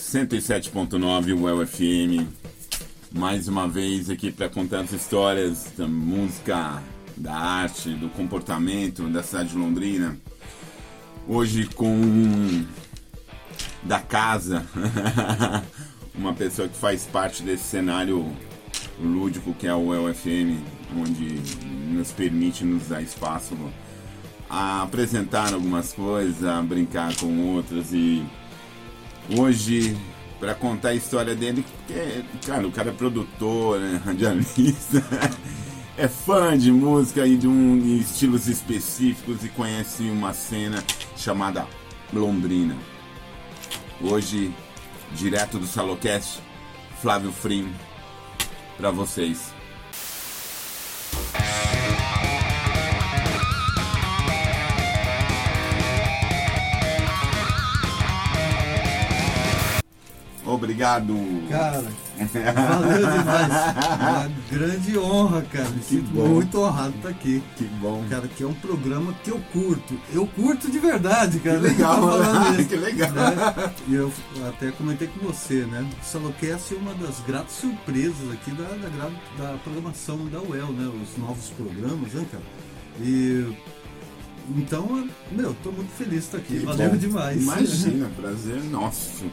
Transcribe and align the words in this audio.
107.9 0.00 1.38
UEL 1.38 1.66
FM. 1.66 2.26
Mais 3.12 3.46
uma 3.46 3.68
vez 3.68 4.08
aqui 4.08 4.32
para 4.32 4.48
contar 4.48 4.80
as 4.80 4.92
histórias 4.92 5.72
da 5.76 5.86
música, 5.86 6.82
da 7.14 7.34
arte, 7.34 7.90
do 7.90 8.08
comportamento 8.08 9.02
da 9.10 9.22
cidade 9.22 9.50
de 9.50 9.56
Londrina. 9.56 10.16
Hoje 11.28 11.66
com 11.66 12.64
da 13.82 14.00
casa, 14.00 14.66
uma 16.16 16.32
pessoa 16.32 16.66
que 16.66 16.76
faz 16.76 17.04
parte 17.04 17.42
desse 17.42 17.64
cenário 17.64 18.26
lúdico 18.98 19.52
que 19.52 19.66
é 19.66 19.74
o 19.74 19.88
UEL 19.88 20.06
onde 20.96 21.40
nos 21.92 22.10
permite 22.10 22.64
nos 22.64 22.88
dar 22.88 23.02
espaço 23.02 23.54
a 24.48 24.82
apresentar 24.82 25.52
algumas 25.52 25.92
coisas, 25.92 26.42
a 26.42 26.60
brincar 26.62 27.14
com 27.16 27.54
outras 27.54 27.92
e 27.92 28.24
hoje 29.38 29.96
para 30.38 30.54
contar 30.54 30.90
a 30.90 30.94
história 30.94 31.34
dele, 31.34 31.64
porque, 31.86 32.24
cara, 32.46 32.66
o 32.66 32.72
cara 32.72 32.90
é 32.90 32.92
produtor, 32.92 33.78
né, 33.78 34.00
radialista, 34.04 35.04
é 35.96 36.08
fã 36.08 36.56
de 36.56 36.72
música 36.72 37.26
e 37.26 37.36
de 37.36 37.46
um 37.46 37.78
de 37.78 38.00
estilos 38.00 38.48
específicos 38.48 39.44
e 39.44 39.48
conhece 39.50 40.04
uma 40.04 40.32
cena 40.32 40.82
chamada 41.16 41.66
Londrina. 42.12 42.76
Hoje, 44.00 44.50
direto 45.12 45.58
do 45.58 45.66
Salocast, 45.66 46.40
Flávio 47.02 47.30
Frim, 47.30 47.70
para 48.78 48.90
vocês. 48.90 49.59
Obrigado. 60.64 61.14
Cara, 61.48 61.84
valeu 62.20 62.98
demais. 62.98 63.48
Uma 64.00 64.30
grande 64.50 64.98
honra, 64.98 65.42
cara. 65.42 65.68
Me 65.70 65.78
Que 65.78 65.84
sinto 65.84 66.10
bom. 66.10 66.28
muito 66.28 66.60
honrado 66.60 66.94
estar 66.96 67.08
aqui. 67.08 67.42
Que 67.56 67.64
bom. 67.64 68.04
Cara, 68.10 68.28
que 68.28 68.42
é 68.42 68.46
um 68.46 68.52
programa 68.54 69.14
que 69.24 69.30
eu 69.30 69.40
curto. 69.52 69.98
Eu 70.12 70.26
curto 70.26 70.70
de 70.70 70.78
verdade, 70.78 71.40
cara. 71.40 71.58
Que 71.60 71.66
legal, 71.68 72.00
isso, 72.58 72.68
que 72.68 72.76
legal. 72.76 73.10
né? 73.10 73.72
E 73.88 73.94
eu 73.94 74.12
até 74.48 74.70
comentei 74.72 75.08
com 75.08 75.26
você, 75.26 75.64
né? 75.64 75.88
O 76.00 76.04
Salocast 76.04 76.74
é 76.74 76.76
uma 76.76 76.94
das 76.94 77.20
gratas 77.26 77.52
surpresas 77.52 78.30
aqui 78.32 78.50
da, 78.50 78.64
da, 78.68 79.10
da 79.52 79.58
programação 79.58 80.18
da 80.26 80.40
UEL, 80.42 80.72
né? 80.72 80.90
Os 81.02 81.16
novos 81.18 81.46
programas, 81.56 82.12
né, 82.12 82.26
cara? 82.30 82.42
E. 83.00 83.46
Então, 84.56 85.08
meu, 85.30 85.54
tô 85.62 85.70
muito 85.70 85.90
feliz 85.96 86.12
de 86.12 86.18
estar 86.18 86.38
aqui. 86.38 86.58
Que 86.60 86.66
Valeu 86.66 86.90
bom. 86.90 86.96
demais. 86.96 87.40
Imagina, 87.42 88.10
prazer 88.20 88.62
nosso. 88.64 89.24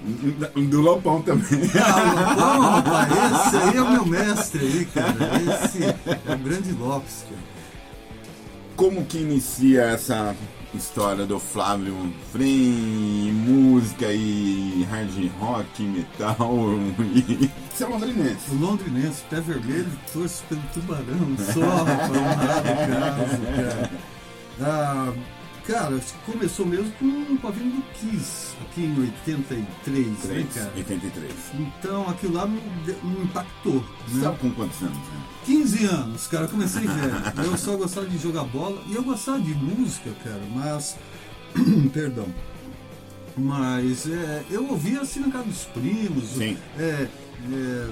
Do 0.00 0.80
Lopão 0.80 1.20
também. 1.22 1.60
Não, 1.74 2.36
não, 2.36 2.70
rapaz, 2.70 3.12
esse 3.46 3.56
aí 3.56 3.76
é 3.76 3.82
o 3.82 3.90
meu 3.90 4.06
mestre 4.06 4.60
aí, 4.60 4.84
cara. 4.86 5.16
Esse 5.64 5.84
é 5.84 6.34
o 6.34 6.38
grande 6.38 6.72
Lopes, 6.72 7.24
cara. 7.28 7.58
Como 8.76 9.04
que 9.04 9.18
inicia 9.18 9.82
essa 9.82 10.36
história 10.74 11.26
do 11.26 11.40
Flávio 11.40 11.96
Frim, 12.30 13.32
música 13.32 14.12
e 14.12 14.86
hard 14.90 15.30
rock, 15.40 15.82
metal 15.82 16.54
e... 17.14 17.50
Você 17.74 17.84
é 17.84 17.86
londrinense. 17.86 18.50
O 18.50 18.54
londrinense, 18.56 19.22
pé 19.30 19.40
vermelho, 19.40 19.90
torço 20.12 20.42
pelo 20.48 20.60
tubarão, 20.74 21.36
só, 21.52 21.60
rapaz, 21.60 22.10
honrado 22.10 22.68
caso, 22.86 23.42
cara. 23.56 23.90
Ah, 24.60 25.12
cara, 25.68 25.96
acho 25.96 26.14
que 26.14 26.32
começou 26.32 26.64
mesmo 26.64 26.90
com 26.92 27.04
um 27.04 27.36
pavinho 27.36 27.76
do 27.76 27.82
Kiss, 27.92 28.56
aqui 28.62 28.80
em 28.80 28.98
83, 28.98 30.06
né, 30.24 30.46
cara? 30.54 30.72
83. 30.74 31.32
Então 31.54 32.08
aquilo 32.08 32.34
lá 32.34 32.46
me, 32.46 32.58
me 33.02 33.24
impactou, 33.24 33.84
né? 34.08 34.22
tá 34.22 34.30
com 34.32 34.50
quantos 34.52 34.80
anos? 34.80 34.96
né? 34.96 35.22
15 35.44 35.84
anos, 35.84 36.26
cara, 36.26 36.44
eu 36.44 36.48
comecei 36.48 36.82
velho. 36.88 37.44
Eu 37.44 37.58
só 37.58 37.76
gostava 37.76 38.06
de 38.06 38.16
jogar 38.16 38.44
bola 38.44 38.82
e 38.86 38.94
eu 38.94 39.02
gostava 39.02 39.38
de 39.40 39.54
música, 39.54 40.10
cara, 40.24 40.42
mas. 40.54 40.96
Perdão. 41.92 42.26
Mas 43.36 44.08
é, 44.08 44.44
eu 44.50 44.66
ouvia 44.68 45.02
assim 45.02 45.20
na 45.20 45.30
casa 45.30 45.44
dos 45.44 45.64
primos. 45.64 46.30
Sim. 46.30 46.56
É, 46.78 47.06
é, 47.52 47.88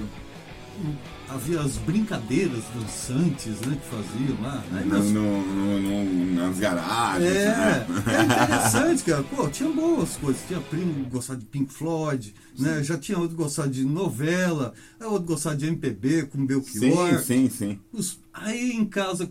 havia 1.29 1.59
as 1.61 1.77
brincadeiras 1.77 2.63
dançantes 2.73 3.59
né, 3.61 3.77
que 3.81 3.87
faziam 3.89 4.41
lá. 4.41 4.63
Aí 4.71 4.85
No, 4.85 4.97
nós- 4.97 5.11
no- 5.11 5.79
no- 5.81 6.33
nas 6.35 6.57
garagens. 6.59 7.29
é, 7.29 7.47
né? 7.49 7.87
é 8.07 8.23
interessante, 8.25 9.03
cara. 9.03 9.23
Pô, 9.23 9.47
tinha 9.49 9.69
boas 9.69 10.15
coisas. 10.17 10.41
Tinha 10.47 10.61
primo 10.61 10.93
que 11.05 11.09
gostava 11.09 11.39
de 11.39 11.45
Pink 11.45 11.73
Floyd, 11.73 12.33
né? 12.57 12.81
Já 12.83 12.97
tinha 12.97 13.17
outro 13.17 13.35
que 13.35 13.43
gostava 13.43 13.67
de 13.69 13.83
novela, 13.83 14.73
aí 14.99 15.05
outro 15.07 15.27
gostava 15.27 15.55
de 15.57 15.65
MPB 15.67 16.23
com 16.27 16.45
Belchior. 16.45 17.19
Sim, 17.19 17.49
sim, 17.49 17.49
sim. 17.49 17.79
Os- 17.91 18.19
aí 18.33 18.71
em 18.71 18.85
casa 18.85 19.29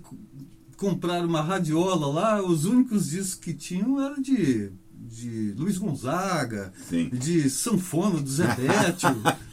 compraram 0.77 1.27
uma 1.27 1.41
radiola 1.41 2.07
lá, 2.07 2.43
os 2.43 2.67
únicos 2.67 3.09
discos 3.09 3.34
que 3.37 3.55
tinham 3.55 3.99
eram 4.05 4.21
de, 4.21 4.71
de 5.09 5.53
Luiz 5.56 5.78
Gonzaga, 5.78 6.72
Sim. 6.89 7.09
de 7.11 7.49
sanfona 7.49 8.21
do 8.21 8.28
Zé 8.31 8.47
Bétio, 8.55 9.09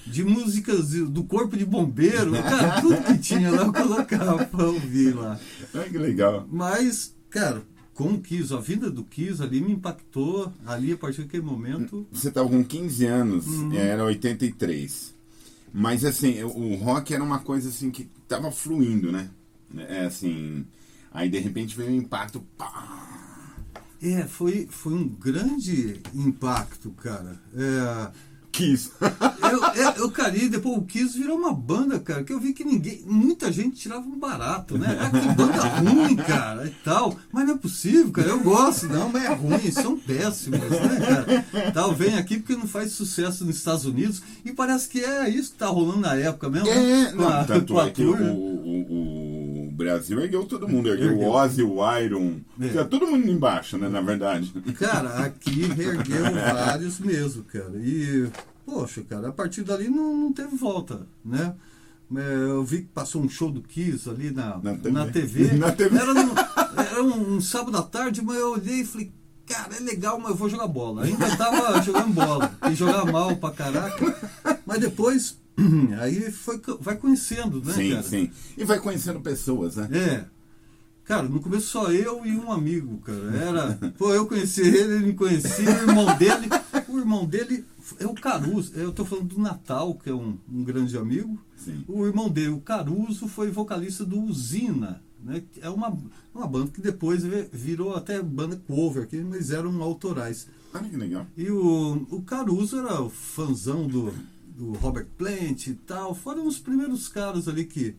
de 0.06 0.24
músicas 0.24 0.90
do 0.90 1.24
Corpo 1.24 1.56
de 1.56 1.66
Bombeiro, 1.66 2.32
cara, 2.34 2.82
tudo 2.82 3.02
que 3.04 3.18
tinha 3.18 3.52
lá 3.52 3.64
eu 3.66 3.74
colocava 3.74 4.46
pra 4.46 4.66
ouvir 4.66 5.14
lá. 5.16 5.40
Ai, 5.74 5.90
que 5.90 5.98
legal. 5.98 6.48
Mas, 6.52 7.16
cara, 7.30 7.62
com 7.94 8.14
o 8.14 8.20
Kiss, 8.22 8.54
a 8.54 8.60
vida 8.60 8.90
do 8.90 9.04
Kiss 9.04 9.42
ali 9.42 9.62
me 9.62 9.72
impactou, 9.74 10.52
ali 10.66 10.92
a 10.94 10.98
partir 10.98 11.22
daquele 11.22 11.44
momento. 11.44 12.06
Você 12.12 12.32
tava 12.32 12.50
com 12.50 12.64
15 12.64 13.06
anos, 13.06 13.46
Uhum. 13.48 13.74
era 13.74 14.04
83. 14.04 15.14
Mas 15.72 16.04
assim, 16.06 16.42
o 16.44 16.76
rock 16.76 17.14
era 17.14 17.24
uma 17.24 17.40
coisa 17.40 17.70
assim 17.70 17.90
que 17.90 18.08
tava 18.28 18.52
fluindo, 18.52 19.12
né? 19.12 19.30
É 19.88 20.06
assim. 20.06 20.66
Aí 21.12 21.30
de 21.30 21.40
repente 21.40 21.76
veio 21.76 21.90
um 21.92 21.96
impacto. 21.96 22.44
Pá, 22.58 23.13
É, 24.04 24.24
foi, 24.28 24.68
foi 24.70 24.94
um 24.94 25.08
grande 25.08 26.02
impacto, 26.14 26.90
cara. 26.92 27.40
É, 27.56 28.08
quis. 28.52 28.92
Eu, 29.54 29.62
eu, 29.76 29.90
eu, 29.98 30.12
cara, 30.12 30.36
e 30.36 30.50
depois 30.50 30.76
o 30.80 30.82
Kiss 30.82 31.16
virou 31.16 31.38
uma 31.38 31.54
banda, 31.54 32.00
cara, 32.00 32.24
que 32.24 32.34
eu 32.34 32.40
vi 32.40 32.54
que 32.54 32.64
ninguém, 32.64 33.04
muita 33.06 33.52
gente 33.52 33.76
tirava 33.76 34.02
um 34.02 34.18
barato, 34.18 34.80
né? 34.80 34.98
Ah, 35.00 35.12
que 35.12 35.28
banda 35.36 35.62
ruim, 35.78 36.16
cara, 36.16 36.66
e 36.66 36.72
tal. 36.84 37.16
Mas 37.32 37.46
não 37.46 37.54
é 37.54 37.58
possível, 37.58 38.10
cara, 38.12 38.30
eu 38.30 38.40
gosto, 38.40 38.88
não, 38.88 39.10
mas 39.10 39.26
é 39.26 39.34
ruim, 39.36 39.70
são 39.70 39.96
péssimos, 39.96 40.60
né, 40.60 41.46
cara? 41.54 41.72
Tal, 41.72 41.94
vem 41.94 42.16
aqui 42.16 42.38
porque 42.40 42.56
não 42.56 42.68
faz 42.68 42.94
sucesso 42.94 43.46
nos 43.46 43.58
Estados 43.58 43.86
Unidos 43.86 44.24
e 44.44 44.52
parece 44.52 44.90
que 44.90 45.02
é 45.02 45.30
isso 45.30 45.52
que 45.52 45.60
tá 45.60 45.68
rolando 45.68 46.00
na 46.00 46.16
época 46.16 46.50
mesmo. 46.50 46.68
É, 46.68 46.74
né? 46.74 47.12
não, 47.16 47.28
a- 47.30 47.44
tanto 47.44 47.80
a 47.80 47.88
é 47.88 47.92
que 47.92 48.04
o, 48.04 48.16
né? 48.16 48.32
o, 48.32 48.73
o 48.73 48.73
Brasil 49.84 50.20
ergueu 50.20 50.46
todo 50.46 50.68
mundo, 50.68 50.90
ergueu 50.90 51.12
Ergueu. 51.12 51.28
o 51.28 51.32
Ozzy, 51.32 51.64
o 51.64 51.98
Iron, 52.00 52.38
É. 52.60 52.68
Tinha 52.70 52.86
todo 52.86 53.06
mundo 53.08 53.30
embaixo, 53.30 53.78
né, 53.78 53.88
na 53.90 54.02
verdade. 54.02 54.52
Cara, 54.80 55.20
aqui 55.26 55.62
reergueu 55.68 56.24
vários 56.34 57.00
mesmo, 57.00 57.44
cara. 57.44 57.74
E, 57.76 58.28
poxa, 58.66 59.02
cara, 59.04 59.30
a 59.30 59.32
partir 59.32 59.64
dali 59.64 59.90
não, 59.90 60.16
não 60.18 60.34
teve 60.34 60.56
volta, 60.56 61.08
né? 61.24 61.54
É, 62.16 62.34
Eu 62.50 62.64
vi 62.64 62.80
que 62.82 62.88
passou 62.94 63.24
um 63.24 63.30
show 63.30 63.50
do 63.52 63.62
Kiss 63.62 64.08
ali 64.10 64.30
na, 64.30 64.58
Na 64.62 64.74
TV. 64.76 64.92
na 64.92 65.08
TV. 65.08 65.54
Na 65.58 65.72
TV. 65.72 65.98
Era, 65.98 66.14
no- 66.14 66.34
era 66.78 67.04
um, 67.04 67.36
um 67.36 67.42
sábado 67.42 67.76
à 67.78 67.82
tarde, 67.82 68.22
mas 68.22 68.38
eu 68.38 68.52
olhei 68.52 68.82
e 68.82 68.86
falei, 68.86 69.12
cara, 69.48 69.76
é 69.76 69.80
legal, 69.80 70.20
mas 70.20 70.30
eu 70.32 70.36
vou 70.36 70.48
jogar 70.50 70.68
bola. 70.68 71.04
Ainda 71.06 71.36
tava 71.36 71.82
jogando 71.82 72.14
bola. 72.14 72.56
E 72.70 72.76
jogar 72.76 73.06
mal 73.12 73.36
pra 73.38 73.50
caraca. 73.52 74.16
Mas 74.66 74.80
depois, 74.80 75.38
aí 76.00 76.32
foi, 76.32 76.60
vai 76.80 76.96
conhecendo, 76.98 77.62
né, 77.64 77.74
sim, 77.74 77.90
cara? 77.92 78.04
sim. 78.04 78.32
E 78.58 78.64
vai 78.66 78.80
conhecendo 78.80 79.20
pessoas, 79.22 79.76
né? 79.76 79.88
É. 79.92 80.26
Cara, 81.06 81.24
no 81.28 81.42
começo 81.42 81.68
só 81.68 81.92
eu 81.92 82.26
e 82.26 82.36
um 82.36 82.52
amigo, 82.52 82.98
cara. 83.00 83.36
Era. 83.36 83.74
Pô, 83.98 84.14
eu 84.14 84.26
conheci 84.26 84.62
ele, 84.62 84.78
ele 84.96 85.06
me 85.08 85.14
conhecia, 85.14 85.70
o 85.70 85.90
irmão 85.90 86.18
dele. 86.18 86.50
O 86.88 86.98
irmão 86.98 87.26
dele 87.26 87.66
é 88.00 88.06
o 88.08 88.14
Caruso. 88.14 88.72
Eu 88.76 88.92
tô 88.94 89.04
falando 89.04 89.28
do 89.28 89.40
Natal, 89.40 89.96
que 89.96 90.10
é 90.10 90.14
um, 90.14 90.38
um 90.50 90.64
grande 90.64 90.98
amigo. 90.98 91.38
Sim. 91.58 91.84
O 91.88 92.06
irmão 92.06 92.30
dele, 92.30 92.50
o 92.50 92.62
Caruso, 92.62 93.28
foi 93.28 93.52
vocalista 93.52 94.06
do 94.06 94.20
Usina. 94.22 95.02
Né? 95.22 95.44
É 95.62 95.70
uma, 95.70 95.96
uma 96.34 96.48
banda 96.48 96.72
que 96.72 96.80
depois 96.82 97.24
vi- 97.24 97.50
virou 97.52 97.96
até 97.96 98.22
banda 98.22 98.62
cover, 98.68 99.06
que 99.08 99.18
mas 99.22 99.52
eram 99.52 99.82
autorais. 99.82 100.48
Olha 100.74 100.90
que 100.90 100.96
legal. 100.98 101.28
E 101.36 101.50
o, 101.52 102.08
o 102.10 102.22
Caruso 102.22 102.78
era 102.80 103.02
o 103.02 103.10
fãzão 103.10 103.88
do, 103.88 104.14
do 104.56 104.72
Robert 104.74 105.08
Plant 105.18 105.68
e 105.68 105.74
tal. 105.74 106.14
Foram 106.16 106.48
os 106.48 106.60
primeiros 106.60 107.08
caras 107.08 107.48
ali 107.48 107.66
que, 107.66 107.96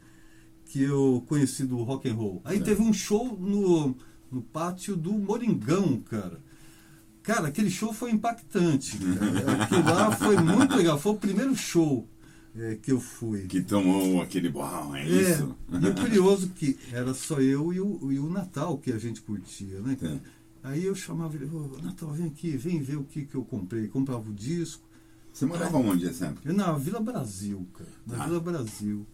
que 0.66 0.82
eu 0.82 1.24
conheci 1.28 1.64
do 1.64 1.82
rock 1.82 2.08
and 2.08 2.14
roll. 2.14 2.40
Aí 2.44 2.56
Certo. 2.56 2.66
teve 2.68 2.82
um 2.82 2.92
show 2.92 3.36
no, 3.38 3.94
no 4.30 4.42
pátio 4.42 4.96
do 4.96 5.12
Moringão, 5.12 5.98
cara. 6.00 6.40
Cara, 7.22 7.48
aquele 7.48 7.70
show 7.70 7.92
foi 7.92 8.10
impactante. 8.10 8.98
Cara. 8.98 9.62
Aquilo 9.64 9.84
lá 9.84 10.10
foi 10.12 10.36
muito 10.36 10.76
legal. 10.76 10.98
Foi 10.98 11.12
o 11.12 11.16
primeiro 11.16 11.56
show 11.56 12.06
é, 12.54 12.76
que 12.76 12.92
eu 12.92 13.00
fui. 13.00 13.46
Que 13.46 13.62
tomou 13.62 14.20
aquele. 14.20 14.48
Uau, 14.50 14.94
é, 14.94 15.02
É, 15.02 15.32
isso? 15.32 15.56
e 15.72 15.86
o 15.86 15.94
curioso 15.94 16.50
que 16.50 16.76
era 16.92 17.14
só 17.14 17.40
eu 17.40 17.72
e 17.72 17.80
o, 17.80 18.12
e 18.12 18.18
o 18.18 18.28
Natal 18.30 18.76
que 18.78 18.92
a 18.92 18.98
gente 18.98 19.22
curtia, 19.22 19.80
né, 19.80 19.96
cara? 19.98 20.14
É. 20.14 20.44
Aí 20.68 20.84
eu 20.84 20.94
chamava 20.94 21.34
ele, 21.36 21.44
ô 21.46 21.78
Natal, 21.82 22.10
vem 22.10 22.26
aqui, 22.26 22.56
vem 22.56 22.80
ver 22.80 22.96
o 22.96 23.04
que, 23.04 23.24
que 23.26 23.34
eu 23.34 23.44
comprei. 23.44 23.86
Comprava 23.88 24.30
o 24.30 24.32
disco, 24.32 24.82
Você 25.34 25.46
morava 25.46 25.76
onde 25.78 26.06
época? 26.06 26.40
Eu, 26.44 26.54
na 26.54 26.72
Vila 26.74 27.00
Brasil, 27.00 27.66
cara. 27.76 27.90
Na 28.06 28.22
Ah. 28.22 28.26
Vila 28.28 28.40
Brasil. 28.40 29.06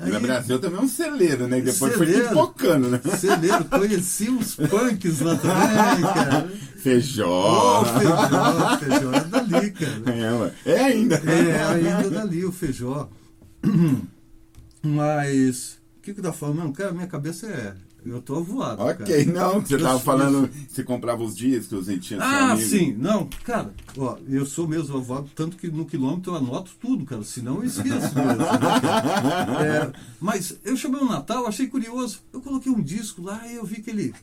Vila 0.00 0.16
Aí- 0.18 0.22
Brasil 0.22 0.58
também 0.60 0.78
é 0.78 0.82
um 0.82 0.88
celeiro, 0.88 1.48
né? 1.48 1.60
Depois 1.60 1.92
foi 1.96 2.06
Celeiro. 2.06 2.28
pipocando, 2.28 2.88
né? 2.88 3.00
Celeiro, 3.18 3.64
conheci 3.64 4.30
os 4.30 4.54
punks 4.54 5.18
lá 5.20 5.34
também, 5.36 6.02
cara. 6.14 6.48
Feijó. 6.78 7.80
Ô, 7.80 7.84
feijó, 7.84 8.78
feijó 8.78 9.12
é 9.12 9.24
dali, 9.24 9.70
cara. 9.72 10.54
É, 10.64 10.70
é 10.70 10.84
ainda. 10.84 11.16
É, 11.16 11.64
ainda 11.64 12.10
dali 12.10 12.44
o 12.44 12.52
feijó. 12.52 13.10
Mas, 14.82 15.78
o 15.98 16.02
que 16.02 16.14
que 16.14 16.22
tava 16.22 16.34
falando? 16.36 16.58
Não, 16.58 16.72
cara, 16.72 16.92
minha 16.92 17.08
cabeça 17.08 17.48
é. 17.48 17.74
Eu 18.06 18.22
tô 18.22 18.42
voado. 18.42 18.80
Ok, 18.82 19.24
cara. 19.24 19.38
não, 19.52 19.60
você 19.60 19.74
Eu 19.74 19.80
tava 19.82 19.92
sou- 19.94 20.00
falando, 20.00 20.48
você 20.68 20.82
comprava 20.84 21.22
os 21.22 21.36
discos 21.36 21.88
e 21.88 21.98
tinha 21.98 22.20
Ah, 22.22 22.56
sim, 22.56 22.92
não, 22.96 23.28
cara, 23.44 23.74
ó, 23.98 24.16
eu 24.28 24.46
sou 24.46 24.66
mesmo 24.68 24.96
avó, 24.96 25.24
tanto 25.34 25.56
que 25.56 25.68
no 25.68 25.84
quilômetro 25.84 26.32
eu 26.32 26.36
anoto 26.36 26.70
tudo, 26.80 27.04
cara, 27.04 27.22
senão 27.24 27.56
eu 27.56 27.64
esqueço 27.64 28.14
mesmo. 28.14 28.36
né? 28.38 29.92
É, 29.92 29.92
mas 30.20 30.56
eu 30.64 30.76
chamei 30.76 31.00
o 31.00 31.08
Natal, 31.08 31.46
achei 31.46 31.66
curioso, 31.66 32.20
eu 32.32 32.40
coloquei 32.40 32.70
um 32.72 32.80
disco 32.80 33.20
lá 33.22 33.46
e 33.46 33.56
eu 33.56 33.64
vi 33.64 33.82
que 33.82 33.90
ele 33.90 34.14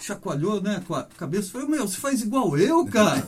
chacoalhou, 0.00 0.60
né, 0.60 0.82
com 0.86 0.94
a 0.94 1.02
cabeça, 1.04 1.50
falei, 1.50 1.68
meu, 1.68 1.86
você 1.88 1.96
faz 1.98 2.20
igual 2.20 2.56
eu, 2.58 2.84
cara. 2.86 3.24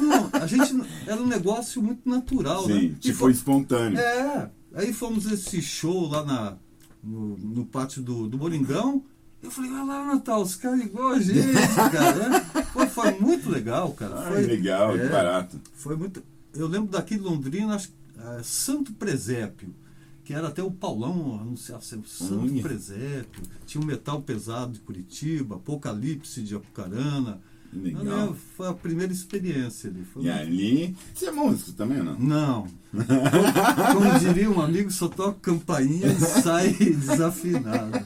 Não, 0.00 0.30
a 0.40 0.46
gente, 0.46 0.74
era 1.06 1.20
um 1.20 1.26
negócio 1.26 1.82
muito 1.82 2.08
natural, 2.08 2.66
né? 2.68 2.74
Sim, 2.74 2.86
E 2.86 2.94
tipo 2.94 3.18
foi- 3.18 3.32
espontâneo. 3.32 3.98
é, 3.98 4.48
aí 4.74 4.92
fomos 4.92 5.26
esse 5.30 5.60
show 5.60 6.08
lá 6.08 6.24
na, 6.24 6.56
no, 7.02 7.36
no 7.36 7.66
pátio 7.66 8.02
do, 8.02 8.28
do 8.28 8.38
Moringão. 8.38 9.04
Eu 9.42 9.50
falei, 9.50 9.72
olha 9.72 9.82
lá, 9.82 10.14
Natal, 10.14 10.40
os 10.40 10.54
caras 10.54 10.80
igual 10.80 11.08
a 11.08 11.20
gente, 11.20 11.52
cara. 11.90 12.28
né? 12.28 12.40
Pô, 12.72 12.86
foi 12.86 13.18
muito 13.18 13.50
legal, 13.50 13.92
cara. 13.92 14.30
Foi, 14.30 14.42
legal, 14.42 14.96
é, 14.96 15.08
barato. 15.08 15.60
Foi 15.74 15.96
muito. 15.96 16.22
Eu 16.54 16.68
lembro 16.68 16.90
daqui 16.90 17.16
de 17.16 17.22
Londrina, 17.22 17.74
acho, 17.74 17.90
ah, 18.18 18.40
Santo 18.44 18.92
Presépio, 18.92 19.74
que 20.22 20.32
era 20.32 20.48
até 20.48 20.62
o 20.62 20.70
Paulão 20.70 21.40
anunciar 21.40 21.82
sempre 21.82 22.08
Santo 22.08 22.52
Olha. 22.52 22.62
Presépio. 22.62 23.42
Tinha 23.66 23.82
o 23.82 23.86
Metal 23.86 24.22
Pesado 24.22 24.72
de 24.72 24.80
Curitiba, 24.80 25.56
Apocalipse 25.56 26.42
de 26.42 26.54
Apucarana. 26.54 27.40
Legal. 27.72 28.04
Lembro, 28.04 28.36
Foi 28.56 28.68
a 28.68 28.74
primeira 28.74 29.12
experiência 29.12 29.88
ali. 29.88 30.06
E 30.20 30.30
ali, 30.30 30.96
você 31.14 31.26
é 31.26 31.30
músico 31.30 31.72
também 31.72 31.98
ou 31.98 32.04
não? 32.04 32.18
não. 32.18 32.68
Como, 33.94 34.18
diria 34.18 34.50
um 34.50 34.60
amigo, 34.60 34.90
só 34.90 35.08
toca 35.08 35.38
campainha 35.40 36.08
e 36.08 36.20
sai 36.20 36.72
desafinado. 36.74 37.98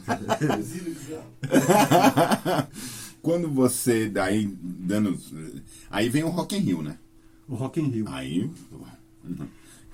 Quando 3.20 3.50
você 3.50 4.08
daí 4.08 4.46
dando. 4.62 5.18
Aí 5.90 6.08
vem 6.08 6.22
o 6.22 6.28
Rock 6.28 6.56
in 6.56 6.60
Rio, 6.60 6.82
né? 6.82 6.96
O 7.48 7.56
Rock 7.56 7.80
in 7.80 7.88
Rio. 7.88 8.04
Aí. 8.08 8.48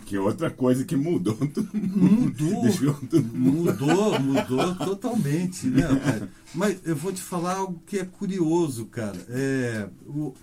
Que 0.06 0.18
outra 0.18 0.50
coisa 0.50 0.84
que 0.84 0.96
mudou 0.96 1.34
tudo. 1.34 1.68
Mudou. 1.74 2.62
Deixou 2.62 2.94
todo 2.94 3.22
mundo. 3.22 3.72
Mudou, 3.72 4.20
mudou 4.20 4.74
totalmente, 4.86 5.66
né, 5.66 5.82
cara? 5.82 6.30
Mas 6.54 6.78
eu 6.84 6.94
vou 6.96 7.12
te 7.12 7.22
falar 7.22 7.56
algo 7.56 7.82
que 7.86 7.98
é 7.98 8.04
curioso, 8.04 8.86
cara. 8.86 9.18
É, 9.28 9.88
o, 10.06 10.34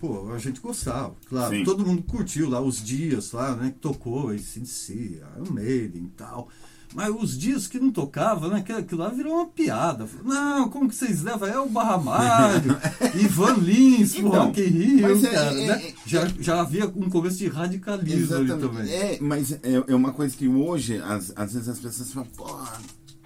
pô, 0.00 0.32
a 0.32 0.38
gente 0.38 0.60
gostava, 0.60 1.14
claro. 1.28 1.54
Sim. 1.54 1.64
Todo 1.64 1.84
mundo 1.84 2.02
curtiu 2.02 2.48
lá 2.48 2.60
os 2.60 2.82
dias 2.82 3.32
lá, 3.32 3.54
né? 3.54 3.70
Que 3.70 3.78
tocou, 3.78 4.30
ACDC, 4.30 5.20
Iron 5.36 5.52
Maiden 5.52 6.04
e 6.04 6.10
tal. 6.16 6.48
Mas 6.94 7.14
os 7.14 7.36
dias 7.38 7.66
que 7.66 7.78
não 7.78 7.90
tocava, 7.90 8.48
né? 8.48 8.58
Aquilo, 8.60 8.78
aquilo 8.78 9.02
lá 9.02 9.08
virou 9.10 9.34
uma 9.34 9.46
piada. 9.46 10.06
Não, 10.24 10.68
como 10.70 10.88
que 10.88 10.94
vocês 10.94 11.22
levam? 11.22 11.46
É 11.48 11.58
o 11.60 11.68
Barra 11.68 11.98
Mário, 11.98 12.76
Ivan 13.20 13.54
Lins 13.54 14.14
pro 14.14 14.28
Então, 14.28 14.46
Rock 14.46 14.60
in 14.62 14.64
Rio, 14.64 15.26
é- 15.26 15.30
cara. 15.30 15.60
é- 15.60 15.66
né? 15.66 15.82
é- 15.88 15.94
já, 16.06 16.26
já 16.40 16.60
havia 16.60 16.86
um 16.86 17.10
começo 17.10 17.36
de 17.38 17.48
radicalismo 17.48 18.34
ali 18.36 18.48
também. 18.48 18.90
É, 18.90 19.18
mas 19.20 19.52
é, 19.52 19.58
é 19.88 19.94
uma 19.94 20.12
coisa 20.12 20.34
que 20.36 20.48
hoje, 20.48 20.96
às, 20.98 21.32
às 21.36 21.52
vezes 21.52 21.68
as 21.68 21.78
pessoas 21.78 22.12
falam, 22.12 22.28
pô, 22.36 22.46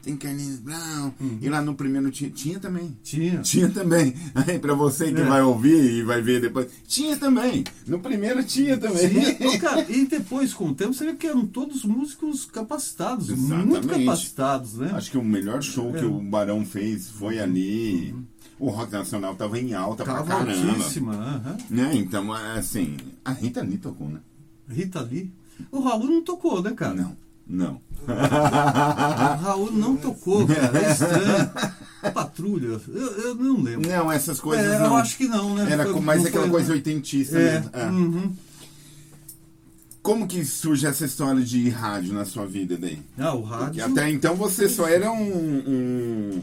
tem 0.03 0.17
Carlinhos 0.17 0.59
Brown. 0.61 1.13
E 1.41 1.49
lá 1.49 1.61
no 1.63 1.75
primeiro 1.75 2.11
tinha, 2.11 2.31
tinha 2.31 2.59
também. 2.59 2.97
Tinha. 3.03 3.41
Tinha 3.43 3.69
também. 3.69 4.15
Aí 4.35 4.59
pra 4.59 4.75
você 4.75 5.13
que 5.13 5.21
É. 5.21 5.25
vai 5.25 5.43
ouvir 5.43 5.99
e 5.99 6.03
vai 6.03 6.21
ver 6.23 6.41
depois. 6.41 6.69
Tinha 6.87 7.17
também. 7.17 7.65
No 7.87 7.99
primeiro 8.01 8.43
tinha 8.45 8.77
também. 8.77 9.09
Sim, 9.09 9.45
ô, 9.47 9.59
cara, 9.59 9.87
e 9.91 10.07
depois, 10.07 10.53
com 10.55 10.69
o 10.69 10.75
tempo, 10.75 10.95
você 10.95 11.05
vê 11.05 11.15
que 11.15 11.27
eram 11.27 11.47
todos 11.47 11.85
músicos 11.85 12.45
capacitados, 12.47 13.29
muito 13.31 13.77
Exatamente. 13.77 14.05
capacitados, 14.07 14.75
né? 14.75 14.91
Acho 14.95 15.11
que 15.11 15.19
o 15.19 15.25
melhor 15.25 15.63
show 15.63 15.93
que 15.93 15.99
É. 16.01 16.05
o 16.07 16.21
Barão 16.21 16.65
fez 16.65 17.09
foi 17.11 17.39
ali. 17.39 18.15
O 18.59 18.69
rock 18.69 18.93
nacional 18.93 19.35
tava 19.35 19.59
em 19.59 19.73
alta 19.73 20.05
pra 20.05 20.15
Tava 20.17 20.29
caramba. 20.45 20.71
altíssima. 20.73 21.15
aham. 21.15 21.57
Né? 21.71 21.93
Então, 21.95 22.31
assim, 22.33 22.97
a 23.25 23.33
Rita 23.33 23.63
Lee 23.63 23.79
tocou, 23.79 24.07
né? 24.09 24.21
Rita 24.69 25.01
Lee. 25.01 25.33
O 25.73 25.81
Raul 25.81 26.05
não 26.07 26.23
tocou, 26.23 26.63
né, 26.63 26.71
cara? 26.73 26.95
Não, 26.95 27.17
não. 27.51 27.81
O 28.09 29.43
Raul 29.43 29.73
não 29.73 29.97
tocou, 29.97 30.47
cara. 30.47 30.79
É 30.79 30.91
estranho. 30.93 31.51
Patrulha, 32.15 32.81
eu, 32.89 33.13
eu 33.19 33.35
não 33.35 33.61
lembro. 33.63 33.89
Não, 33.91 34.11
essas 34.11 34.41
coisas 34.41 34.65
É, 34.67 34.79
não. 34.79 34.87
eu 34.87 34.97
acho 34.97 35.17
que 35.19 35.29
não, 35.29 35.55
né? 35.55 35.71
Era 35.71 35.85
Foi- 35.85 36.01
mais 36.01 36.25
aquela 36.25 36.45
foi- 36.45 36.51
coisa 36.53 36.73
oitentista 36.73 37.39
É, 37.39 37.53
mesmo. 37.61 37.71
É. 37.75 37.87
uhum. 37.87 38.33
Como 40.03 40.27
que 40.27 40.43
surge 40.47 40.87
essa 40.87 41.05
história 41.05 41.43
de 41.43 41.69
rádio 41.69 42.15
na 42.15 42.25
sua 42.25 42.47
vida 42.47 42.79
daí? 42.79 42.99
Ah, 43.19 43.35
o 43.35 43.43
Porque 43.43 43.81
rádio. 43.81 43.85
até 43.85 44.11
então 44.11 44.35
você 44.35 44.67
só 44.69 44.89
era 44.89 45.13
um. 45.13 45.23
um- 45.23 46.43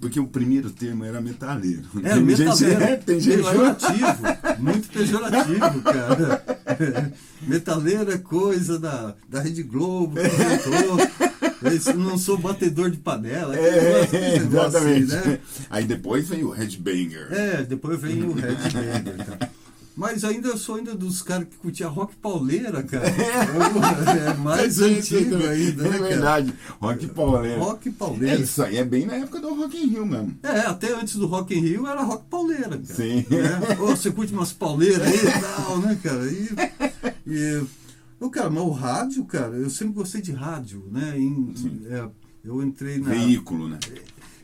Porque 0.00 0.20
o 0.20 0.26
primeiro 0.26 0.70
termo 0.70 1.04
era 1.04 1.20
metaleiro. 1.20 1.82
É, 2.04 2.14
tem 2.14 2.22
metaleiro. 2.22 2.56
gente, 2.56 2.74
é, 2.82 2.96
tem 2.96 3.20
gente 3.20 3.36
pejorativo. 3.36 4.22
muito 4.58 4.88
pejorativo, 4.88 5.82
cara. 5.82 6.44
Metaleiro 7.42 8.12
é 8.12 8.18
coisa 8.18 8.78
da, 8.78 9.14
da 9.28 9.40
Rede 9.40 9.62
Globo, 9.62 10.16
que 10.16 10.26
inventou. 10.26 11.92
Eu 11.92 11.98
não 11.98 12.18
sou 12.18 12.38
batedor 12.38 12.90
de 12.90 12.98
panela. 12.98 13.56
É, 13.56 14.02
aquele 14.02 14.38
negócio 14.40 14.78
assim, 14.78 14.90
exatamente. 14.90 15.28
né? 15.28 15.40
Aí 15.70 15.84
depois 15.84 16.28
veio 16.28 16.48
o 16.48 16.52
Headbanger. 16.52 17.32
É, 17.32 17.62
depois 17.62 18.00
vem 18.00 18.22
o 18.22 18.32
Red 18.32 18.54
Banger, 18.54 19.26
cara. 19.26 19.50
Mas 19.98 20.22
ainda 20.22 20.46
eu 20.46 20.56
sou 20.56 20.76
ainda 20.76 20.94
dos 20.94 21.22
caras 21.22 21.48
que 21.48 21.56
curtia 21.56 21.88
rock 21.88 22.14
pauleira, 22.22 22.84
cara. 22.84 23.08
É 23.08 24.34
mais 24.34 24.74
Sim, 24.78 25.02
sim, 25.02 25.16
antigo 25.16 25.34
ainda, 25.44 25.82
né, 25.88 25.96
É 25.96 25.98
verdade. 26.00 26.54
Rock 26.80 27.06
pauleiro. 27.08 27.60
Rock 27.60 27.88
É 27.88 27.92
pauleira. 27.92 28.40
isso 28.40 28.62
aí, 28.62 28.76
é 28.76 28.84
bem 28.84 29.06
na 29.06 29.14
época 29.14 29.40
do 29.40 29.52
Rock 29.54 29.76
in 29.76 29.88
Rio 29.88 30.06
mesmo. 30.06 30.38
É, 30.40 30.60
até 30.60 30.94
antes 30.94 31.16
do 31.16 31.26
Rock 31.26 31.52
in 31.52 31.60
Rio 31.60 31.84
era 31.88 32.00
rock 32.02 32.26
pauleira, 32.30 32.68
cara. 32.78 32.84
Sim. 32.84 33.26
É, 33.28 33.82
Ô, 33.82 33.88
você 33.88 34.12
curte 34.12 34.32
umas 34.32 34.52
pauleiras 34.52 35.02
aí 35.02 35.16
e 35.16 35.40
tal, 35.40 35.78
né, 35.78 35.98
cara? 36.00 36.24
E, 36.30 36.48
e, 37.26 37.62
ô, 38.20 38.30
cara, 38.30 38.48
mas 38.50 38.62
o 38.62 38.70
rádio, 38.70 39.24
cara, 39.24 39.56
eu 39.56 39.68
sempre 39.68 39.94
gostei 39.94 40.22
de 40.22 40.30
rádio, 40.30 40.86
né? 40.92 41.18
Em- 41.18 41.52
é, 41.90 42.08
eu 42.44 42.62
entrei 42.62 42.98
na. 42.98 43.10
Veículo, 43.10 43.68
né? 43.68 43.78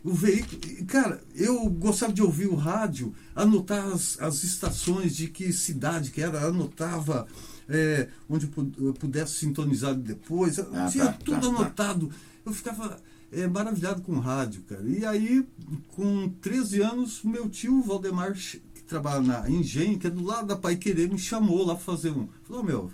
O 0.05 0.13
veículo. 0.13 0.61
Cara, 0.87 1.23
eu 1.35 1.65
gostava 1.71 2.13
de 2.13 2.23
ouvir 2.23 2.47
o 2.47 2.55
rádio, 2.55 3.15
anotar 3.35 3.87
as, 3.87 4.21
as 4.21 4.45
estações 4.45 5.17
de 5.17 5.29
que 5.29 5.51
cidade 5.53 6.11
que 6.11 6.21
era, 6.21 6.47
anotava 6.47 7.27
é, 7.69 8.09
onde 8.29 8.45
eu 8.45 8.51
pu- 8.51 8.73
eu 8.79 8.93
pudesse 8.93 9.33
sintonizar 9.37 9.95
depois. 9.95 10.59
Ah, 10.59 10.89
tinha 10.91 11.07
tá, 11.07 11.13
tudo 11.15 11.41
tá, 11.41 11.41
tá. 11.41 11.47
anotado. 11.49 12.11
Eu 12.45 12.53
ficava 12.53 13.01
é, 13.33 13.47
maravilhado 13.47 14.03
com 14.03 14.13
o 14.13 14.21
rádio, 14.21 14.63
cara. 14.69 14.83
E 14.87 15.07
aí, 15.07 15.47
com 15.89 16.29
13 16.43 16.83
anos, 16.83 17.23
meu 17.25 17.49
tio 17.49 17.81
Valdemar, 17.81 18.35
que 18.35 18.83
trabalha 18.87 19.23
na 19.23 19.49
Engenho, 19.51 19.99
que 19.99 20.07
é 20.07 20.11
do 20.11 20.23
lado 20.23 20.49
da 20.49 20.57
Pai 20.57 20.77
Querer, 20.77 21.09
me 21.11 21.19
chamou 21.19 21.65
lá 21.65 21.75
pra 21.75 21.83
fazer 21.83 22.11
um. 22.11 22.29
Falou, 22.47 22.63
meu, 22.63 22.91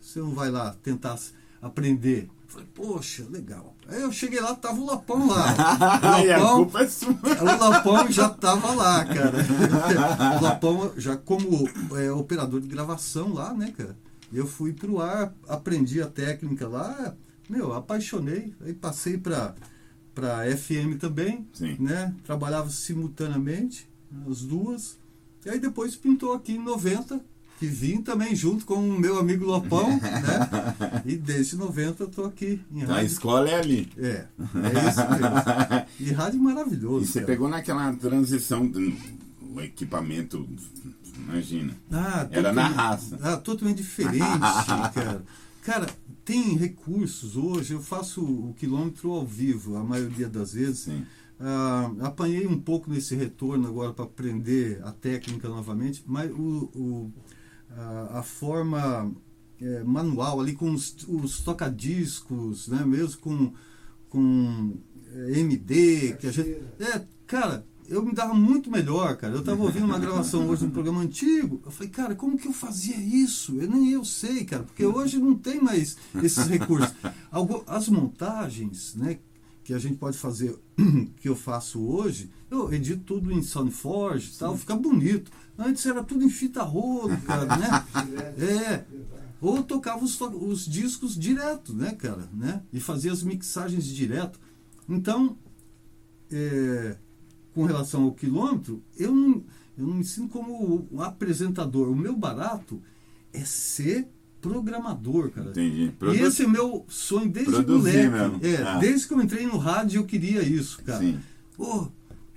você 0.00 0.20
não 0.20 0.30
vai 0.32 0.52
lá 0.52 0.72
tentar 0.84 1.18
aprender? 1.60 2.28
Falei, 2.48 2.66
poxa, 2.74 3.26
legal. 3.28 3.76
Aí 3.86 4.00
eu 4.00 4.10
cheguei 4.10 4.40
lá, 4.40 4.54
tava 4.54 4.80
o 4.80 4.86
Lapão 4.86 5.28
lá. 5.28 5.54
O 5.78 6.06
a 6.06 6.38
Lapão, 6.38 6.56
culpa 6.64 6.82
é 6.82 6.88
sua. 6.88 7.10
o 7.40 7.44
Lapão 7.44 8.10
já 8.10 8.28
tava 8.30 8.72
lá, 8.72 9.04
cara. 9.04 9.36
O 10.38 10.42
Lapão, 10.42 10.92
já 10.96 11.14
como 11.14 11.68
é, 11.94 12.10
operador 12.10 12.60
de 12.60 12.66
gravação 12.66 13.34
lá, 13.34 13.52
né, 13.52 13.72
cara? 13.76 13.94
Eu 14.32 14.46
fui 14.46 14.72
pro 14.72 15.00
ar, 15.00 15.34
aprendi 15.46 16.00
a 16.00 16.06
técnica 16.06 16.66
lá, 16.66 17.14
meu, 17.50 17.74
apaixonei. 17.74 18.54
Aí 18.62 18.72
passei 18.72 19.18
pra, 19.18 19.54
pra 20.14 20.44
FM 20.56 20.98
também, 20.98 21.46
Sim. 21.52 21.76
né? 21.78 22.14
Trabalhava 22.24 22.70
simultaneamente, 22.70 23.86
as 24.26 24.40
duas. 24.40 24.98
E 25.44 25.50
aí 25.50 25.58
depois 25.58 25.96
pintou 25.96 26.32
aqui 26.32 26.52
em 26.52 26.64
90, 26.64 27.20
que 27.58 27.66
vim 27.66 28.00
também 28.02 28.34
junto 28.36 28.64
com 28.64 28.74
o 28.76 28.98
meu 28.98 29.18
amigo 29.18 29.44
Lopão, 29.44 29.88
né? 30.00 31.02
E 31.04 31.16
desde 31.16 31.56
90 31.56 32.04
eu 32.04 32.08
tô 32.08 32.24
aqui 32.24 32.60
em 32.72 32.82
A 32.84 32.86
rádio. 32.86 33.06
escola 33.06 33.48
é 33.48 33.58
ali. 33.60 33.90
É, 33.96 34.26
é 34.38 34.88
isso 34.88 35.00
mesmo. 35.10 35.86
E 36.00 36.12
rádio 36.12 36.40
maravilhoso. 36.40 37.04
E 37.04 37.06
você 37.08 37.20
cara. 37.20 37.26
pegou 37.26 37.48
naquela 37.48 37.92
transição 37.94 38.66
do 38.66 38.92
o 39.54 39.60
equipamento, 39.60 40.46
imagina. 41.16 41.72
Ah, 41.90 42.28
Era 42.30 42.52
na 42.52 42.68
raça. 42.68 43.18
Ah, 43.22 43.36
totalmente 43.36 43.78
diferente, 43.78 44.18
cara. 44.94 45.22
Cara, 45.62 45.86
tem 46.24 46.56
recursos 46.56 47.36
hoje. 47.36 47.74
Eu 47.74 47.82
faço 47.82 48.22
o 48.22 48.54
quilômetro 48.58 49.10
ao 49.10 49.26
vivo, 49.26 49.76
a 49.76 49.82
maioria 49.84 50.28
das 50.28 50.52
vezes. 50.52 50.80
Sim. 50.80 51.04
Ah, 51.40 51.90
apanhei 52.02 52.46
um 52.46 52.58
pouco 52.58 52.90
nesse 52.90 53.14
retorno 53.14 53.66
agora 53.68 53.92
para 53.92 54.04
aprender 54.04 54.80
a 54.84 54.92
técnica 54.92 55.48
novamente, 55.48 56.02
mas 56.06 56.30
o, 56.32 56.70
o- 56.74 57.12
a, 57.76 58.18
a 58.18 58.22
forma 58.22 59.12
é, 59.60 59.82
manual 59.84 60.40
ali 60.40 60.54
com 60.54 60.72
os, 60.72 60.96
os 61.08 61.40
tocadiscos, 61.40 62.68
né? 62.68 62.84
Mesmo 62.84 63.20
com, 63.20 63.52
com 64.08 64.76
é, 65.12 65.40
MD, 65.40 66.16
que 66.18 66.26
a 66.26 66.32
gente. 66.32 66.50
É, 66.78 67.04
cara, 67.26 67.64
eu 67.88 68.04
me 68.04 68.12
dava 68.12 68.34
muito 68.34 68.70
melhor, 68.70 69.16
cara. 69.16 69.34
Eu 69.34 69.40
estava 69.40 69.62
ouvindo 69.62 69.86
uma 69.86 69.98
gravação 70.00 70.46
hoje 70.48 70.60
de 70.60 70.68
um 70.68 70.70
programa 70.70 71.00
antigo. 71.00 71.60
Eu 71.64 71.70
falei, 71.70 71.88
cara, 71.88 72.14
como 72.14 72.38
que 72.38 72.46
eu 72.46 72.52
fazia 72.52 72.96
isso? 72.96 73.58
Eu 73.60 73.68
nem 73.68 73.90
eu 73.90 74.04
sei, 74.04 74.44
cara, 74.44 74.62
porque 74.62 74.84
hoje 74.84 75.18
não 75.18 75.34
tem 75.34 75.60
mais 75.60 75.96
esses 76.22 76.46
recursos. 76.46 76.92
As 77.66 77.88
montagens, 77.88 78.94
né, 78.94 79.18
que 79.64 79.72
a 79.72 79.78
gente 79.78 79.96
pode 79.96 80.18
fazer, 80.18 80.56
que 81.16 81.28
eu 81.28 81.34
faço 81.34 81.80
hoje, 81.80 82.30
eu 82.50 82.72
edito 82.72 83.02
tudo 83.04 83.32
em 83.32 83.42
Soundforge 83.42 84.32
e 84.34 84.38
tal, 84.38 84.56
fica 84.56 84.74
bonito. 84.74 85.30
Antes 85.58 85.84
era 85.84 86.02
tudo 86.02 86.24
em 86.24 86.30
fita 86.30 86.62
rolo, 86.62 87.16
cara, 87.26 87.56
né? 87.56 87.84
É. 88.38 88.84
Ou 89.40 89.62
tocava 89.62 90.04
os, 90.04 90.20
os 90.20 90.66
discos 90.66 91.16
direto, 91.16 91.72
né, 91.72 91.94
cara? 91.94 92.28
Né? 92.32 92.62
E 92.72 92.80
fazia 92.80 93.12
as 93.12 93.22
mixagens 93.22 93.86
direto. 93.86 94.38
Então, 94.88 95.36
é, 96.30 96.96
com 97.54 97.64
relação 97.64 98.04
ao 98.04 98.12
quilômetro, 98.12 98.82
eu 98.96 99.14
não, 99.14 99.44
eu 99.76 99.86
não 99.86 99.94
me 99.94 100.04
sinto 100.04 100.30
como 100.30 100.88
um 100.90 101.02
apresentador. 101.02 101.88
O 101.88 101.96
meu 101.96 102.16
barato 102.16 102.82
é 103.32 103.44
ser 103.44 104.08
programador, 104.40 105.30
cara. 105.30 105.50
Entendi. 105.50 105.92
Produ... 105.98 106.16
E 106.16 106.20
esse 106.20 106.44
é 106.44 106.46
meu 106.46 106.84
sonho 106.88 107.28
desde 107.30 107.52
Produzir 107.52 108.10
moleque. 108.10 108.46
É, 108.46 108.62
ah. 108.62 108.78
Desde 108.78 109.06
que 109.06 109.14
eu 109.14 109.20
entrei 109.20 109.46
no 109.46 109.58
rádio 109.58 110.00
eu 110.00 110.04
queria 110.04 110.42
isso, 110.42 110.82
cara. 110.82 111.00
Sim. 111.00 111.20
Oh, 111.56 111.88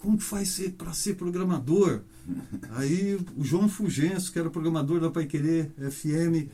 como 0.02 0.18
que 0.18 0.24
faz 0.24 0.50
ser, 0.50 0.72
para 0.72 0.94
ser 0.94 1.16
programador? 1.16 2.02
Aí 2.72 3.20
o 3.38 3.44
João 3.44 3.70
Fulgêncio, 3.70 4.32
que 4.32 4.40
era 4.40 4.50
programador 4.50 5.00
da 5.00 5.10
Pai 5.10 5.26
Querer 5.26 5.72
FM, 5.78 6.50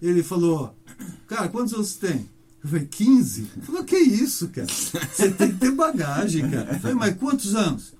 ele 0.00 0.22
falou: 0.22 0.74
Cara, 1.26 1.48
quantos 1.48 1.74
anos 1.74 1.88
você 1.88 2.06
tem? 2.06 2.28
Eu 2.64 2.70
falei: 2.70 2.86
15. 2.86 3.40
Ele 3.40 3.66
falou: 3.66 3.84
Que 3.84 3.96
isso, 3.96 4.48
cara? 4.48 4.66
Você 4.66 5.30
tem 5.30 5.52
que 5.52 5.58
ter 5.58 5.70
bagagem, 5.72 6.50
cara. 6.50 6.72
Eu 6.72 6.80
falei: 6.80 6.96
Mas 6.96 7.16
quantos 7.16 7.54
anos? 7.54 7.94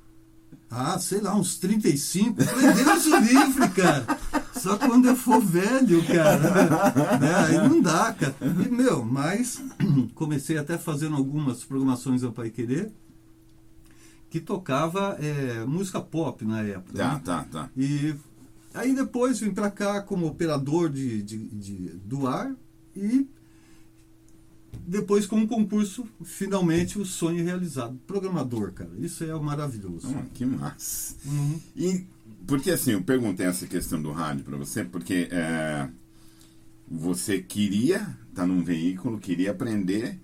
Ah, 0.68 0.98
sei 0.98 1.20
lá, 1.20 1.34
uns 1.36 1.58
35. 1.58 2.40
Eu 2.40 2.46
falei: 2.46 2.72
Deus 2.72 3.06
o 3.06 3.18
livre, 3.18 3.68
cara. 3.70 4.06
Só 4.60 4.76
quando 4.76 5.06
eu 5.06 5.16
for 5.16 5.40
velho, 5.40 6.04
cara. 6.06 7.16
Né? 7.20 7.34
Aí 7.34 7.68
não 7.68 7.80
dá, 7.80 8.12
cara. 8.12 8.34
E, 8.42 8.68
meu, 8.68 9.04
mas 9.04 9.62
comecei 10.14 10.58
até 10.58 10.76
fazendo 10.78 11.16
algumas 11.16 11.62
programações 11.64 12.22
ao 12.24 12.32
Pai 12.32 12.50
Querer 12.50 12.92
que 14.38 14.46
tocava 14.46 15.16
é, 15.20 15.64
música 15.64 16.00
pop 16.00 16.44
na 16.44 16.62
época. 16.62 16.98
Tá, 16.98 17.14
né? 17.14 17.20
tá, 17.24 17.44
tá. 17.50 17.70
E 17.76 18.14
Aí 18.76 18.94
depois 18.94 19.40
vim 19.40 19.52
para 19.52 19.70
cá 19.70 20.02
como 20.02 20.26
operador 20.26 20.90
de, 20.90 21.22
de, 21.22 21.38
de, 21.48 21.74
do 22.04 22.26
ar 22.26 22.54
e 22.94 23.26
depois 24.86 25.26
com 25.26 25.40
o 25.40 25.48
concurso, 25.48 26.06
finalmente 26.22 26.98
o 26.98 27.04
sonho 27.04 27.42
realizado. 27.42 27.98
Programador, 28.06 28.72
cara. 28.72 28.90
Isso 28.98 29.24
é 29.24 29.32
maravilhoso. 29.40 30.14
Ah, 30.14 30.26
que 30.34 30.44
massa. 30.44 31.16
Uhum. 31.24 31.58
E 31.74 32.06
porque 32.46 32.70
assim, 32.70 32.92
eu 32.92 33.02
perguntei 33.02 33.46
essa 33.46 33.66
questão 33.66 34.00
do 34.00 34.12
rádio 34.12 34.44
para 34.44 34.58
você, 34.58 34.84
porque 34.84 35.28
é, 35.30 35.88
você 36.86 37.40
queria 37.40 37.96
estar 37.96 38.42
tá 38.42 38.46
num 38.46 38.62
veículo, 38.62 39.18
queria 39.18 39.52
aprender, 39.52 40.20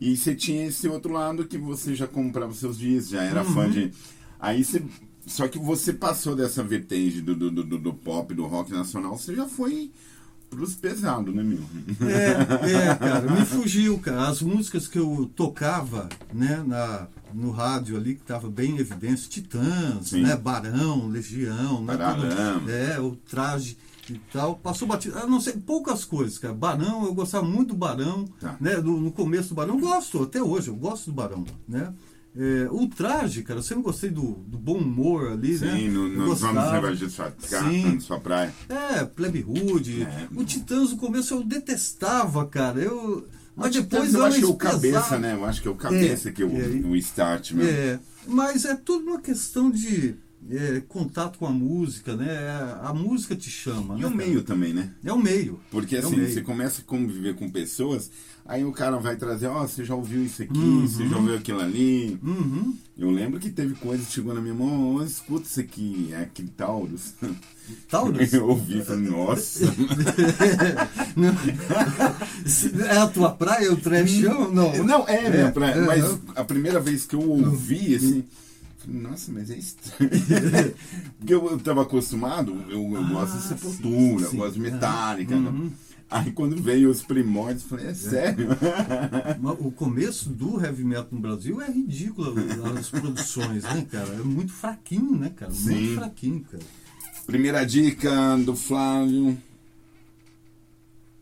e 0.00 0.16
você 0.16 0.34
tinha 0.34 0.66
esse 0.66 0.88
outro 0.88 1.12
lado 1.12 1.46
que 1.46 1.58
você 1.58 1.94
já 1.94 2.06
comprava 2.06 2.54
seus 2.54 2.78
discos, 2.78 3.10
já 3.10 3.22
era 3.22 3.42
uhum. 3.42 3.52
fã 3.52 3.70
de. 3.70 3.92
Aí 4.40 4.64
você 4.64 4.82
só 5.26 5.46
que 5.46 5.58
você 5.58 5.92
passou 5.92 6.34
dessa 6.34 6.62
vertente 6.62 7.20
do, 7.20 7.34
do, 7.34 7.50
do, 7.50 7.78
do 7.78 7.94
pop, 7.94 8.34
do 8.34 8.46
rock 8.46 8.72
nacional, 8.72 9.16
você 9.16 9.34
já 9.34 9.46
foi 9.46 9.92
pros 10.48 10.74
pesados, 10.74 11.32
né, 11.32 11.42
meu? 11.42 11.60
É, 12.08 12.90
é, 12.90 12.94
cara, 12.96 13.30
me 13.30 13.44
fugiu, 13.44 13.98
cara. 13.98 14.28
As 14.28 14.42
músicas 14.42 14.88
que 14.88 14.98
eu 14.98 15.30
tocava, 15.36 16.08
né, 16.34 16.64
na, 16.66 17.06
no 17.32 17.52
rádio 17.52 17.96
ali, 17.96 18.16
que 18.16 18.22
tava 18.22 18.50
bem 18.50 18.72
em 18.72 18.78
evidência, 18.78 19.30
Titãs, 19.30 20.08
Sim. 20.08 20.22
né, 20.22 20.36
Barão, 20.36 21.06
Legião, 21.06 21.84
né, 21.84 21.96
Barão. 21.96 22.68
é, 22.68 22.98
o 22.98 23.14
traje 23.14 23.76
e 24.14 24.20
tal, 24.32 24.56
passou 24.56 24.86
batido, 24.86 25.14
não 25.26 25.40
sei, 25.40 25.54
poucas 25.54 26.04
coisas, 26.04 26.38
cara. 26.38 26.54
Barão, 26.54 27.04
eu 27.04 27.14
gostava 27.14 27.46
muito 27.46 27.70
do 27.70 27.76
Barão, 27.76 28.24
tá. 28.40 28.56
né, 28.60 28.76
no, 28.76 29.00
no 29.00 29.12
começo 29.12 29.50
do 29.50 29.54
Barão, 29.54 29.74
eu 29.74 29.80
gosto, 29.80 30.22
até 30.22 30.42
hoje, 30.42 30.68
eu 30.68 30.76
gosto 30.76 31.06
do 31.06 31.12
Barão, 31.12 31.44
né. 31.68 31.92
É, 32.36 32.68
o 32.70 32.86
traje, 32.86 33.42
cara, 33.42 33.58
eu 33.58 33.62
sempre 33.62 33.82
gostei 33.82 34.08
do, 34.08 34.34
do 34.46 34.56
bom 34.56 34.78
humor 34.78 35.32
ali, 35.32 35.58
Sim, 35.58 35.64
né? 35.64 35.76
Sim, 35.76 35.88
no, 35.88 36.08
nos 36.08 36.40
vamos 36.40 36.98
de 36.98 37.10
sua, 37.10 37.34
Sim. 37.40 37.98
sua 37.98 38.20
praia. 38.20 38.54
É, 38.68 39.04
Plebe 39.04 39.44
Hood. 39.44 40.04
É. 40.04 40.28
O 40.36 40.44
Titãs 40.44 40.92
no 40.92 40.96
começo 40.96 41.34
eu 41.34 41.42
detestava, 41.42 42.46
cara. 42.46 42.78
Eu. 42.80 43.26
Mas 43.56 43.74
depois 43.74 44.14
eu, 44.14 44.20
eu 44.20 44.26
acho 44.26 44.38
que 44.38 44.44
é 44.44 44.48
o 44.48 44.54
cabeça, 44.54 45.18
né? 45.18 45.34
Eu 45.34 45.44
acho 45.44 45.60
que 45.60 45.66
é 45.66 45.70
o 45.72 45.74
cabeça 45.74 46.28
é, 46.28 46.32
que 46.32 46.42
é 46.42 46.46
o, 46.46 46.56
é, 46.56 46.66
o 46.86 46.94
start 46.96 47.50
mesmo. 47.50 47.68
É, 47.68 47.98
mas 48.28 48.64
é 48.64 48.76
tudo 48.76 49.10
uma 49.10 49.20
questão 49.20 49.68
de 49.68 50.14
é, 50.48 50.80
contato 50.88 51.38
com 51.38 51.46
a 51.46 51.50
música, 51.50 52.16
né? 52.16 52.48
A 52.82 52.92
música 52.94 53.34
te 53.34 53.50
chama. 53.50 53.96
E 53.96 54.00
né, 54.00 54.06
o 54.06 54.10
meio 54.10 54.42
também, 54.42 54.72
né? 54.72 54.94
É 55.04 55.12
o 55.12 55.18
meio. 55.18 55.60
Porque 55.70 55.96
é 55.96 55.98
assim, 55.98 56.16
meio. 56.16 56.32
você 56.32 56.42
começa 56.42 56.82
a 56.82 56.84
conviver 56.84 57.34
com 57.34 57.50
pessoas 57.50 58.10
Aí 58.50 58.64
o 58.64 58.72
cara 58.72 58.96
vai 58.98 59.14
trazer, 59.14 59.46
ó, 59.46 59.62
oh, 59.62 59.68
você 59.68 59.84
já 59.84 59.94
ouviu 59.94 60.24
isso 60.24 60.42
aqui, 60.42 60.58
uhum. 60.58 60.84
você 60.84 61.06
já 61.06 61.16
ouviu 61.16 61.36
aquilo 61.36 61.60
ali. 61.60 62.18
Uhum. 62.20 62.74
Eu 62.98 63.08
lembro 63.08 63.38
que 63.38 63.48
teve 63.48 63.76
coisa 63.76 64.04
que 64.04 64.10
chegou 64.10 64.34
na 64.34 64.40
minha 64.40 64.54
mão, 64.54 64.96
oh, 64.96 65.04
escuta 65.04 65.46
isso 65.46 65.60
aqui, 65.60 66.08
é 66.12 66.22
aquele 66.22 66.48
Taurus. 66.48 67.14
Taurus? 67.88 68.32
Eu 68.34 68.48
ouvi, 68.48 68.82
falei, 68.82 69.08
nossa. 69.08 69.64
é 72.88 72.96
a 72.98 73.06
tua 73.06 73.30
praia, 73.30 73.72
o 73.72 73.76
trechão? 73.76 74.52
Não, 74.52 74.82
não 74.82 75.06
é 75.06 75.30
minha 75.30 75.46
é, 75.46 75.50
praia, 75.52 75.74
é, 75.74 75.86
mas 75.86 76.18
a 76.34 76.42
primeira 76.42 76.80
vez 76.80 77.06
que 77.06 77.14
eu 77.14 77.22
ouvi, 77.22 77.94
assim, 77.94 78.24
nossa, 78.86 79.32
mas 79.32 79.50
é 79.50 79.56
estranho. 79.56 80.10
Porque 81.18 81.34
eu 81.34 81.56
estava 81.56 81.82
acostumado, 81.82 82.52
eu, 82.68 82.92
eu 82.92 83.00
ah, 83.00 83.08
gosto 83.08 83.36
de 83.36 83.42
sepultura, 83.42 84.24
sim, 84.24 84.30
sim. 84.30 84.36
eu 84.36 84.42
gosto 84.42 84.54
de 84.54 84.60
metálica. 84.60 85.34
Uhum. 85.34 85.70
Aí 86.10 86.32
quando 86.32 86.60
veio 86.60 86.90
os 86.90 87.02
primórdios, 87.02 87.62
falei, 87.62 87.86
é 87.86 87.94
sério? 87.94 88.48
o 89.60 89.70
começo 89.70 90.28
do 90.28 90.60
heavy 90.60 90.82
metal 90.82 91.08
no 91.12 91.20
Brasil 91.20 91.60
é 91.62 91.70
ridículo, 91.70 92.34
as 92.76 92.88
produções, 92.88 93.62
né, 93.62 93.86
cara? 93.88 94.14
É 94.14 94.22
muito 94.22 94.52
fraquinho, 94.52 95.16
né, 95.16 95.30
cara? 95.30 95.52
Sim. 95.52 95.74
Muito 95.74 95.94
fraquinho, 95.94 96.44
cara. 96.50 96.64
Primeira 97.26 97.64
dica 97.64 98.36
do 98.38 98.56
Flávio. 98.56 99.38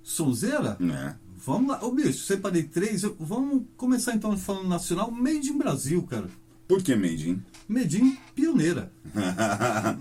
Sonzeira? 0.03 0.79
É. 0.81 1.15
Vamos 1.45 1.69
lá. 1.69 1.85
Ô, 1.85 1.93
bicho, 1.93 2.25
separei 2.25 2.63
três. 2.63 3.03
Vamos 3.21 3.65
começar 3.77 4.15
então 4.15 4.35
falando 4.39 4.69
nacional. 4.69 5.11
Made 5.11 5.51
in 5.51 5.59
Brasil, 5.59 6.03
cara. 6.05 6.29
Por 6.69 6.83
que 6.83 6.95
Made 6.95 7.31
in? 7.31 7.43
Made 7.67 7.97
in 7.97 8.19
pioneira. 8.35 8.93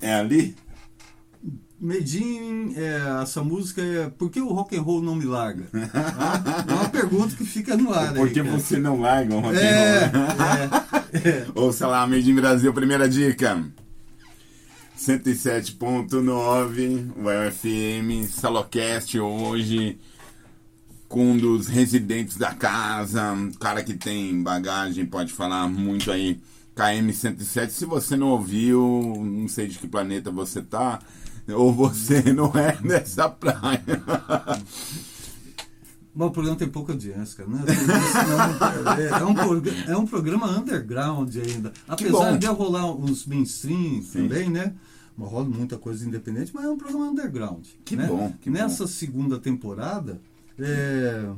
é 0.00 0.14
ali? 0.14 0.56
Medin, 1.80 2.74
é, 2.76 3.22
essa 3.22 3.42
música 3.42 3.80
é 3.80 4.10
Por 4.10 4.30
que 4.30 4.38
o 4.38 4.52
rock 4.52 4.76
and 4.76 4.82
roll 4.82 5.00
não 5.00 5.14
me 5.14 5.24
larga? 5.24 5.66
É 5.72 6.72
uma 6.72 6.90
pergunta 6.90 7.34
que 7.34 7.44
fica 7.44 7.74
no 7.74 7.90
ar. 7.90 8.12
Por 8.12 8.28
que 8.30 8.42
você 8.42 8.76
não 8.76 9.00
larga 9.00 9.34
o 9.34 9.40
rock 9.40 9.56
é, 9.56 10.04
and 10.04 10.12
roll? 10.12 10.26
É, 11.12 11.28
é. 11.28 11.46
Ouça 11.54 11.86
lá, 11.86 12.06
Medin 12.06 12.34
Brasil, 12.34 12.70
primeira 12.74 13.08
dica. 13.08 13.64
107.9, 14.98 17.12
o 17.16 17.30
UFM, 17.30 18.28
Salocast 18.28 19.18
hoje, 19.18 19.98
com 21.10 21.32
um 21.32 21.36
dos 21.36 21.66
residentes 21.66 22.36
da 22.36 22.54
casa, 22.54 23.32
um 23.32 23.50
cara 23.50 23.82
que 23.82 23.94
tem 23.94 24.40
bagagem, 24.40 25.04
pode 25.04 25.32
falar 25.32 25.68
muito 25.68 26.08
aí, 26.12 26.40
KM107. 26.76 27.68
Se 27.70 27.84
você 27.84 28.16
não 28.16 28.28
ouviu, 28.28 28.80
não 29.20 29.48
sei 29.48 29.66
de 29.66 29.76
que 29.76 29.88
planeta 29.88 30.30
você 30.30 30.62
tá, 30.62 31.00
ou 31.48 31.72
você 31.72 32.22
não 32.32 32.52
é 32.54 32.76
dessa 32.76 33.28
praia. 33.28 33.82
Bom, 36.14 36.26
o 36.26 36.30
programa 36.30 36.56
tem 36.56 36.68
pouca 36.68 36.92
audiência, 36.92 37.38
cara. 37.38 37.48
Né? 37.50 37.64
É, 39.10 39.24
um, 39.24 39.92
é 39.92 39.96
um 39.96 40.06
programa 40.06 40.46
underground 40.46 41.34
ainda. 41.36 41.72
Apesar 41.88 42.38
de 42.38 42.46
rolar 42.46 42.88
uns 42.94 43.26
mainstream 43.26 44.00
Sim. 44.00 44.28
também, 44.28 44.48
né? 44.48 44.74
Rola 45.18 45.48
muita 45.48 45.76
coisa 45.76 46.06
independente, 46.06 46.52
mas 46.54 46.64
é 46.64 46.70
um 46.70 46.78
programa 46.78 47.06
underground. 47.06 47.66
Que 47.84 47.96
né? 47.96 48.06
bom. 48.06 48.32
Que 48.40 48.48
Nessa 48.48 48.84
bom. 48.84 48.88
segunda 48.88 49.38
temporada, 49.38 50.20
é, 50.60 51.30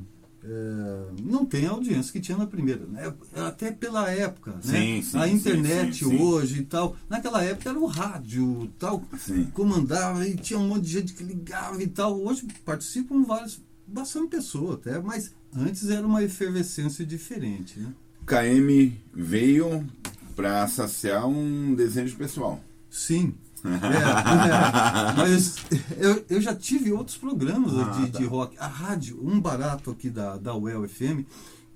é, 0.45 1.23
não 1.23 1.45
tem 1.45 1.67
a 1.67 1.71
audiência 1.71 2.12
que 2.12 2.21
tinha 2.21 2.37
na 2.37 2.47
primeira. 2.47 2.85
Né? 2.87 3.12
Até 3.37 3.71
pela 3.71 4.11
época. 4.11 4.55
Sim, 4.61 4.97
né? 4.97 5.02
sim, 5.02 5.19
a 5.19 5.29
internet 5.29 6.05
sim, 6.05 6.21
hoje 6.21 6.61
e 6.61 6.64
tal. 6.64 6.97
Naquela 7.09 7.43
época 7.45 7.71
era 7.71 7.79
o 7.79 7.87
rádio 7.87 8.71
tal. 8.79 9.05
Comandava 9.52 10.26
e 10.26 10.37
tinha 10.37 10.59
um 10.59 10.69
monte 10.69 10.83
de 10.83 10.93
gente 10.93 11.14
que 11.14 11.23
ligava 11.23 11.83
e 11.83 11.87
tal. 11.87 12.21
Hoje 12.21 12.47
participam 12.64 13.25
várias, 13.25 13.61
bastante 13.87 14.29
pessoas 14.29 14.75
até, 14.75 15.00
mas 15.00 15.33
antes 15.57 15.88
era 15.88 16.07
uma 16.07 16.23
efervescência 16.23 17.07
diferente. 17.07 17.79
Né? 17.79 17.93
KM 18.26 18.93
veio 19.14 19.87
para 20.35 20.67
saciar 20.67 21.29
um 21.29 21.75
desejo 21.75 22.17
pessoal. 22.17 22.62
Sim. 22.91 23.35
É, 23.64 23.69
é. 25.12 25.16
Mas 25.16 25.57
eu, 25.99 26.25
eu 26.28 26.40
já 26.40 26.54
tive 26.54 26.92
outros 26.92 27.16
programas 27.16 27.73
Ah, 27.76 27.90
de, 28.00 28.11
tá. 28.11 28.19
de 28.19 28.25
rock. 28.25 28.57
A 28.59 28.66
rádio, 28.66 29.19
um 29.23 29.40
barato 29.40 29.90
aqui 29.90 30.11
da, 30.11 30.37
da 30.37 30.54
UEL 30.54 30.88
FM, 30.88 31.25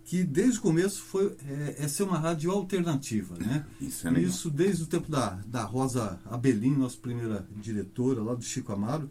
que 0.04 0.22
desde 0.24 0.58
o 0.58 0.62
começo 0.62 1.02
foi 1.02 1.34
é, 1.48 1.76
é 1.80 1.88
ser 1.88 2.04
uma 2.04 2.18
rádio 2.18 2.50
alternativa, 2.50 3.34
né? 3.38 3.64
Isso 3.80 4.06
é 4.06 4.10
legal. 4.10 4.30
Isso 4.30 4.50
desde 4.50 4.84
o 4.84 4.86
tempo 4.86 5.10
da, 5.10 5.38
da 5.46 5.64
Rosa 5.64 6.18
Abelim, 6.30 6.76
nossa 6.76 6.96
primeira 6.96 7.46
diretora 7.56 8.22
lá 8.22 8.34
do 8.34 8.44
Chico 8.44 8.72
Amaro. 8.72 9.08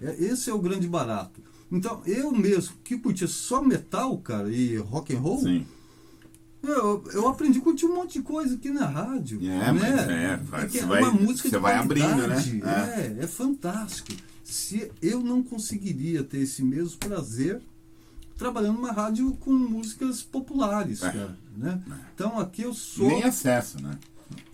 É, 0.00 0.14
esse 0.22 0.50
é 0.50 0.54
o 0.54 0.58
grande 0.58 0.86
barato. 0.86 1.40
Então, 1.72 2.02
eu 2.06 2.30
mesmo, 2.30 2.74
que 2.84 2.96
curtia 2.98 3.26
só 3.26 3.62
metal, 3.62 4.16
cara, 4.18 4.50
e 4.50 4.76
rock 4.76 5.14
and 5.14 5.18
roll, 5.20 5.40
Sim. 5.40 5.66
Eu, 6.68 7.04
eu 7.12 7.28
aprendi 7.28 7.58
a 7.58 7.62
curtir 7.62 7.86
um 7.86 7.94
monte 7.94 8.14
de 8.14 8.22
coisa 8.22 8.54
aqui 8.54 8.70
na 8.70 8.86
rádio. 8.86 9.38
É, 9.42 9.46
né? 9.48 9.72
mas 9.72 9.82
é, 10.08 10.68
você 10.68 10.78
é 10.78 10.86
vai- 10.86 11.02
uma 11.02 11.12
música 11.12 11.48
você 11.48 11.58
vai 11.58 11.74
abrindo, 11.74 12.26
né? 12.26 12.36
É. 13.20 13.24
é, 13.24 13.26
fantástico. 13.26 14.12
Se 14.42 14.90
eu 15.02 15.20
não 15.20 15.42
conseguiria 15.42 16.22
ter 16.22 16.38
esse 16.38 16.62
mesmo 16.62 16.98
prazer 16.98 17.60
trabalhando 18.36 18.76
numa 18.76 18.92
rádio 18.92 19.32
com 19.40 19.52
músicas 19.52 20.22
populares, 20.22 21.02
É. 21.02 21.10
cara, 21.12 21.36
né? 21.56 21.80
Então 22.14 22.38
aqui 22.38 22.62
eu 22.62 22.74
sou 22.74 23.08
Nem 23.08 23.22
acesso, 23.24 23.80
né? 23.82 23.98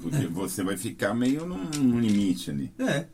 Porque 0.03 0.27
você 0.27 0.63
vai 0.63 0.77
ficar 0.77 1.15
meio 1.15 1.47
num, 1.47 1.99
limite 2.01 2.51
ali. 2.51 2.73
é. 2.79 3.07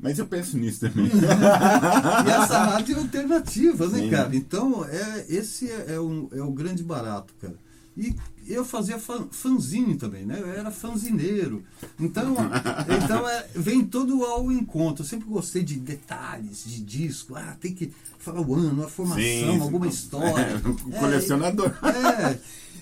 Mas 0.00 0.16
eu 0.16 0.26
penso 0.28 0.56
nisso 0.56 0.78
também. 0.80 1.10
E 1.10 2.30
essa 2.30 2.58
rádio 2.64 2.96
é 2.96 3.00
alternativa, 3.00 3.88
né, 3.88 3.98
Sim. 3.98 4.10
cara? 4.10 4.36
Então, 4.36 4.84
é, 4.84 5.26
esse 5.28 5.68
é, 5.68 5.94
é, 5.94 6.00
um, 6.00 6.28
é 6.32 6.40
o 6.40 6.52
grande 6.52 6.84
barato, 6.84 7.34
cara. 7.40 7.56
E 7.98 8.14
eu 8.46 8.64
fazia 8.64 8.98
fan, 8.98 9.26
fanzinho 9.30 9.96
também, 9.96 10.24
né? 10.24 10.38
Eu 10.40 10.48
era 10.50 10.70
fanzineiro. 10.70 11.64
Então, 11.98 12.36
então 13.02 13.28
é, 13.28 13.46
vem 13.54 13.84
todo 13.84 14.24
ao 14.24 14.50
encontro. 14.52 15.02
Eu 15.02 15.08
sempre 15.08 15.28
gostei 15.28 15.64
de 15.64 15.74
detalhes, 15.76 16.64
de 16.64 16.80
disco. 16.80 17.34
Ah, 17.34 17.56
tem 17.60 17.74
que 17.74 17.92
falar 18.18 18.40
o 18.40 18.54
ano, 18.54 18.84
a 18.84 18.88
formação, 18.88 19.20
Sim, 19.20 19.60
alguma 19.60 19.86
história. 19.88 20.62
É, 20.92 20.98
colecionador. 20.98 21.74
É, 21.84 22.38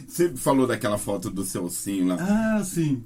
Você 0.07 0.37
falou 0.37 0.67
daquela 0.67 0.99
foto 0.99 1.31
do 1.31 1.45
Celcinho 1.45 2.09
lá. 2.09 2.17
ah, 2.21 2.65
sim. 2.65 3.03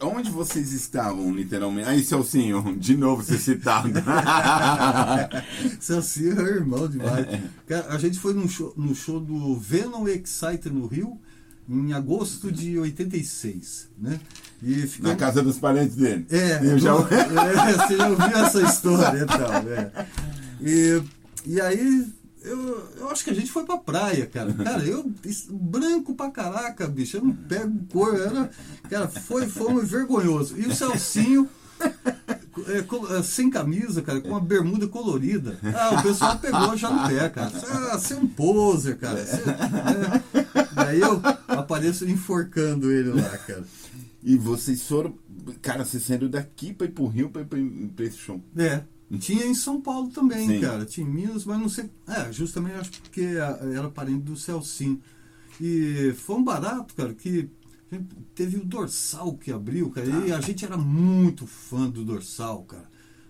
Onde 0.00 0.30
vocês 0.30 0.72
estavam, 0.72 1.34
literalmente? 1.34 1.88
Aí, 1.88 2.04
Celcinho, 2.04 2.74
de 2.78 2.96
novo 2.96 3.22
ser 3.22 3.38
citado. 3.38 3.90
Celcinho 5.80 6.40
é 6.40 6.50
irmão 6.50 6.88
demais. 6.88 7.26
Cara, 7.66 7.92
a 7.92 7.98
gente 7.98 8.18
foi 8.18 8.32
no 8.32 8.48
show, 8.48 8.74
show 8.94 9.18
do 9.18 9.56
Venom 9.58 10.06
Exciter 10.06 10.72
no 10.72 10.86
Rio 10.86 11.18
em 11.68 11.92
agosto 11.92 12.50
de 12.50 12.78
86, 12.78 13.90
né? 13.98 14.18
E 14.62 14.76
Na 14.76 14.86
ficamos... 14.86 15.16
casa 15.18 15.42
dos 15.42 15.58
parentes 15.58 15.96
dele. 15.96 16.26
É, 16.30 16.60
Eu 16.62 16.78
já... 16.78 16.92
é, 17.10 17.72
você 17.74 17.96
já 17.96 18.08
ouviu 18.08 18.26
essa 18.26 18.62
história 18.62 19.22
então, 19.22 19.52
é. 19.70 20.06
E, 20.60 21.02
e 21.44 21.60
aí, 21.60 22.06
eu, 22.42 22.88
eu 22.98 23.10
acho 23.10 23.24
que 23.24 23.30
a 23.30 23.34
gente 23.34 23.50
foi 23.50 23.64
pra 23.64 23.76
praia, 23.78 24.26
cara. 24.26 24.52
Cara, 24.52 24.84
eu, 24.84 25.10
branco 25.50 26.14
pra 26.14 26.30
caraca, 26.30 26.86
bicho, 26.86 27.16
eu 27.16 27.24
não 27.24 27.32
pego 27.34 27.78
cor, 27.92 28.14
era, 28.14 28.50
cara, 28.88 29.08
foi, 29.08 29.46
foi 29.48 29.84
vergonhoso. 29.84 30.58
E 30.58 30.66
o 30.66 30.74
Celcinho, 30.74 31.48
é, 32.66 33.16
é, 33.18 33.22
sem 33.22 33.48
camisa, 33.50 34.02
cara, 34.02 34.20
com 34.20 34.28
uma 34.28 34.40
bermuda 34.40 34.86
colorida. 34.88 35.58
Ah, 35.74 35.98
o 35.98 36.02
pessoal 36.02 36.38
pegou 36.38 36.76
já 36.76 36.90
no 36.90 37.08
pé, 37.08 37.28
cara. 37.28 37.52
Ah, 37.92 37.98
você 37.98 38.14
é 38.14 38.16
um 38.16 38.26
poser, 38.26 38.96
cara. 38.98 39.24
Você- 39.24 39.42
é. 39.42 40.64
Daí 40.74 41.00
eu 41.00 41.20
apareço 41.48 42.04
enforcando 42.08 42.90
ele 42.90 43.10
lá, 43.20 43.36
cara. 43.38 43.64
E 44.22 44.36
vocês 44.36 44.82
foram... 44.82 45.14
Cara, 45.62 45.84
vocês 45.84 46.02
saíram 46.02 46.28
daqui 46.28 46.72
pra 46.74 46.86
ir 46.86 46.90
pro 46.90 47.06
Rio 47.06 47.30
pra 47.30 47.42
ir 47.42 47.46
pra, 47.46 47.58
pra 47.96 48.04
esse 48.04 48.18
show. 48.18 48.42
É. 48.56 48.82
Tinha 49.16 49.46
em 49.46 49.54
São 49.54 49.80
Paulo 49.80 50.10
também, 50.10 50.46
Sim. 50.46 50.60
cara. 50.60 50.84
Tinha 50.84 51.06
em 51.06 51.10
Minas, 51.10 51.44
mas 51.44 51.58
não 51.58 51.68
sei. 51.68 51.88
É, 52.06 52.30
justamente 52.32 52.74
acho 52.74 52.90
porque 53.02 53.22
era 53.74 53.88
parente 53.88 54.20
do 54.20 54.36
Celcinho. 54.36 55.00
E 55.60 56.12
foi 56.18 56.36
um 56.36 56.44
barato, 56.44 56.94
cara, 56.94 57.14
que 57.14 57.48
teve 58.34 58.58
o 58.58 58.64
dorsal 58.64 59.34
que 59.34 59.50
abriu, 59.50 59.90
cara. 59.90 60.06
E 60.06 60.32
a 60.32 60.40
gente 60.40 60.64
era 60.64 60.76
muito 60.76 61.46
fã 61.46 61.88
do 61.88 62.04
dorsal, 62.04 62.64
cara. 62.64 62.87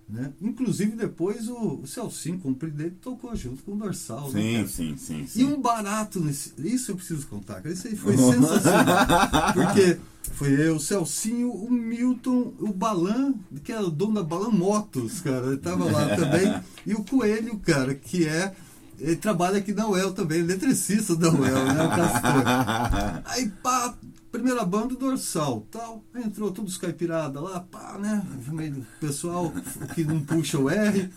Né? 0.09 0.33
Inclusive 0.41 0.97
depois 0.97 1.49
o, 1.49 1.81
o 1.83 1.87
Celcinho, 1.87 2.39
com 2.39 2.51
o 2.51 2.55
dele, 2.55 2.97
tocou 3.01 3.37
junto 3.37 3.63
com 3.63 3.73
o 3.73 3.77
dorsal. 3.77 4.33
né, 4.33 4.67
Sim, 4.67 4.67
sim, 4.67 4.97
sim, 4.97 5.23
E 5.25 5.29
sim. 5.29 5.45
um 5.45 5.61
barato 5.61 6.19
nesse. 6.19 6.55
Isso 6.59 6.93
eu 6.93 6.97
preciso 6.97 7.27
contar, 7.27 7.57
cara. 7.61 7.73
Isso 7.75 7.87
aí 7.87 7.95
foi 7.95 8.17
sensacional. 8.17 9.53
Porque 9.53 9.99
foi 10.33 10.53
eu, 10.67 10.77
o 10.77 10.81
Celcinho, 10.81 11.51
o 11.51 11.71
Milton, 11.71 12.55
o 12.59 12.73
Balan, 12.73 13.35
que 13.63 13.71
é 13.71 13.79
o 13.81 13.91
dono 13.91 14.15
da 14.15 14.23
Balan 14.23 14.51
Motos, 14.51 15.21
cara. 15.21 15.49
Ele 15.49 15.59
tava 15.59 15.85
lá 15.85 16.17
também. 16.17 16.59
E 16.87 16.95
o 16.95 17.05
Coelho, 17.05 17.59
cara, 17.59 17.95
que 17.95 18.27
é. 18.27 18.55
Ele 18.99 19.17
trabalha 19.17 19.59
aqui 19.59 19.73
na 19.73 19.89
UEL 19.89 20.13
também, 20.13 20.41
eletricista 20.41 21.15
da 21.15 21.31
UEL, 21.31 21.65
né? 21.65 21.85
O 21.85 21.89
Castor. 21.89 23.23
Aí, 23.27 23.49
pá, 23.63 23.95
primeira 24.33 24.65
banda 24.65 24.95
dorsal, 24.95 25.67
tal. 25.71 26.03
Entrou 26.15 26.51
todos 26.51 26.73
os 26.73 26.79
caipirada 26.79 27.41
lá, 27.41 27.61
pá, 27.61 27.97
né? 27.99 28.25
Meio 28.49 28.87
Pessoal 29.01 29.53
que 29.95 30.05
não 30.05 30.21
puxa 30.21 30.59
o 30.59 30.69
R. 30.69 31.11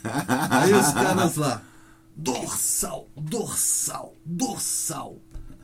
Aí 0.49 0.73
os 0.73 0.91
caras 0.93 1.35
lá, 1.37 1.61
dorsal, 2.15 3.07
dorsal, 3.15 4.15
dorsal. 4.25 5.17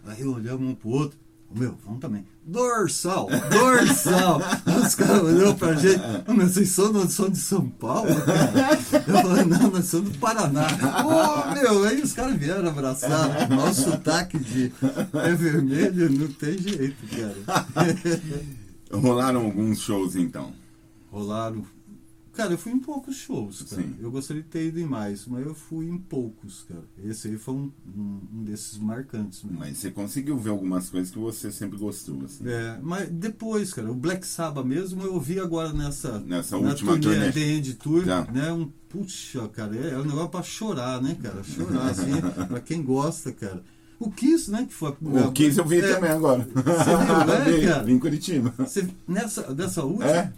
Aí 0.06 0.26
olhamos 0.26 0.70
um 0.70 0.76
pro 0.76 0.90
outro, 0.90 1.20
"Ô, 1.20 1.27
meu, 1.56 1.76
vamos 1.86 2.00
também. 2.02 2.26
Dorsal, 2.46 3.28
dorsal. 3.52 4.42
Os 4.86 4.96
caras 4.96 5.22
olhou 5.24 5.56
pra 5.56 5.74
gente, 5.74 6.00
"Ô, 6.28 6.34
meu, 6.34 6.48
vocês 6.48 6.70
são, 6.70 6.92
não 6.94 7.10
são 7.10 7.30
de 7.30 7.38
São 7.40 7.68
Paulo, 7.70 8.10
cara? 8.22 8.80
Eu 9.08 9.22
falei, 9.22 9.46
não, 9.46 9.72
nós 9.72 9.86
somos 9.86 10.12
do 10.12 10.18
Paraná. 10.20 10.66
Ô, 11.06 11.54
meu, 11.54 11.84
aí 11.84 12.02
os 12.02 12.14
caras 12.14 12.38
vieram 12.38 12.70
abraçar. 12.70 13.50
Nosso 13.50 13.84
sotaque 13.90 14.38
de 14.40 14.72
é 15.14 15.34
vermelho 15.36 16.10
não 16.10 16.28
tem 16.28 16.58
jeito, 16.58 16.98
cara. 17.16 17.66
Rolaram 18.92 19.46
alguns 19.46 19.80
shows, 19.82 20.16
então. 20.16 20.54
Rolaram. 21.12 21.66
Cara, 22.38 22.54
eu 22.54 22.58
fui 22.58 22.72
em 22.72 22.80
poucos 22.80 23.16
shows, 23.16 23.64
cara. 23.64 23.82
Sim. 23.82 23.96
Eu 24.00 24.12
gostaria 24.12 24.44
de 24.44 24.48
ter 24.48 24.68
ido 24.68 24.80
em 24.80 24.86
mais, 24.86 25.26
mas 25.26 25.44
eu 25.46 25.56
fui 25.56 25.88
em 25.90 25.98
poucos, 25.98 26.64
cara. 26.70 26.84
Esse 27.04 27.28
aí 27.30 27.38
foi 27.38 27.56
um, 27.56 27.72
um, 27.98 28.20
um 28.36 28.44
desses 28.44 28.78
marcantes 28.78 29.42
mesmo. 29.44 29.58
Mas 29.60 29.78
você 29.80 29.90
conseguiu 29.90 30.38
ver 30.38 30.52
algumas 30.52 30.88
coisas 30.90 31.10
que 31.12 31.18
você 31.18 31.52
sempre 31.52 31.78
gostou, 31.80 32.22
assim. 32.24 32.48
É, 32.48 32.78
mas 32.82 33.10
depois, 33.10 33.74
cara, 33.74 33.92
o 33.92 33.96
Black 33.96 34.26
Sabbath 34.26 34.66
mesmo 34.66 35.02
eu 35.02 35.20
vi 35.20 35.40
agora 35.40 35.74
nessa, 35.74 36.20
Nessa 36.20 36.58
última 36.58 36.98
turnê. 37.00 37.32
The 37.32 37.40
End 37.42 37.74
Tour, 37.74 38.06
Tá. 38.06 38.28
né? 38.32 38.54
Um, 38.54 38.70
puxa, 38.88 39.48
cara, 39.50 39.76
é, 39.76 39.94
é 39.94 39.98
um 39.98 40.06
negócio 40.06 40.30
pra 40.30 40.44
chorar, 40.44 41.02
né, 41.02 41.18
cara? 41.22 41.44
Chorar, 41.44 41.88
assim, 41.90 42.12
pra 42.48 42.60
quem 42.60 42.84
gosta, 42.84 43.32
cara. 43.32 43.64
O 44.00 44.12
Kiss, 44.12 44.52
né, 44.52 44.64
que 44.68 44.74
foi... 44.76 44.96
O 45.02 45.32
15 45.32 45.58
eu 45.58 45.66
vi 45.66 45.80
é, 45.80 45.96
também 45.96 46.12
agora. 46.12 46.48
Você 46.54 46.62
viu, 46.64 47.34
é, 47.34 47.60
Vi, 47.62 47.66
cara? 47.68 47.84
vi 47.84 47.94
em 47.94 47.98
Curitiba. 48.00 48.54
você- 48.60 48.88
nessa, 49.08 49.52
dessa 49.56 49.84
última... 49.84 50.08
É? 50.12 50.34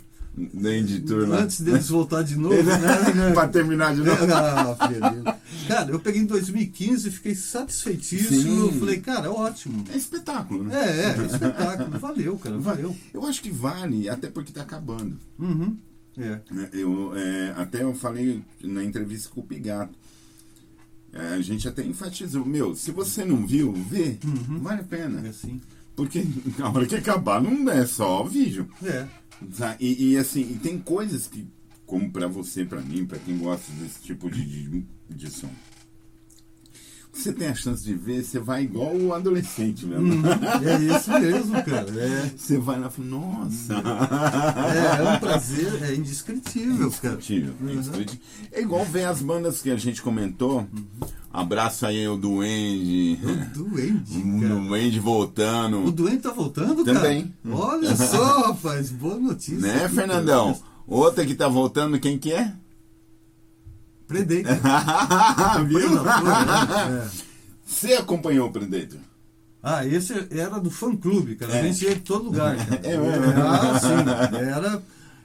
Da 0.53 0.71
editor 0.73 1.27
lá. 1.27 1.41
Antes 1.41 1.61
deles 1.61 1.89
voltar 1.89 2.23
de 2.23 2.35
novo, 2.37 2.55
né? 2.63 3.31
pra 3.33 3.47
terminar 3.47 3.93
de 3.93 4.01
novo. 4.01 4.19
Beleza. 4.87 5.37
Cara, 5.67 5.91
eu 5.91 5.99
peguei 5.99 6.21
em 6.21 6.25
2015 6.25 7.07
e 7.07 7.11
fiquei 7.11 7.35
satisfeitíssimo. 7.35 8.41
Sim. 8.41 8.59
Eu 8.59 8.71
falei, 8.79 8.99
cara, 9.01 9.27
é 9.27 9.29
ótimo. 9.29 9.83
É 9.91 9.97
espetáculo, 9.97 10.63
né? 10.63 10.75
É, 10.75 11.05
é, 11.21 11.25
espetáculo. 11.25 11.99
Valeu, 11.99 12.37
cara, 12.37 12.57
valeu. 12.57 12.95
Eu 13.13 13.25
acho 13.25 13.41
que 13.41 13.51
vale, 13.51 14.07
até 14.07 14.29
porque 14.29 14.51
tá 14.53 14.61
acabando. 14.61 15.17
Uhum. 15.37 15.75
É. 16.17 16.39
né? 16.51 16.69
Eu, 16.73 17.11
é, 17.15 17.53
até 17.57 17.83
eu 17.83 17.93
falei 17.93 18.41
na 18.63 18.83
entrevista 18.83 19.29
com 19.33 19.41
o 19.41 19.43
Pigato. 19.45 19.93
É, 21.11 21.33
a 21.33 21.41
gente 21.41 21.67
até 21.67 21.83
enfatizou, 21.83 22.45
meu, 22.45 22.75
se 22.75 22.91
você 22.91 23.25
não 23.25 23.45
viu, 23.45 23.73
vê, 23.73 24.17
vale 24.61 24.81
a 24.81 24.83
É 24.83 24.87
pena. 24.87 25.27
assim. 25.27 25.59
Porque 25.99 26.25
na 26.57 26.69
hora 26.69 26.85
que 26.85 26.95
acabar 26.95 27.41
não 27.41 27.69
é 27.71 27.85
só 27.85 28.23
vídeo. 28.23 28.69
É. 28.83 29.05
Tá? 29.57 29.75
E, 29.79 30.11
e, 30.13 30.17
assim, 30.17 30.41
e 30.41 30.55
tem 30.61 30.77
coisas 30.79 31.27
que, 31.27 31.45
como 31.85 32.09
pra 32.11 32.27
você, 32.27 32.63
pra 32.63 32.79
mim, 32.81 33.05
pra 33.05 33.17
quem 33.19 33.37
gosta 33.37 33.69
desse 33.73 33.99
tipo 34.01 34.29
de, 34.29 34.45
de, 34.45 34.85
de 35.09 35.29
som, 35.29 35.49
você 37.11 37.33
tem 37.33 37.47
a 37.49 37.55
chance 37.55 37.83
de 37.83 37.93
ver, 37.95 38.23
você 38.23 38.39
vai 38.39 38.63
igual 38.63 38.95
o 38.95 39.13
adolescente 39.13 39.85
mesmo. 39.85 40.21
É 40.63 40.95
isso 40.95 41.11
mesmo, 41.19 41.53
cara. 41.63 41.89
É, 41.99 42.31
Você 42.37 42.57
vai 42.57 42.79
lá 42.79 42.87
e 42.87 42.91
fala, 42.91 43.07
nossa. 43.09 43.73
é, 43.73 45.01
é 45.03 45.09
um 45.15 45.19
prazer, 45.19 45.83
é 45.83 45.95
indescritível, 45.95 46.89
cara. 46.91 47.15
Indescritível, 47.15 47.53
Uhum. 47.59 47.71
indescritível. 47.73 48.21
É 48.53 48.61
igual 48.61 48.85
ver 48.85 49.03
as 49.05 49.21
bandas 49.21 49.61
que 49.61 49.69
a 49.71 49.75
gente 49.75 50.01
comentou. 50.01 50.65
Abraço 51.31 51.85
aí 51.85 52.07
o 52.07 52.17
Duende. 52.17 53.19
O 53.23 53.63
Duende, 53.63 54.17
O. 54.55 54.67
Duende 54.67 54.99
voltando. 54.99 55.85
O 55.85 55.91
Duende 55.91 56.17
tá 56.23 56.31
voltando, 56.31 56.83
Também. 56.83 57.33
cara? 57.43 57.55
Olha 57.55 57.95
só, 57.95 58.47
rapaz, 58.47 58.89
boa 58.89 59.17
notícia. 59.17 59.59
Né, 59.59 59.85
aqui, 59.85 59.95
Fernandão? 59.95 60.53
cara. 60.53 60.65
Outra 60.87 61.23
que 61.25 61.35
tá 61.35 61.47
voltando, 61.47 61.99
quem 61.99 62.17
que 62.17 62.33
é? 62.33 62.51
Predator. 64.07 64.57
Viu? 65.67 65.97
É. 65.99 67.09
Você 67.63 67.93
acompanhou 67.93 68.47
o 68.47 68.51
Predator? 68.51 68.99
Ah, 69.61 69.85
esse 69.85 70.13
era 70.31 70.59
do 70.59 70.71
fã 70.71 70.95
clube, 70.95 71.35
cara. 71.35 71.53
É. 71.53 71.59
A 71.59 71.63
gente 71.63 71.85
ia 71.85 71.91
em 71.93 71.99
todo 71.99 72.25
lugar, 72.25 72.55
cara. 72.57 72.81
É? 72.83 72.95
Ah, 72.95 73.79
sim. 73.79 74.35
Era. 74.49 74.81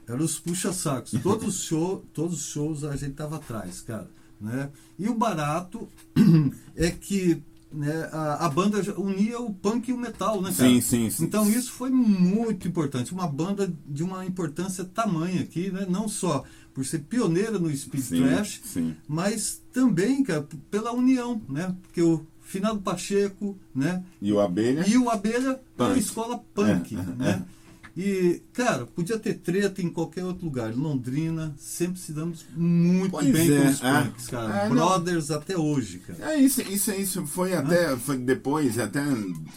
Eram 0.07 0.23
os 0.23 0.37
puxa-sacos. 0.37 1.13
Todos 1.23 1.63
show, 1.63 2.05
todos 2.13 2.37
os 2.41 2.45
shows 2.45 2.83
a 2.83 2.95
gente 2.95 3.13
tava 3.15 3.37
atrás, 3.37 3.81
cara. 3.81 4.07
Né? 4.45 4.69
E 4.99 5.09
o 5.09 5.15
barato 5.15 5.89
é 6.75 6.91
que 6.91 7.41
né, 7.71 8.07
a, 8.11 8.45
a 8.45 8.49
banda 8.49 8.79
unia 8.95 9.39
o 9.39 9.51
punk 9.51 9.89
e 9.89 9.93
o 9.93 9.97
metal, 9.97 10.39
né, 10.39 10.53
cara? 10.55 10.69
Sim, 10.69 10.79
sim, 10.81 11.09
sim. 11.09 11.23
Então 11.23 11.49
isso 11.49 11.71
foi 11.71 11.89
muito 11.89 12.67
importante. 12.67 13.11
Uma 13.11 13.27
banda 13.27 13.73
de 13.87 14.03
uma 14.03 14.23
importância 14.23 14.85
tamanha 14.85 15.41
aqui, 15.41 15.71
né? 15.71 15.85
Não 15.89 16.07
só 16.07 16.43
por 16.75 16.85
ser 16.85 16.99
pioneira 16.99 17.57
no 17.57 17.75
speed 17.75 18.03
Sim, 18.03 18.21
thrash, 18.23 18.61
sim. 18.65 18.95
mas 19.07 19.61
também, 19.73 20.23
cara, 20.23 20.47
pela 20.69 20.91
união, 20.91 21.41
né? 21.49 21.73
Porque 21.81 22.01
o 22.01 22.25
Finado 22.41 22.79
Pacheco, 22.81 23.57
né? 23.73 24.03
E 24.21 24.31
o 24.31 24.39
Abelha? 24.39 24.87
E 24.87 24.97
o 24.97 25.09
Abelha 25.09 25.59
Punk. 25.75 25.97
escola 25.97 26.37
punk, 26.53 26.95
É, 26.95 27.01
né? 27.17 27.45
E, 27.97 28.41
cara, 28.51 28.85
podia 28.85 29.17
ter 29.17 29.35
treta 29.35 29.81
em 29.81 29.89
qualquer 29.89 30.25
outro 30.25 30.43
lugar. 30.43 30.73
Londrina, 30.75 31.55
sempre 31.57 31.97
se 31.97 32.11
damos 32.11 32.45
muito 32.53 33.11
Pois 33.11 33.31
bem 33.31 33.53
é, 33.53 33.61
com 33.61 33.69
os 33.69 33.83
é. 33.83 34.01
punks, 34.01 34.27
cara. 34.27 34.57
É, 34.57 34.69
não. 34.69 34.75
Brothers 34.75 35.31
até 35.31 35.57
hoje, 35.57 35.99
cara. 35.99 36.33
É 36.33 36.37
isso, 36.37 36.61
isso, 36.61 36.91
isso 36.91 37.25
foi 37.25 37.53
até 37.53 37.95
foi 37.95 38.17
depois, 38.17 38.77
até 38.77 39.01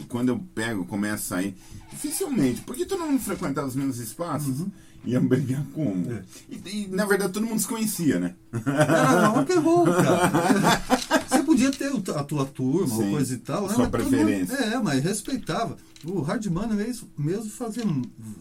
quando 0.09 0.29
eu 0.29 0.38
pego, 0.55 0.85
começo 0.85 1.35
a 1.35 1.37
sair. 1.37 1.57
Dificilmente, 1.90 2.61
porque 2.61 2.85
todo 2.85 3.05
mundo 3.05 3.18
frequentava 3.18 3.66
os 3.66 3.74
mesmos 3.74 3.98
espaços, 3.98 4.64
ia 5.05 5.20
brigar 5.20 5.64
como? 5.74 5.90
Uhum. 5.90 6.12
É. 6.12 6.22
E, 6.48 6.85
e, 6.85 6.88
na 6.88 7.07
verdade 7.07 7.33
todo 7.33 7.46
mundo 7.46 7.59
se 7.59 7.66
conhecia, 7.66 8.20
né? 8.20 8.35
Era 8.66 9.27
rock 9.29 9.53
and 9.53 9.61
roll, 9.61 9.87
cara. 9.87 10.83
Podia 11.66 11.71
ter 11.73 12.12
a 12.12 12.23
tua 12.23 12.44
turma 12.44 12.87
Sim, 12.97 13.05
ou 13.05 13.11
coisa 13.11 13.35
e 13.35 13.38
tal, 13.38 13.62
né? 13.62 13.68
sua 13.75 13.79
mas 13.79 13.88
preferência. 13.90 14.57
mundo- 14.57 14.75
é, 14.75 14.81
mas 14.83 15.03
respeitava. 15.05 15.77
O 16.05 16.21
Hard 16.21 16.47
Money 16.47 16.77
mesmo, 16.77 17.09
mesmo 17.18 17.51
fazia 17.51 17.83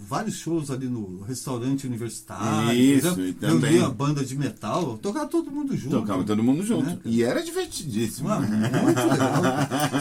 vários 0.08 0.36
shows 0.36 0.70
ali 0.70 0.86
no 0.88 1.22
restaurante 1.24 1.88
universitário. 1.88 2.72
Isso, 2.80 3.08
entendeu? 3.08 3.30
e 3.30 3.34
também- 3.34 3.78
Eu 3.78 3.86
a 3.88 3.90
banda 3.90 4.24
de 4.24 4.38
metal, 4.38 5.00
tocava 5.02 5.26
todo 5.26 5.50
mundo 5.50 5.76
junto. 5.76 5.96
Tocava 6.00 6.24
todo 6.24 6.44
mundo 6.44 6.64
junto. 6.64 6.86
Né? 6.86 7.00
E 7.04 7.24
era 7.24 7.42
divertidíssimo. 7.44 8.30
Ah, 8.30 8.40
muito 8.40 9.02
legal. 9.10 9.42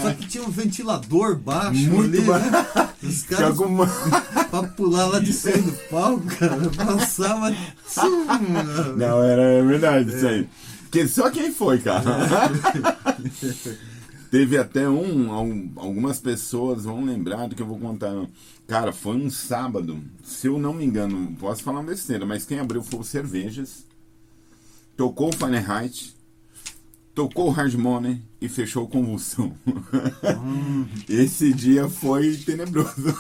Só 0.03 0.13
que 0.13 0.27
tinha 0.29 0.45
um 0.45 0.51
ventilador 0.51 1.37
baixo 1.39 1.81
Muito 1.91 2.15
ali, 2.15 2.21
ba- 2.27 2.39
né? 2.39 2.91
Os 3.03 3.23
caras 3.25 3.47
alguma- 3.49 3.87
pra 4.51 4.63
pular 4.65 5.07
lá 5.07 5.19
de 5.19 5.33
cima 5.33 5.57
do 5.57 5.73
palco, 5.89 6.27
cara, 6.39 6.69
passava. 6.77 7.51
Não, 8.97 9.23
era 9.23 9.65
verdade 9.65 10.15
isso 10.15 10.27
aí. 10.27 10.47
Porque 10.91 11.09
só 11.09 11.31
quem 11.31 11.53
foi, 11.53 11.79
cara. 11.81 12.05
Teve 14.31 14.59
até 14.59 14.89
um, 14.89 15.33
al- 15.33 15.85
algumas 15.87 16.19
pessoas 16.19 16.85
vão 16.85 17.05
lembrar 17.05 17.47
do 17.49 17.55
que 17.55 17.63
eu 17.63 17.67
vou 17.67 17.79
contar. 17.79 18.13
Cara, 18.67 18.93
foi 18.93 19.17
um 19.17 19.31
sábado, 19.31 20.01
se 20.25 20.49
eu 20.49 20.59
não 20.59 20.75
me 20.75 20.85
engano, 20.85 21.35
posso 21.39 21.63
falar 21.63 21.79
uma 21.81 21.91
besteira, 21.91 22.27
mas 22.27 22.45
quem 22.45 22.59
abriu 22.59 22.83
foi 22.83 23.01
o 23.01 23.05
Cervejas, 23.05 23.85
tocou 24.97 25.29
o 25.29 25.33
Fahrenheit, 25.37 26.13
tocou 27.15 27.47
o 27.47 27.51
Hard 27.53 27.75
Money 27.75 28.21
e 28.47 28.49
fechou 28.49 28.85
o 28.85 28.89
Convulsão. 28.89 29.53
Esse 31.09 31.53
dia 31.53 31.89
foi 31.89 32.37
tenebroso. 32.37 32.93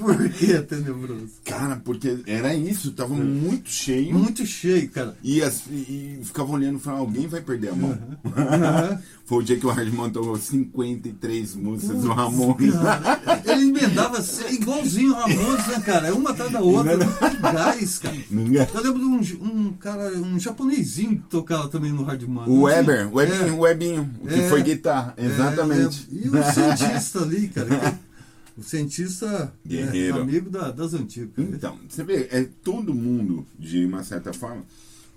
Por 0.00 0.28
que 0.30 0.52
é 0.52 0.62
tenebroso? 0.62 1.28
Cara, 1.44 1.76
porque 1.76 2.18
era 2.26 2.54
isso, 2.54 2.92
tava 2.92 3.14
muito 3.14 3.70
cheio. 3.70 4.14
Muito 4.14 4.44
cheio, 4.46 4.88
cara. 4.90 5.16
E, 5.22 5.42
as, 5.42 5.62
e 5.70 5.92
e 5.92 6.24
ficava 6.24 6.52
olhando 6.52 6.78
e 6.78 6.80
falava, 6.80 7.02
alguém 7.02 7.26
vai 7.26 7.40
perder 7.40 7.70
a 7.70 7.74
mão. 7.74 7.98
Aham. 8.36 9.02
Foi 9.32 9.38
o 9.38 9.42
dia 9.42 9.56
que 9.58 9.64
o 9.64 9.70
Hardman 9.70 10.10
tocou 10.10 10.36
53 10.36 11.54
músicas 11.54 12.02
do 12.02 12.08
Ramones. 12.12 12.74
Cara, 12.74 13.42
ele 13.46 13.68
emendava 13.70 14.18
assim, 14.18 14.44
igualzinho 14.56 15.12
o 15.12 15.14
Ramones, 15.14 15.66
né, 15.68 15.80
cara? 15.80 16.14
Uma 16.14 16.32
atrás 16.32 16.52
da 16.52 16.60
outra, 16.60 16.98
tem 16.98 17.40
gás, 17.40 17.98
cara. 17.98 18.14
Eu 18.14 18.82
lembro 18.82 19.20
de 19.24 19.36
um, 19.36 19.46
um 19.46 19.72
cara, 19.72 20.10
um 20.18 20.38
japonesinho 20.38 21.16
que 21.16 21.28
tocava 21.30 21.66
também 21.70 21.90
no 21.90 22.02
Hard. 22.02 22.22
O 22.46 22.60
Weber, 22.64 23.08
o 23.10 23.14
Webinho, 23.16 23.46
É. 23.46 23.50
o 23.52 23.58
Webinho, 23.60 24.10
que 24.28 24.34
É. 24.34 24.48
foi 24.50 24.62
guitarra, 24.62 25.14
exatamente. 25.16 26.06
É, 26.12 26.14
é. 26.14 26.26
E 26.26 26.28
o 26.28 26.52
cientista 26.52 27.22
ali, 27.22 27.48
cara. 27.48 27.68
que- 28.54 28.60
o 28.60 28.62
cientista 28.62 29.50
é 29.64 29.66
Guerreiro. 29.66 30.20
amigo 30.20 30.50
da- 30.50 30.70
das 30.70 30.92
antigas. 30.92 31.30
cara. 31.34 31.48
Então, 31.54 31.78
você 31.88 32.04
vê, 32.04 32.28
é 32.30 32.46
todo 32.62 32.92
mundo, 32.92 33.46
de 33.58 33.82
uma 33.86 34.04
certa 34.04 34.30
forma, 34.34 34.62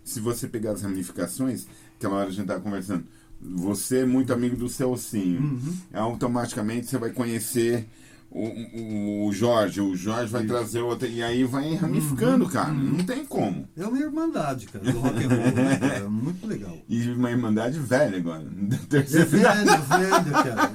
se 0.06 0.22
você 0.22 0.48
pegar 0.48 0.72
as 0.72 0.84
ramificações, 0.84 1.66
aquela 1.98 2.16
hora 2.16 2.30
a 2.30 2.32
gente 2.32 2.48
tava 2.48 2.62
conversando, 2.62 3.04
você 3.42 4.00
é 4.00 4.06
muito 4.06 4.34
amigo 4.34 4.56
do 4.56 4.68
Celcinho, 4.70 5.42
Uhum. 5.42 5.74
automaticamente 5.94 6.88
você 6.88 6.98
vai 6.98 7.12
conhecer 7.12 7.88
o, 8.38 9.28
o, 9.28 9.32
Jorge, 9.32 9.80
o 9.80 9.96
Jorge 9.96 10.30
vai 10.30 10.46
trazer 10.46 10.82
outra, 10.82 11.08
e 11.08 11.24
aí 11.24 11.46
vai 11.46 11.70
Uhum. 11.70 11.76
ramificando, 11.78 12.50
cara, 12.50 12.74
não 12.74 12.98
tem 13.06 13.24
como. 13.24 13.66
É 13.78 13.86
uma 13.88 13.98
irmandade, 13.98 14.66
cara, 14.66 14.84
do 14.92 15.00
rock 15.00 15.24
and 15.24 15.28
roll, 15.30 15.52
né, 15.56 15.78
cara? 15.80 15.96
É 15.96 16.04
muito 16.04 16.46
legal. 16.46 16.78
E 16.90 17.10
uma 17.12 17.32
irmandade 17.32 17.80
velha 17.80 18.18
agora. 18.18 18.44
da 18.90 18.98
É 18.98 19.02
velho, 19.02 19.26
velho, 19.26 20.32
cara. 20.34 20.72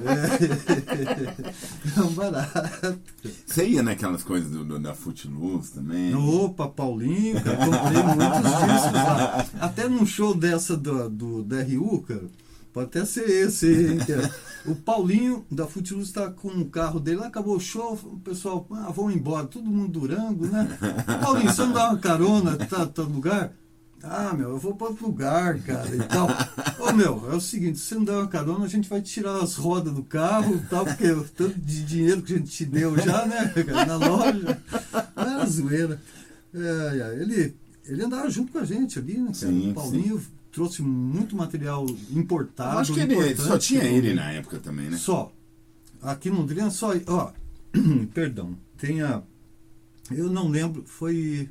É, 1.95 1.99
é 1.99 2.01
um 2.01 2.13
barato. 2.13 2.99
Você 3.45 3.67
ia 3.67 3.83
naquelas 3.83 4.23
coisas 4.23 4.49
do, 4.49 4.63
do- 4.65 4.79
da 4.79 4.95
Footloose 4.95 5.73
também? 5.73 6.15
Opa, 6.15 6.67
Paulinho, 6.67 7.39
cara, 7.43 7.57
comprei 7.57 8.03
muitos 8.03 8.51
discos 8.73 8.93
lá. 8.93 9.45
Até 9.59 9.87
num 9.87 10.05
show 10.05 10.33
dessa 10.33 10.75
do, 10.75 11.07
do 11.09 11.43
DRU, 11.43 12.01
cara, 12.07 12.23
pode 12.73 12.87
até 12.87 13.05
ser 13.05 13.29
esse. 13.29 13.97
O 14.65 14.75
Paulinho 14.75 15.43
da 15.49 15.65
Footloose 15.65 16.13
tá 16.13 16.29
com 16.29 16.49
o 16.49 16.69
carro 16.69 16.99
dele, 16.99 17.17
lá 17.17 17.27
acabou 17.27 17.55
o 17.55 17.59
show, 17.59 17.99
o 18.03 18.19
pessoal, 18.19 18.67
ah, 18.71 18.91
vão 18.91 19.09
embora, 19.09 19.47
todo 19.47 19.65
mundo 19.65 19.99
Durango, 19.99 20.45
né? 20.45 20.67
Paulinho, 21.19 21.51
você 21.51 21.61
não 21.63 21.73
dá 21.73 21.89
uma 21.89 21.97
carona, 21.97 22.55
tá, 22.57 22.85
tá 22.85 23.03
no 23.03 23.15
lugar? 23.15 23.53
Ah, 24.03 24.33
meu, 24.33 24.49
eu 24.49 24.57
vou 24.57 24.75
para 24.75 24.87
outro 24.87 25.05
lugar, 25.05 25.59
cara, 25.59 25.95
e 25.95 25.99
tal. 25.99 26.27
Ô, 26.79 26.91
meu, 26.91 27.31
é 27.31 27.35
o 27.35 27.41
seguinte, 27.41 27.77
se 27.77 27.85
você 27.85 27.95
não 27.95 28.03
der 28.03 28.13
uma 28.13 28.27
carona, 28.27 28.65
a 28.65 28.67
gente 28.67 28.89
vai 28.89 29.01
tirar 29.01 29.37
as 29.37 29.55
rodas 29.55 29.93
do 29.93 30.03
carro 30.03 30.55
e 30.55 30.59
tal, 30.67 30.85
porque 30.85 31.11
o 31.11 31.23
tanto 31.23 31.59
de 31.59 31.83
dinheiro 31.83 32.21
que 32.21 32.33
a 32.33 32.37
gente 32.37 32.49
te 32.49 32.65
deu 32.65 32.97
já, 32.97 33.25
né, 33.27 33.53
na 33.85 33.97
loja. 33.97 34.61
Era 35.15 35.45
zoeira. 35.45 36.01
É, 36.53 36.97
é, 36.97 37.21
ele, 37.21 37.55
ele 37.85 38.03
andava 38.03 38.29
junto 38.29 38.51
com 38.51 38.59
a 38.59 38.65
gente 38.65 38.97
ali, 38.97 39.17
né, 39.17 39.31
cara? 39.39 39.51
Sim, 39.51 39.71
o 39.71 39.73
Paulinho 39.73 40.21
trouxe 40.51 40.81
muito 40.81 41.35
material 41.35 41.85
importado. 42.11 42.75
Eu 42.75 42.79
acho 42.79 42.93
que 42.93 42.99
ele 42.99 43.35
só 43.35 43.57
tinha 43.57 43.83
ele 43.83 44.13
na 44.13 44.31
época 44.31 44.59
também, 44.59 44.89
né? 44.89 44.97
só. 44.97 45.31
Aqui 46.01 46.29
em 46.29 46.33
Londrina 46.33 46.69
só. 46.69 46.91
Ó, 47.07 47.31
perdão. 48.13 48.57
Tem 48.77 49.01
a. 49.01 49.21
Eu 50.09 50.29
não 50.29 50.49
lembro, 50.49 50.83
foi. 50.85 51.49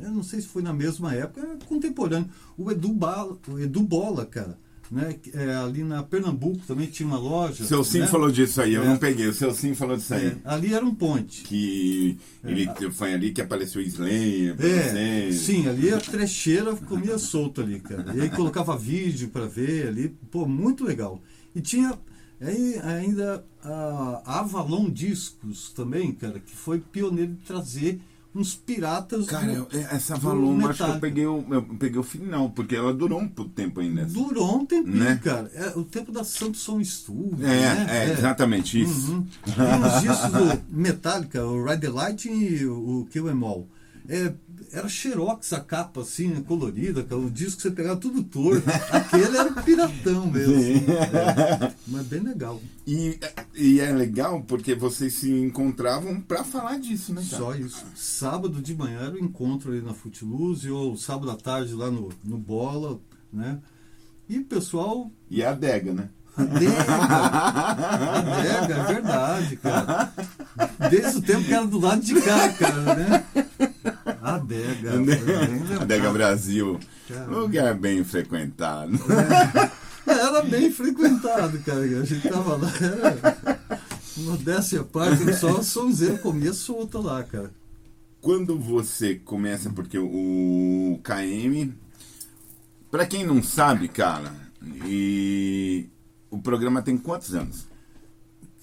Eu 0.00 0.10
não 0.10 0.22
sei 0.22 0.40
se 0.40 0.46
foi 0.46 0.62
na 0.62 0.72
mesma 0.72 1.14
época, 1.14 1.40
é 1.40 1.64
contemporâneo. 1.66 2.28
O 2.56 2.70
Edu, 2.70 2.92
Bala, 2.92 3.38
o 3.48 3.58
Edu 3.58 3.82
Bola, 3.82 4.26
cara. 4.26 4.58
Né, 4.90 5.16
é, 5.34 5.54
ali 5.56 5.82
na 5.82 6.02
Pernambuco 6.04 6.60
também 6.66 6.86
tinha 6.86 7.08
uma 7.08 7.18
loja. 7.18 7.64
O 7.64 7.66
seu 7.66 7.82
Sim 7.82 8.00
né? 8.00 8.06
falou 8.06 8.30
disso 8.30 8.60
aí, 8.62 8.74
eu 8.74 8.82
É. 8.82 8.86
não 8.86 8.96
peguei. 8.96 9.26
O 9.26 9.34
seu 9.34 9.52
Sim 9.52 9.74
falou 9.74 9.96
disso 9.96 10.14
aí. 10.14 10.26
É, 10.28 10.36
ali 10.44 10.72
era 10.74 10.84
um 10.84 10.94
ponte. 10.94 11.42
Que 11.42 12.16
ele 12.44 12.68
foi 12.92 13.12
ali 13.12 13.32
que 13.32 13.40
apareceu 13.40 13.80
o 13.82 13.84
Slayer 13.84 14.54
É, 14.60 15.32
sim, 15.32 15.66
ali 15.68 15.92
a 15.92 15.98
trecheira 15.98 16.74
comia 16.76 17.18
solto 17.18 17.60
ali, 17.60 17.80
cara. 17.80 18.14
E 18.14 18.20
aí 18.20 18.30
colocava 18.30 18.76
vídeo 18.78 19.28
pra 19.30 19.46
ver 19.46 19.88
ali, 19.88 20.08
pô, 20.30 20.46
muito 20.46 20.84
legal. 20.84 21.20
E 21.54 21.60
tinha 21.60 21.98
aí 22.40 22.78
ainda 22.84 23.44
a 23.64 24.40
Avalon 24.40 24.88
Discos 24.88 25.72
também, 25.72 26.12
cara, 26.12 26.38
que 26.38 26.54
foi 26.54 26.78
pioneiro 26.78 27.32
de 27.32 27.42
trazer 27.44 27.98
uns 28.38 28.54
piratas 28.54 29.26
Cara, 29.26 29.46
do- 29.46 29.52
eu- 29.72 29.80
essa 29.90 30.14
do 30.14 30.20
Valon, 30.20 30.66
acho 30.68 30.84
que 30.84 30.90
eu 30.90 31.00
peguei, 31.00 31.26
o, 31.26 31.44
eu 31.50 31.62
peguei 31.62 31.98
o 31.98 32.02
final, 32.02 32.50
porque 32.50 32.76
ela 32.76 32.92
durou 32.92 33.20
um 33.20 33.28
tempo 33.28 33.80
ainda. 33.80 34.04
Durou 34.04 34.58
um 34.58 34.66
tempinho, 34.66 34.96
Né? 34.96 35.20
cara. 35.22 35.50
É 35.54 35.78
o 35.78 35.84
tempo 35.84 36.10
da 36.12 36.22
Santo 36.24 36.56
Som 36.56 36.82
Studio. 36.84 37.36
É, 37.46 37.46
né? 37.46 37.86
é, 37.88 38.12
exatamente 38.12 38.80
isso. 38.82 39.12
Uhum. 39.12 39.26
Do 39.56 40.62
Metallica, 40.70 41.44
o 41.44 41.64
Ride 41.64 41.80
the 41.80 41.88
Light 41.88 42.28
e 42.28 42.64
o 42.66 43.06
Kill 43.10 43.30
Em 43.30 43.42
All. 43.44 43.66
É, 44.08 44.32
era 44.72 44.88
xerox 44.88 45.52
a 45.52 45.60
capa 45.60 46.00
assim, 46.02 46.42
colorida, 46.42 47.02
cara, 47.02 47.20
o 47.20 47.30
disco 47.30 47.56
que 47.56 47.62
você 47.62 47.70
pegava 47.70 47.96
tudo 47.96 48.22
torto. 48.22 48.62
Aquele 48.90 49.36
era 49.36 49.48
um 49.50 49.54
piratão 49.54 50.26
mesmo. 50.30 50.54
É, 50.54 51.72
mas 51.86 52.06
bem 52.06 52.20
legal. 52.20 52.60
E, 52.86 53.18
e 53.54 53.80
é 53.80 53.92
legal 53.92 54.42
porque 54.42 54.74
vocês 54.74 55.14
se 55.14 55.30
encontravam 55.30 56.20
pra 56.20 56.44
falar 56.44 56.78
disso, 56.78 57.12
né? 57.12 57.24
cara? 57.28 57.42
Só 57.42 57.54
isso. 57.54 57.84
Sábado 57.94 58.60
de 58.60 58.74
manhã 58.74 59.00
era 59.00 59.14
o 59.14 59.18
encontro 59.18 59.72
ali 59.72 59.80
na 59.80 59.94
Footloose, 59.94 60.70
ou 60.70 60.96
sábado 60.96 61.30
à 61.30 61.36
tarde 61.36 61.74
lá 61.74 61.90
no, 61.90 62.10
no 62.24 62.38
Bola, 62.38 62.98
né? 63.32 63.58
E 64.28 64.38
o 64.38 64.44
pessoal 64.44 65.10
E 65.30 65.42
a 65.42 65.50
adega, 65.50 65.92
né? 65.92 66.08
Adega, 66.36 66.94
adega, 68.12 68.74
é 68.74 68.84
verdade, 68.84 69.56
cara. 69.56 70.12
Desde 70.90 71.18
o 71.18 71.22
tempo 71.22 71.44
que 71.44 71.54
era 71.54 71.66
do 71.66 71.78
lado 71.78 72.02
de 72.02 72.20
cá, 72.20 72.52
cara, 72.52 72.94
né? 72.94 73.24
Adega. 74.34 74.90
bem 74.90 75.04
lembrado. 75.04 75.82
Adega 75.82 76.12
Brasil. 76.12 76.80
Cara. 77.08 77.26
Lugar 77.26 77.74
bem 77.74 78.02
frequentado. 78.04 78.98
É, 80.06 80.12
Era 80.12 80.42
bem 80.42 80.70
frequentado, 80.70 81.58
cara. 81.60 81.80
A 81.80 82.04
gente 82.04 82.28
tava 82.28 82.56
lá, 82.56 82.72
era 82.80 83.76
modéstia 84.18 84.80
à 84.80 84.84
parte, 84.84 85.32
só 85.34 85.62
sonzeiro 85.62 86.18
comia 86.18 86.52
solta 86.52 86.98
lá, 86.98 87.22
cara. 87.24 87.50
quando 88.20 88.58
você 88.58 89.16
começa, 89.16 89.68
porque 89.70 89.98
o 89.98 90.98
KM, 91.02 91.72
para 92.90 93.04
quem 93.06 93.26
não 93.26 93.42
sabe, 93.42 93.88
cara, 93.88 94.32
e 94.86 95.88
o 96.30 96.38
programa 96.38 96.82
tem 96.82 96.96
quantos 96.96 97.34
anos? 97.34 97.66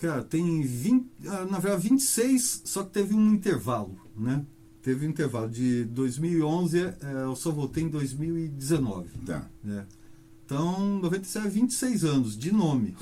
Cara, 0.01 0.23
tem 0.23 0.61
20, 0.61 1.05
ah, 1.27 1.45
na 1.49 1.59
verdade 1.59 1.87
26, 1.89 2.63
só 2.65 2.83
que 2.83 2.91
teve 2.91 3.13
um 3.13 3.33
intervalo, 3.33 3.95
né? 4.17 4.43
Teve 4.83 5.07
um 5.07 5.09
intervalo 5.09 5.49
de 5.49 5.85
2011, 5.85 6.77
eh, 6.77 6.95
eu 7.23 7.35
só 7.37 7.51
voltei 7.51 7.85
em 7.85 7.87
2019. 7.87 9.07
Tá. 9.25 9.49
né? 9.63 9.85
Então, 10.45 10.99
97 10.99 11.47
é 11.47 11.49
26 11.49 12.03
anos, 12.03 12.37
de 12.37 12.51
nome. 12.51 12.93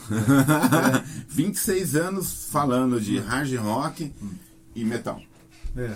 26 1.27 1.95
anos 1.95 2.45
falando 2.51 3.01
de 3.01 3.17
hard 3.17 3.51
rock 3.55 4.13
e 4.75 4.85
metal. 4.85 5.19
É. 5.75 5.95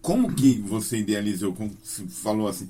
Como 0.00 0.34
que 0.34 0.60
você 0.60 0.98
idealizou, 0.98 1.52
como 1.52 1.70
você 1.80 2.04
falou 2.08 2.48
assim? 2.48 2.68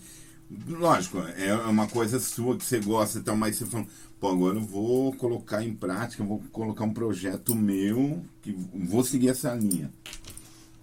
Lógico, 0.68 1.18
é 1.18 1.54
uma 1.64 1.86
coisa 1.86 2.20
sua 2.20 2.58
que 2.58 2.64
você 2.64 2.78
gosta 2.78 3.20
e 3.20 3.22
tal, 3.22 3.38
mas 3.38 3.56
você 3.56 3.64
falou, 3.64 3.86
pô, 4.20 4.28
agora 4.28 4.58
eu 4.58 4.64
vou 4.64 5.14
colocar 5.14 5.64
em 5.64 5.74
prática, 5.74 6.22
vou 6.22 6.42
colocar 6.52 6.84
um 6.84 6.92
projeto 6.92 7.54
meu, 7.54 8.22
que 8.42 8.54
vou 8.74 9.02
seguir 9.02 9.30
essa 9.30 9.54
linha. 9.54 9.90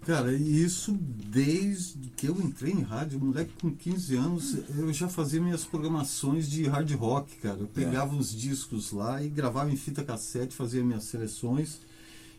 Cara, 0.09 0.33
isso 0.33 0.97
desde 1.27 2.09
que 2.17 2.25
eu 2.25 2.35
entrei 2.41 2.73
em 2.73 2.81
rádio, 2.81 3.19
moleque 3.19 3.51
com 3.61 3.69
15 3.69 4.15
anos, 4.15 4.57
eu 4.75 4.91
já 4.91 5.07
fazia 5.07 5.39
minhas 5.39 5.63
programações 5.63 6.49
de 6.49 6.65
hard 6.65 6.91
rock, 6.95 7.35
cara. 7.35 7.59
Eu 7.59 7.67
pegava 7.67 8.15
os 8.15 8.35
discos 8.35 8.91
lá 8.91 9.21
e 9.23 9.29
gravava 9.29 9.71
em 9.71 9.75
fita 9.75 10.03
cassete, 10.03 10.55
fazia 10.55 10.83
minhas 10.83 11.03
seleções. 11.03 11.79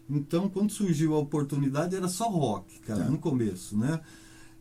Então, 0.09 0.49
quando 0.49 0.73
surgiu 0.73 1.15
a 1.15 1.19
oportunidade, 1.19 1.95
era 1.95 2.09
só 2.09 2.29
rock, 2.29 2.81
cara, 2.81 3.05
Tá. 3.05 3.09
no 3.09 3.19
começo, 3.19 3.79
né? 3.79 4.01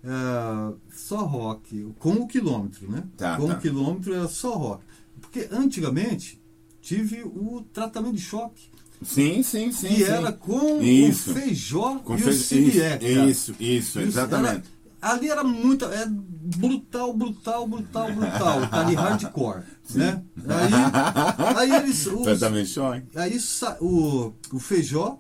É, 0.04 0.74
só 0.96 1.26
rock, 1.26 1.92
com 1.98 2.12
o 2.12 2.28
quilômetro, 2.28 2.92
né? 2.92 3.04
Tá, 3.18 3.38
com 3.38 3.48
tá. 3.48 3.56
o 3.56 3.60
quilômetro 3.60 4.14
era 4.14 4.28
só 4.28 4.56
rock. 4.56 4.84
Porque 5.20 5.50
antigamente 5.52 6.40
tive 6.80 7.24
o 7.24 7.66
tratamento 7.74 8.18
de 8.18 8.22
choque, 8.22 8.70
Sim, 9.02 9.42
sim, 9.44 9.72
sim. 9.72 9.96
sim. 9.96 10.04
era 10.04 10.32
com 10.34 10.82
Isso. 10.82 11.32
o 11.32 11.34
feijó 11.34 11.96
Com 12.00 12.16
e 12.16 12.20
fe- 12.20 12.30
o 12.30 12.34
Sirié, 12.34 13.00
isso, 13.02 13.52
isso, 13.52 13.54
isso, 13.60 14.00
exatamente. 14.00 14.64
era- 15.02 15.14
ali 15.14 15.30
era 15.30 15.44
muito. 15.44 15.86
É 15.86 16.06
brutal, 16.10 17.14
brutal, 17.14 17.66
brutal, 17.68 18.12
brutal. 18.14 18.68
Tá 18.68 18.80
ali 18.86 18.96
hardcore. 18.96 19.64
Né? 19.96 20.22
Aí, 20.48 21.56
aí 21.58 21.76
eles. 21.82 22.06
os- 22.12 22.28
Exatamente, 22.28 22.80
aí 23.16 23.38
o, 23.80 24.34
o 24.52 24.60
Feijó, 24.60 25.20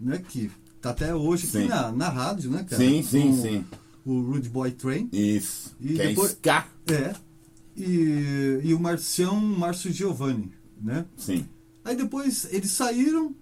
né, 0.00 0.22
que 0.28 0.50
tá 0.80 0.90
até 0.90 1.12
hoje 1.14 1.48
aqui 1.48 1.66
na, 1.68 1.90
na 1.90 2.08
rádio, 2.08 2.50
né, 2.50 2.64
cara? 2.68 2.80
Sim, 2.80 3.02
sim, 3.02 3.30
Com 3.30 3.42
sim. 3.42 3.64
O 4.06 4.20
Rude 4.22 4.48
Boy 4.48 4.70
Train. 4.70 5.08
Isso. 5.12 5.74
E 5.80 5.88
que 5.88 5.94
depois- 5.94 6.30
é 6.30 6.34
ska. 6.34 6.66
É. 6.90 7.14
E, 7.76 8.60
e 8.64 8.74
o 8.74 8.80
Marcião 8.80 9.36
Márcio 9.36 9.92
Giovanni, 9.92 10.52
né? 10.80 11.04
Sim. 11.16 11.46
Aí 11.88 11.96
depois 11.96 12.46
eles 12.50 12.70
saíram, 12.70 13.34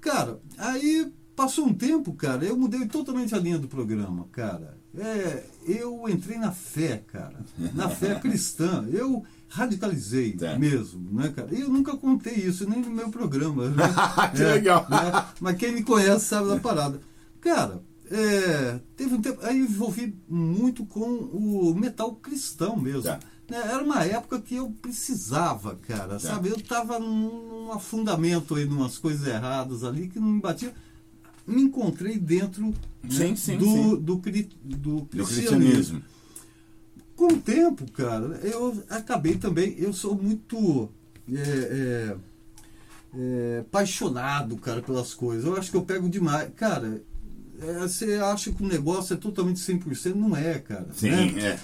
cara, 0.00 0.38
aí 0.58 1.10
passou 1.34 1.64
um 1.66 1.72
tempo, 1.72 2.12
cara, 2.12 2.44
eu 2.44 2.54
mudei 2.56 2.86
totalmente 2.86 3.34
a 3.34 3.38
linha 3.38 3.58
do 3.58 3.66
programa, 3.66 4.26
cara. 4.30 4.76
É, 4.96 5.42
eu 5.66 6.06
entrei 6.08 6.38
na 6.38 6.52
fé, 6.52 7.02
cara, 7.06 7.40
na 7.74 7.88
fé 7.88 8.14
cristã. 8.20 8.86
Eu 8.92 9.24
radicalizei 9.48 10.32
Tá. 10.32 10.56
mesmo, 10.58 11.10
né, 11.18 11.32
cara? 11.34 11.48
Eu 11.52 11.68
nunca 11.68 11.96
contei 11.96 12.34
isso, 12.34 12.68
nem 12.68 12.80
no 12.80 12.90
meu 12.90 13.08
programa. 13.08 13.70
Né? 13.70 13.82
Que 14.36 14.42
legal. 14.44 14.86
né? 14.90 15.24
Mas 15.40 15.56
quem 15.56 15.72
me 15.72 15.82
conhece 15.82 16.26
sabe 16.26 16.48
da 16.48 16.60
parada. 16.60 17.00
Cara, 17.40 17.82
é, 18.10 18.78
teve 18.94 19.14
um 19.14 19.20
tempo. 19.22 19.38
Aí 19.42 19.58
eu 19.58 19.64
envolvi 19.64 20.16
muito 20.28 20.84
com 20.86 21.08
o 21.08 21.74
metal 21.74 22.14
cristão 22.16 22.76
mesmo. 22.76 23.02
Tá. 23.04 23.18
Né, 23.48 23.58
Era 23.58 23.82
uma 23.82 24.02
época 24.04 24.40
que 24.40 24.54
eu 24.54 24.70
precisava, 24.80 25.76
cara, 25.86 26.18
sabe? 26.18 26.48
Eu 26.48 26.60
tava 26.60 26.98
num 26.98 27.70
afundamento 27.72 28.54
aí, 28.54 28.64
numas 28.64 28.98
coisas 28.98 29.26
erradas 29.26 29.84
ali 29.84 30.08
que 30.08 30.18
não 30.18 30.28
me 30.28 30.40
batia. 30.40 30.72
Me 31.46 31.60
encontrei 31.62 32.18
dentro 32.18 32.68
né, 33.02 33.10
Sim, 33.10 33.36
sim, 33.36 33.58
do, 33.58 33.64
sim. 33.66 33.96
Do, 34.00 34.18
cri- 34.18 34.48
do 34.64 34.76
Do 35.00 35.06
cristianismo. 35.06 35.58
cristianismo. 35.58 36.02
Com 37.14 37.26
o 37.26 37.36
tempo, 37.40 37.90
cara, 37.92 38.40
eu 38.42 38.82
acabei 38.88 39.36
também. 39.36 39.74
Eu 39.78 39.92
sou 39.92 40.14
muito 40.16 40.88
é, 41.30 41.36
é, 41.38 42.16
é, 43.14 43.58
apaixonado, 43.60 44.56
cara, 44.56 44.80
pelas 44.82 45.12
coisas. 45.14 45.44
Eu 45.44 45.54
acho 45.56 45.70
que 45.70 45.76
eu 45.76 45.84
pego 45.84 46.08
demais. 46.08 46.50
Cara, 46.56 47.02
é, 47.60 47.72
você 47.80 48.14
acha 48.14 48.50
que 48.50 48.62
o 48.62 48.66
negócio 48.66 49.12
é 49.14 49.16
totalmente 49.16 49.60
100%? 49.60 50.14
Não 50.14 50.34
é, 50.34 50.58
cara. 50.58 50.88
Sim, 50.94 51.10
né? 51.32 51.40
é. 51.50 51.58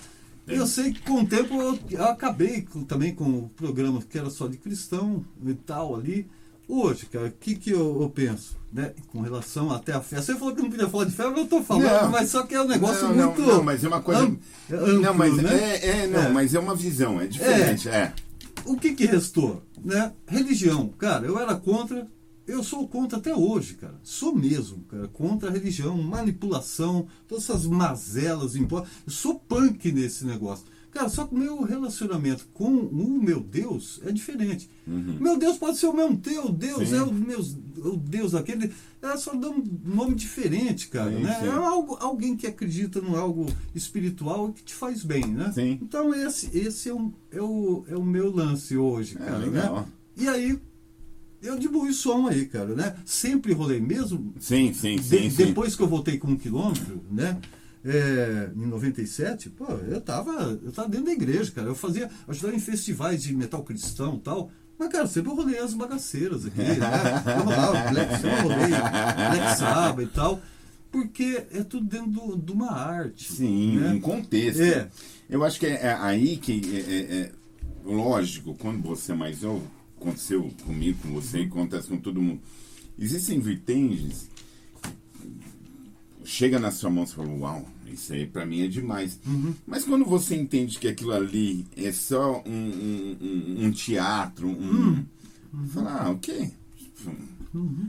Eu 0.51 0.67
sei 0.67 0.93
que 0.93 1.01
com 1.03 1.23
o 1.23 1.27
tempo 1.27 1.55
eu, 1.61 1.79
eu 1.91 2.05
acabei 2.05 2.63
com- 2.63 2.83
também 2.85 3.15
com 3.15 3.25
o 3.25 3.49
programa 3.57 4.01
que 4.03 4.19
era 4.19 4.31
só 4.31 4.47
de 4.49 4.57
cristão 4.57 5.25
e 5.47 5.55
tal 5.55 5.95
ali. 5.95 6.27
Hoje, 6.69 7.07
cara, 7.07 7.27
o 7.27 7.31
que, 7.33 7.57
que 7.57 7.71
eu, 7.71 8.01
eu 8.01 8.09
penso? 8.09 8.57
Né? 8.73 8.93
Com 9.09 9.21
relação 9.23 9.73
até 9.73 9.93
a 9.93 10.01
fé. 10.01 10.23
Você 10.23 10.37
falou 10.37 10.55
que 10.55 10.63
não 10.63 10.71
podia 10.71 10.89
falar 10.89 11.05
de 11.05 11.11
fé, 11.13 11.27
mas 11.29 11.39
eu 11.39 11.47
tô 11.49 11.63
falando, 11.65 12.03
Não. 12.03 12.11
mas 12.11 12.31
só 12.31 12.45
que 12.45 12.55
é 12.55 12.63
um 12.63 12.69
negócio 12.69 13.09
não, 13.09 13.27
muito. 13.27 13.41
Não, 13.43 13.49
não, 13.57 13.63
mas 13.65 13.83
é 13.83 13.89
uma 13.89 14.01
coisa. 14.01 14.21
am- 14.23 14.39
amplo, 14.71 15.01
não, 15.01 15.15
mas 15.15 15.37
né? 15.37 15.75
é, 15.75 15.89
é, 16.03 16.07
não, 16.07 16.23
É. 16.23 16.29
mas 16.29 16.55
é 16.55 16.61
uma 16.61 16.77
visão, 16.77 17.21
é 17.21 17.27
diferente, 17.27 17.89
é. 17.89 18.13
O 18.65 18.77
que, 18.77 18.95
que 18.95 19.05
restou? 19.07 19.63
Né? 19.85 20.13
Religião. 20.29 20.89
Cara, 20.97 21.27
eu 21.27 21.37
era 21.41 21.57
contra. 21.57 22.07
Eu 22.51 22.63
sou 22.65 22.87
contra 22.89 23.19
até 23.19 23.35
hoje, 23.35 23.75
cara. 23.75 23.99
Sou 24.03 24.35
mesmo, 24.35 24.79
cara. 24.89 25.09
Contra 25.09 25.49
a 25.49 25.53
religião, 25.53 25.97
manipulação, 26.03 27.07
todas 27.29 27.45
essas 27.45 27.67
mazelas 27.67 28.57
impostas. 28.57 28.91
Eu 29.07 29.13
sou 29.13 29.35
punk 29.39 29.91
nesse 29.93 30.25
negócio. 30.27 30.65
Cara, 30.91 31.09
só 31.09 31.25
que 31.25 31.33
o 31.33 31.39
meu 31.39 31.63
relacionamento 31.63 32.49
com 32.53 32.67
o 32.69 33.23
meu 33.23 33.39
Deus 33.41 34.01
é 34.05 34.11
diferente. 34.11 34.69
Meu 34.85 35.39
Deus 35.39 35.57
pode 35.57 35.79
ser 35.79 35.87
o 35.87 35.93
mesmo 35.93 36.17
teu 36.19 36.51
Deus, 36.51 36.79
Uhum. 36.81 36.87
Sim. 36.87 36.97
é 36.97 37.03
o, 37.05 37.13
meu, 37.15 37.41
o 37.93 37.97
Deus 37.97 38.35
aquele. 38.35 38.73
Ela 39.01 39.17
só 39.17 39.33
dá 39.37 39.49
um 39.51 39.63
nome 39.85 40.17
diferente, 40.17 40.89
cara. 40.89 41.13
Sim, 41.17 41.23
né? 41.23 41.39
sim. 41.41 41.47
É 41.47 41.51
algo, 41.53 41.97
alguém 42.01 42.37
que 42.37 42.45
acredita 42.45 42.99
em 42.99 43.15
algo 43.15 43.47
espiritual 43.73 44.51
e 44.51 44.53
que 44.55 44.65
te 44.65 44.75
faz 44.75 45.05
bem, 45.05 45.25
né? 45.29 45.53
Então 45.81 46.13
esse, 46.13 46.51
esse 46.59 46.89
é, 46.89 46.95
um, 46.95 47.13
é, 47.31 47.41
o, 47.41 47.85
é 47.87 47.97
o 47.97 48.05
meu 48.05 48.35
lance 48.35 48.77
hoje, 48.77 49.17
É, 49.21 49.25
cara. 49.25 49.39
legal. 49.39 49.77
né? 49.77 49.87
E 50.17 50.29
aí, 50.29 50.59
eu 51.43 51.59
dibuí 51.59 51.91
o 51.91 51.95
som 51.95 52.27
aí, 52.27 52.47
cara, 52.47 52.75
né? 52.75 52.95
Sempre 53.05 53.53
rolei 53.53 53.81
mesmo. 53.81 54.35
Sim, 54.39 54.73
sim, 54.73 54.97
de- 54.97 55.03
sim, 55.03 55.31
sim. 55.31 55.47
Depois 55.47 55.75
que 55.77 55.83
eu 55.83 55.89
voltei 55.89 56.19
com 56.19 56.29
um 56.29 56.37
quilômetro, 56.37 57.03
né? 57.11 57.39
É, 57.85 58.51
em 58.55 58.67
97, 58.67 59.49
pô, 59.51 59.65
eu 59.89 60.01
tava, 60.03 60.59
eu 60.63 60.71
tava 60.71 60.89
dentro 60.89 61.07
da 61.07 61.13
igreja, 61.13 61.51
cara. 61.51 61.69
Eu 61.69 61.75
fazia, 61.75 62.11
ajudava 62.29 62.55
em 62.55 62.61
festivais 62.61 63.23
de 63.23 63.35
metal 63.35 63.63
cristão 63.63 64.17
e 64.17 64.21
tal. 64.21 64.51
Mas, 64.79 64.89
cara, 64.91 65.07
sempre 65.07 65.31
eu 65.31 65.37
rolei 65.37 65.59
as 65.59 65.73
bagaceiras 65.75 66.45
aqui, 66.47 66.59
né? 66.59 66.77
Eu 67.39 67.45
rolava 67.45 67.91
Black, 67.91 68.25
eu 68.25 68.43
rolei 68.43 68.69
Black 68.69 69.59
Sabbath 69.59 70.05
e 70.07 70.11
tal. 70.15 70.41
Porque 70.91 71.45
é 71.53 71.63
tudo 71.63 71.87
dentro 71.87 72.37
de 72.37 72.53
uma 72.53 72.73
arte. 72.73 73.33
Sim, 73.33 73.79
né? 73.79 73.91
um 73.93 74.01
contexto. 74.01 74.61
É. 74.63 74.89
Eu 75.29 75.45
acho 75.45 75.61
que 75.61 75.67
é, 75.67 75.87
é 75.87 75.95
aí 76.01 76.37
que 76.37 76.61
é, 76.75 76.93
é- 76.93 77.21
é 77.23 77.33
lógico, 77.85 78.55
quando 78.55 78.83
você 78.83 79.13
é 79.13 79.15
mais 79.15 79.43
novo, 79.43 79.63
aconteceu 80.01 80.51
comigo, 80.65 80.99
com 81.03 81.13
você, 81.13 81.41
e 81.41 81.45
acontece 81.47 81.89
com 81.89 81.99
todo 81.99 82.21
mundo. 82.23 82.41
Existem 82.99 83.39
vertentes. 83.41 84.29
Chega 86.25 86.59
na 86.59 86.71
sua 86.71 86.91
mão 86.91 87.05
e 87.05 87.07
fala, 87.07 87.29
uau, 87.31 87.69
isso 87.87 88.13
aí 88.13 88.27
pra 88.27 88.45
mim 88.47 88.61
é 88.63 88.69
demais. 88.69 89.19
Mas 89.67 89.85
quando 89.85 90.05
você 90.05 90.37
entende 90.37 90.79
que 90.79 90.87
aquilo 90.89 91.13
ali 91.13 91.67
é 91.77 91.91
só 91.93 92.43
um, 92.47 92.51
um- 92.53 93.17
um- 93.21 93.65
um 93.67 93.71
teatro, 93.73 94.49
um. 94.49 95.05
Fala, 95.69 96.03
ah, 96.05 96.11
ok. 96.11 96.51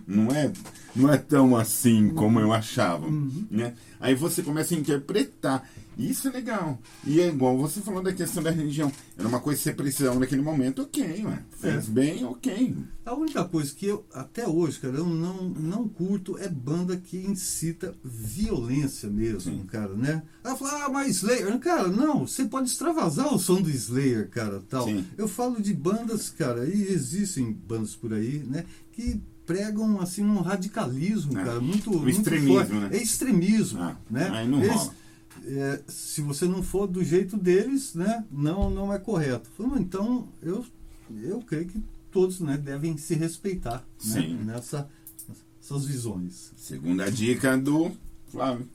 Não 0.07 0.31
é, 0.31 0.51
não 0.95 1.11
é 1.13 1.17
tão 1.17 1.55
assim 1.55 2.09
como 2.09 2.39
eu 2.39 2.51
achava. 2.51 3.05
Né? 3.51 3.75
Aí 3.99 4.15
você 4.15 4.41
começa 4.41 4.73
a 4.73 4.77
interpretar. 4.77 5.69
Isso 6.09 6.27
é 6.27 6.31
legal. 6.31 6.79
E 7.05 7.19
é 7.19 7.27
igual 7.27 7.57
você 7.57 7.81
falou 7.81 8.01
da 8.01 8.11
questão 8.13 8.41
da 8.41 8.49
religião. 8.51 8.91
Era 9.17 9.27
uma 9.27 9.39
coisa 9.39 9.57
que 9.59 9.63
você 9.63 9.73
precisava 9.73 10.19
naquele 10.19 10.41
momento, 10.41 10.81
ok, 10.81 11.23
ué. 11.25 11.43
Fez 11.59 11.87
É. 11.87 11.91
bem, 11.91 12.25
ok. 12.25 12.75
A 13.05 13.13
única 13.15 13.43
coisa 13.45 13.73
que 13.73 13.85
eu, 13.87 14.05
até 14.13 14.47
hoje, 14.47 14.79
cara, 14.79 14.97
eu 14.97 15.05
não, 15.05 15.49
não 15.49 15.87
curto 15.87 16.37
é 16.37 16.47
banda 16.47 16.95
que 16.97 17.17
incita 17.17 17.93
violência 18.03 19.09
mesmo, 19.09 19.51
Sim. 19.53 19.63
cara, 19.67 19.93
né? 19.93 20.23
Ela 20.43 20.55
fala, 20.55 20.85
ah, 20.85 20.89
mas 20.89 21.17
Slayer. 21.17 21.59
Cara, 21.59 21.87
não, 21.87 22.25
você 22.27 22.45
pode 22.45 22.69
extravasar 22.69 23.33
o 23.33 23.39
som 23.39 23.61
do 23.61 23.69
Slayer, 23.69 24.29
cara, 24.29 24.61
tal. 24.69 24.85
Sim. 24.85 25.05
Eu 25.17 25.27
falo 25.27 25.61
de 25.61 25.73
bandas, 25.73 26.29
cara, 26.29 26.65
e 26.65 26.83
existem 26.91 27.51
bandas 27.51 27.95
por 27.95 28.13
aí, 28.13 28.43
né, 28.47 28.65
que 28.91 29.21
pregam, 29.45 29.99
assim, 29.99 30.23
um 30.23 30.39
radicalismo, 30.39 31.37
É. 31.37 31.43
cara, 31.43 31.59
muito 31.59 31.91
O 31.91 31.99
muito 31.99 32.17
extremismo, 32.17 32.55
forte. 32.55 32.73
né? 32.73 32.89
É 32.93 33.01
extremismo, 33.03 33.81
Ah, 33.81 33.97
né? 34.09 34.27
rola. 34.69 34.95
É, 35.45 35.81
se 35.87 36.21
você 36.21 36.45
não 36.45 36.61
for 36.61 36.87
do 36.87 37.03
jeito 37.03 37.37
deles, 37.37 37.93
né, 37.93 38.23
não, 38.31 38.69
não 38.69 38.93
é 38.93 38.99
correto. 38.99 39.49
Falo, 39.57 39.77
Então, 39.79 40.27
eu, 40.41 40.65
eu 41.23 41.41
creio 41.41 41.65
que 41.67 41.81
todos 42.11 42.39
né, 42.39 42.57
devem 42.57 42.97
se 42.97 43.15
respeitar 43.15 43.85
né, 44.05 44.21
Sim. 44.21 44.35
nessa, 44.43 44.89
nessas 45.59 45.85
visões. 45.85 46.51
Segunda 46.57 47.09
dica 47.11 47.57
do 47.57 47.91
Flávio. 48.27 48.67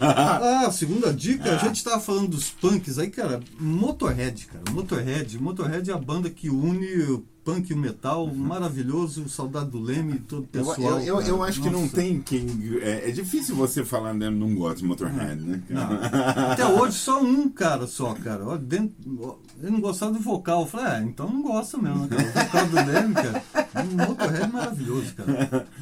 Ah, 0.00 0.70
segunda 0.70 1.12
dica, 1.12 1.56
a 1.56 1.58
gente 1.58 1.82
tava 1.82 2.00
falando 2.00 2.28
dos 2.28 2.50
punks 2.50 2.98
aí, 2.98 3.10
cara. 3.10 3.40
Motorhead, 3.58 4.46
cara. 4.46 4.64
Motorhead. 4.70 5.38
Motorhead 5.38 5.90
é 5.90 5.94
a 5.94 5.98
banda 5.98 6.30
que 6.30 6.48
une 6.48 7.22
punk 7.44 7.70
e 7.70 7.74
o 7.74 7.76
metal. 7.76 8.26
Maravilhoso. 8.34 9.28
Saudade 9.28 9.70
do 9.70 9.80
Leme 9.80 10.18
todo 10.20 10.42
o 10.42 10.48
Eu, 10.52 10.64
pessoal. 10.64 11.00
eu, 11.00 11.06
eu, 11.06 11.16
cara. 11.16 11.28
eu 11.28 11.42
acho 11.42 11.60
que 11.62 11.70
não 11.70 11.82
Nossa. 11.82 11.94
tem 11.96 12.20
quem. 12.20 12.46
É, 12.80 13.08
é 13.08 13.10
difícil 13.10 13.54
você 13.54 13.84
falar, 13.84 14.14
né? 14.14 14.30
Não 14.30 14.54
gosta 14.54 14.78
de 14.78 14.84
Motorhead, 14.84 15.42
né? 15.42 15.62
Não. 15.68 16.52
Até 16.52 16.66
hoje 16.66 16.98
só 16.98 17.20
um 17.22 17.48
cara 17.48 17.86
só, 17.86 18.14
cara. 18.14 18.44
Ó, 18.46 18.56
dentro, 18.56 18.94
ó, 19.20 19.36
ele 19.60 19.70
não 19.72 19.80
gostava 19.80 20.12
do 20.12 20.20
vocal. 20.20 20.62
Eu 20.62 20.66
falei, 20.66 20.86
ah, 20.86 21.02
então 21.02 21.28
não 21.28 21.42
gosta 21.42 21.78
mesmo, 21.78 22.06
né, 22.06 22.08
cara. 22.08 22.22
O 22.28 22.44
vocal 22.44 22.66
do 22.66 22.92
Leme, 22.92 23.14
cara. 23.14 23.42
Um 23.84 24.06
Motorhead 24.08 24.42
é 24.42 24.46
maravilhoso, 24.46 25.14
cara. 25.14 25.66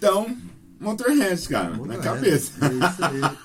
Então, 0.00 0.34
Motorhead, 0.80 1.46
cara, 1.46 1.70
na 1.70 1.76
Motorhead, 1.76 2.02
cabeça. 2.02 2.52
É 2.64 2.68
isso 2.68 3.04
aí. 3.04 3.36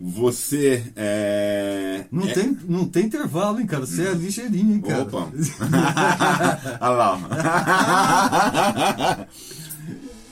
Você 0.00 0.92
é. 0.94 2.04
Não, 2.10 2.28
é- 2.28 2.32
tem, 2.32 2.56
não 2.68 2.88
tem 2.88 3.06
intervalo, 3.06 3.58
hein, 3.60 3.66
cara? 3.66 3.84
Você 3.84 4.06
é 4.06 4.14
ligeirinho, 4.14 4.74
hein, 4.74 4.80
cara. 4.80 5.02
Opa! 5.02 5.28
Olha 6.80 6.90
lá. 6.90 9.26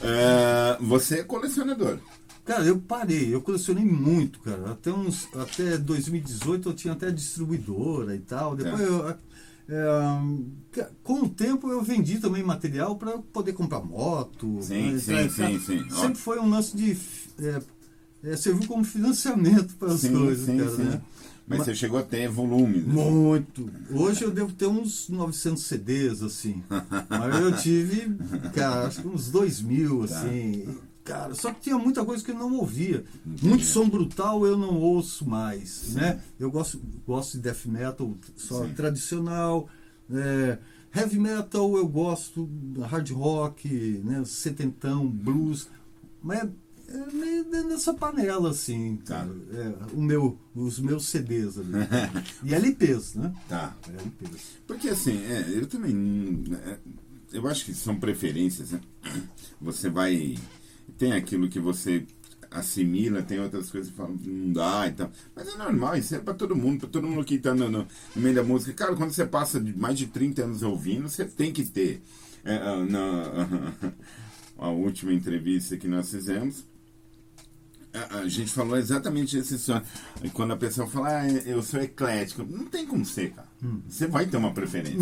É, 0.03 0.77
você 0.81 1.21
é 1.21 1.25
colecionador. 1.25 1.99
Cara, 2.45 2.65
eu 2.65 2.79
parei, 2.79 3.35
eu 3.35 3.41
colecionei 3.43 3.85
muito, 3.85 4.39
cara. 4.41 4.71
Até 4.71 4.93
uns, 4.93 5.27
até 5.35 5.77
2018 5.79 6.69
eu 6.69 6.75
tinha 6.75 6.93
até 6.93 7.11
distribuidora 7.11 8.15
e 8.15 8.21
tal. 8.21 8.55
Depois 8.55 8.81
É. 8.81 8.85
eu, 8.85 9.09
é, 9.69 10.87
com 11.03 11.23
o 11.23 11.29
tempo 11.29 11.71
eu 11.73 11.83
vendi 11.83 12.19
também 12.21 12.43
material 12.43 12.95
para 12.97 13.19
poder 13.19 13.53
comprar 13.55 13.81
moto. 13.81 14.59
Sim, 14.63 14.93
né, 14.93 14.99
sim, 14.99 15.29
sim, 15.29 15.59
sim. 15.59 15.91
Sempre 15.91 16.19
foi 16.19 16.39
um 16.39 16.49
lance 16.51 16.77
de 16.77 16.97
é, 17.43 17.61
é, 18.27 18.37
serviu 18.37 18.67
como 18.69 18.85
financiamento 18.85 19.75
para 19.77 19.93
as 19.93 20.01
Sim, 20.01 20.13
coisas, 20.13 20.47
sim, 20.47 20.57
cara, 20.59 20.71
sim. 20.77 20.83
né? 20.85 21.01
Mas 21.49 21.59
Ma- 21.61 21.65
você 21.65 21.75
chegou 21.77 21.99
a 21.99 22.03
ter 22.03 22.29
volume. 22.29 22.79
né? 22.81 22.93
Muito. 22.93 23.71
Hoje 23.91 24.25
eu 24.25 24.33
devo 24.33 24.53
ter 24.53 24.67
uns 24.67 25.09
900 25.09 25.63
CDs, 25.63 26.23
assim. 26.23 26.61
Mas 27.09 27.41
eu 27.41 27.57
tive, 27.57 28.17
cara, 28.53 28.87
acho 28.89 29.01
que 29.03 29.07
uns 29.09 29.31
2 29.31 29.63
mil, 29.63 30.07
Tá. 30.09 30.19
assim. 30.21 30.77
Cara, 31.05 31.35
só 31.37 31.53
que 31.53 31.61
tinha 31.61 31.79
muita 31.79 32.05
coisa 32.05 32.25
que 32.25 32.33
eu 32.33 32.35
não 32.35 32.53
ouvia. 32.57 33.05
Muito 33.25 33.65
som 33.65 33.89
brutal 33.89 34.45
eu 34.45 34.59
não 34.59 34.75
ouço 34.75 35.25
mais, 35.25 35.95
né? 35.95 36.21
Eu 36.37 36.51
gosto, 36.51 36.81
gosto 37.07 37.35
de 37.35 37.45
death 37.45 37.65
metal 37.67 38.13
só 38.37 38.65
Sim. 38.67 38.73
tradicional. 38.75 39.69
é, 40.13 40.59
heavy 40.93 41.19
metal 41.19 41.77
eu 41.77 41.87
gosto, 41.87 42.49
hard 42.89 43.09
rock, 43.13 43.69
né? 44.05 44.25
Setentão, 44.25 45.07
blues. 45.09 45.69
Mas 46.21 46.49
meio 47.13 47.45
dentro 47.45 47.69
dessa 47.71 47.93
panela, 47.95 48.51
assim. 48.51 48.97
Tá. 49.05 49.27
É, 49.53 49.95
o 49.95 50.01
meu, 50.01 50.39
os 50.55 50.79
meus 50.79 51.07
CDs 51.09 51.59
ali. 51.59 51.71
E 52.45 52.55
LPs, 52.55 53.15
né? 53.15 53.33
Tá. 53.49 53.77
LPs. 53.89 54.59
Porque 54.67 54.89
assim, 54.89 55.19
é, 55.25 55.47
eu 55.53 55.67
também. 55.67 55.95
hum, 55.97 56.45
é, 56.65 56.79
eu 57.33 57.47
acho 57.49 57.65
que 57.65 57.75
são 57.75 57.97
preferências, 57.99 58.71
né? 58.73 58.81
Você 59.61 59.89
vai. 59.91 60.37
Tem 60.97 61.13
aquilo 61.13 61.49
que 61.49 61.59
você 61.61 62.07
assimila, 62.51 63.23
tem 63.23 63.41
outras 63.41 63.69
coisas 63.71 63.91
que 63.91 63.97
falam 63.97 64.17
não 64.25 64.53
dá 64.53 64.87
e 64.87 64.93
tal. 64.93 65.11
Mas 65.35 65.49
é 65.49 65.57
normal, 65.57 65.97
isso 65.97 66.15
é 66.15 66.19
pra 66.21 66.33
todo 66.33 66.55
mundo, 66.55 66.81
pra 66.81 66.89
todo 66.89 67.07
mundo 67.07 67.25
que 67.25 67.39
tá 67.39 67.53
no, 67.55 67.69
no- 67.69 67.87
no 68.15 68.23
meio 68.23 68.35
da 68.35 68.45
música. 68.45 68.73
Cara, 68.73 68.95
quando 68.95 69.11
você 69.13 69.27
passa 69.27 69.61
de 69.61 69.77
mais 69.77 69.99
de 69.99 70.07
30 70.07 70.45
anos 70.45 70.63
ouvindo, 70.63 71.09
você 71.09 71.25
tem 71.25 71.53
que 71.53 71.65
ter. 71.65 72.01
É, 72.45 72.57
ah, 72.57 72.77
na 72.89 73.93
a 74.57 74.69
última 74.71 75.13
entrevista 75.13 75.77
que 75.77 75.89
nós 75.89 76.09
fizemos, 76.11 76.65
a, 77.97 78.19
a 78.19 78.29
gente 78.29 78.53
falou 78.53 78.77
exatamente 78.77 79.37
esse 79.39 79.59
sonho. 79.59 79.83
Quando 80.33 80.53
a 80.53 80.57
pessoa 80.57 80.87
fala, 80.87 81.21
ah, 81.21 81.29
eu 81.29 81.63
sou 81.63 81.81
eclético, 81.81 82.45
não 82.49 82.67
tem 82.67 82.87
como 82.87 83.05
ser, 83.05 83.31
cara. 83.33 83.49
Você 83.89 84.07
vai 84.07 84.27
ter 84.27 84.37
uma 84.37 84.53
preferência. 84.53 84.99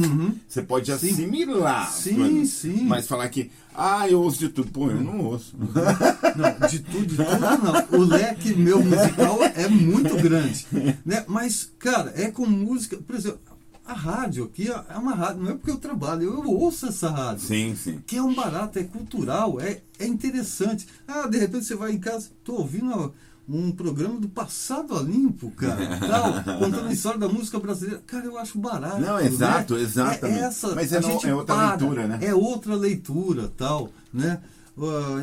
Você 0.48 0.62
pode 0.62 0.86
Sim. 0.86 1.10
assimilar. 1.10 1.88
as 1.88 1.94
Sim, 1.94 2.14
coisas, 2.16 2.48
sim. 2.50 2.84
Mas 2.84 3.06
falar 3.06 3.28
que, 3.28 3.50
ah, 3.74 4.08
eu 4.08 4.22
ouço 4.22 4.38
de 4.38 4.48
tudo. 4.48 4.70
Pô, 4.70 4.90
eu 4.90 5.00
não 5.00 5.20
ouço. 5.20 5.56
Não, 5.58 6.68
de 6.68 6.78
tudo, 6.78 7.06
de 7.06 7.16
tudo 7.16 7.40
não. 7.40 8.00
O 8.00 8.04
leque 8.04 8.54
meu 8.54 8.82
musical 8.82 9.38
é 9.54 9.68
muito 9.68 10.16
grande. 10.16 10.66
Né? 11.04 11.24
Mas, 11.26 11.72
cara, 11.78 12.12
é 12.16 12.30
com 12.30 12.46
música. 12.46 12.96
Por 12.96 13.16
exemplo, 13.16 13.40
a 13.86 13.92
rádio 13.92 14.44
aqui 14.44 14.70
é 14.70 14.96
uma 14.96 15.14
rádio, 15.14 15.42
não 15.42 15.50
é 15.50 15.54
porque 15.54 15.70
eu 15.70 15.76
trabalho, 15.76 16.22
eu 16.22 16.50
ouço 16.50 16.86
essa 16.86 17.10
rádio. 17.10 17.46
sim, 17.46 17.76
sim. 17.76 18.02
Que 18.06 18.16
é 18.16 18.22
um 18.22 18.34
barato, 18.34 18.78
é 18.78 18.84
cultural, 18.84 19.60
é, 19.60 19.82
é 19.98 20.06
interessante. 20.06 20.86
Ah, 21.06 21.26
de 21.26 21.38
repente 21.38 21.66
você 21.66 21.74
vai 21.74 21.92
em 21.92 21.98
casa, 21.98 22.28
tô 22.42 22.54
ouvindo 22.54 23.12
um 23.48 23.70
programa 23.70 24.18
do 24.18 24.28
passado 24.28 24.96
a 24.96 25.02
limpo, 25.02 25.50
cara, 25.50 25.98
tal, 26.00 26.58
contando 26.58 26.88
a 26.88 26.92
história 26.92 27.18
da 27.18 27.28
música 27.28 27.58
brasileira. 27.58 28.02
Cara, 28.06 28.24
eu 28.24 28.38
acho 28.38 28.58
barato. 28.58 29.00
Não, 29.00 29.16
né? 29.18 29.26
exato, 29.26 29.76
exatamente. 29.76 30.40
É 30.40 30.44
essa, 30.44 30.74
Mas 30.74 30.92
é 30.92 31.02
gente 31.02 31.26
é 31.28 31.34
outra 31.34 31.54
para, 31.54 31.68
leitura, 31.76 32.08
né? 32.08 32.18
É 32.22 32.34
outra 32.34 32.74
leitura, 32.74 33.52
tal, 33.54 33.90
né? 34.12 34.40
Ah, 34.78 35.22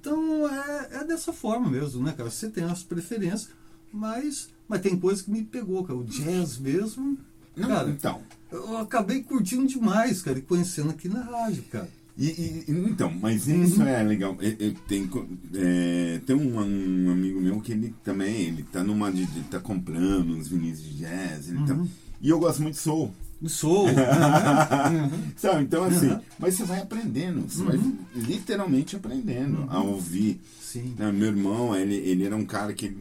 então 0.00 0.48
é, 0.48 0.88
é 1.00 1.04
dessa 1.04 1.32
forma 1.32 1.70
mesmo, 1.70 2.02
né, 2.02 2.12
cara? 2.12 2.28
Você 2.28 2.48
tem 2.48 2.64
as 2.64 2.82
preferências, 2.82 3.48
mas, 3.92 4.48
mas 4.68 4.80
tem 4.80 4.98
coisa 4.98 5.22
que 5.22 5.30
me 5.30 5.44
pegou, 5.44 5.84
cara. 5.84 5.98
O 5.98 6.04
jazz 6.04 6.58
mesmo, 6.58 7.16
Não, 7.56 7.68
cara, 7.68 7.90
então. 7.90 8.20
eu 8.50 8.78
acabei 8.78 9.22
curtindo 9.22 9.66
demais, 9.66 10.22
cara, 10.22 10.38
e 10.38 10.42
conhecendo 10.42 10.90
aqui 10.90 11.08
na 11.08 11.22
rádio, 11.22 11.62
cara. 11.64 11.88
E, 12.18 12.26
e- 12.26 12.64
então, 12.68 13.10
mas 13.20 13.46
isso 13.48 13.82
é 13.82 14.02
legal. 14.02 14.36
Eu, 14.40 14.54
eu 14.58 14.74
tenho, 14.86 15.38
é, 15.54 16.20
tem 16.26 16.36
um, 16.36 16.56
um 16.56 17.10
amigo 17.12 17.40
meu 17.40 17.60
que 17.60 17.72
ele 17.72 17.94
também, 18.04 18.42
ele 18.42 18.62
tá 18.64 18.84
numa 18.84 19.10
de- 19.10 19.26
tá 19.50 19.58
comprando 19.58 20.30
uns 20.36 20.48
vinis 20.48 20.82
de 20.82 20.98
jazz, 20.98 21.48
ele 21.48 21.64
tá- 21.66 21.78
e 22.20 22.28
eu 22.28 22.38
gosto 22.38 22.62
muito 22.62 22.74
de 22.74 22.80
soul. 22.80 23.12
Sou. 23.46 23.86
Sabe? 25.36 25.62
Então, 25.62 25.84
assim, 25.84 26.08
Uhum. 26.10 26.20
mas 26.38 26.54
você 26.54 26.64
vai 26.64 26.80
aprendendo, 26.80 27.48
você 27.48 27.62
vai 27.62 27.80
literalmente 28.14 28.96
aprendendo 28.96 29.64
a 29.68 29.80
ouvir. 29.82 30.38
Sim. 30.60 30.94
né? 30.98 31.10
Meu 31.10 31.28
irmão, 31.28 31.74
ele, 31.74 31.94
ele 31.96 32.24
era 32.24 32.36
um 32.36 32.44
cara 32.44 32.72
que, 32.72 32.94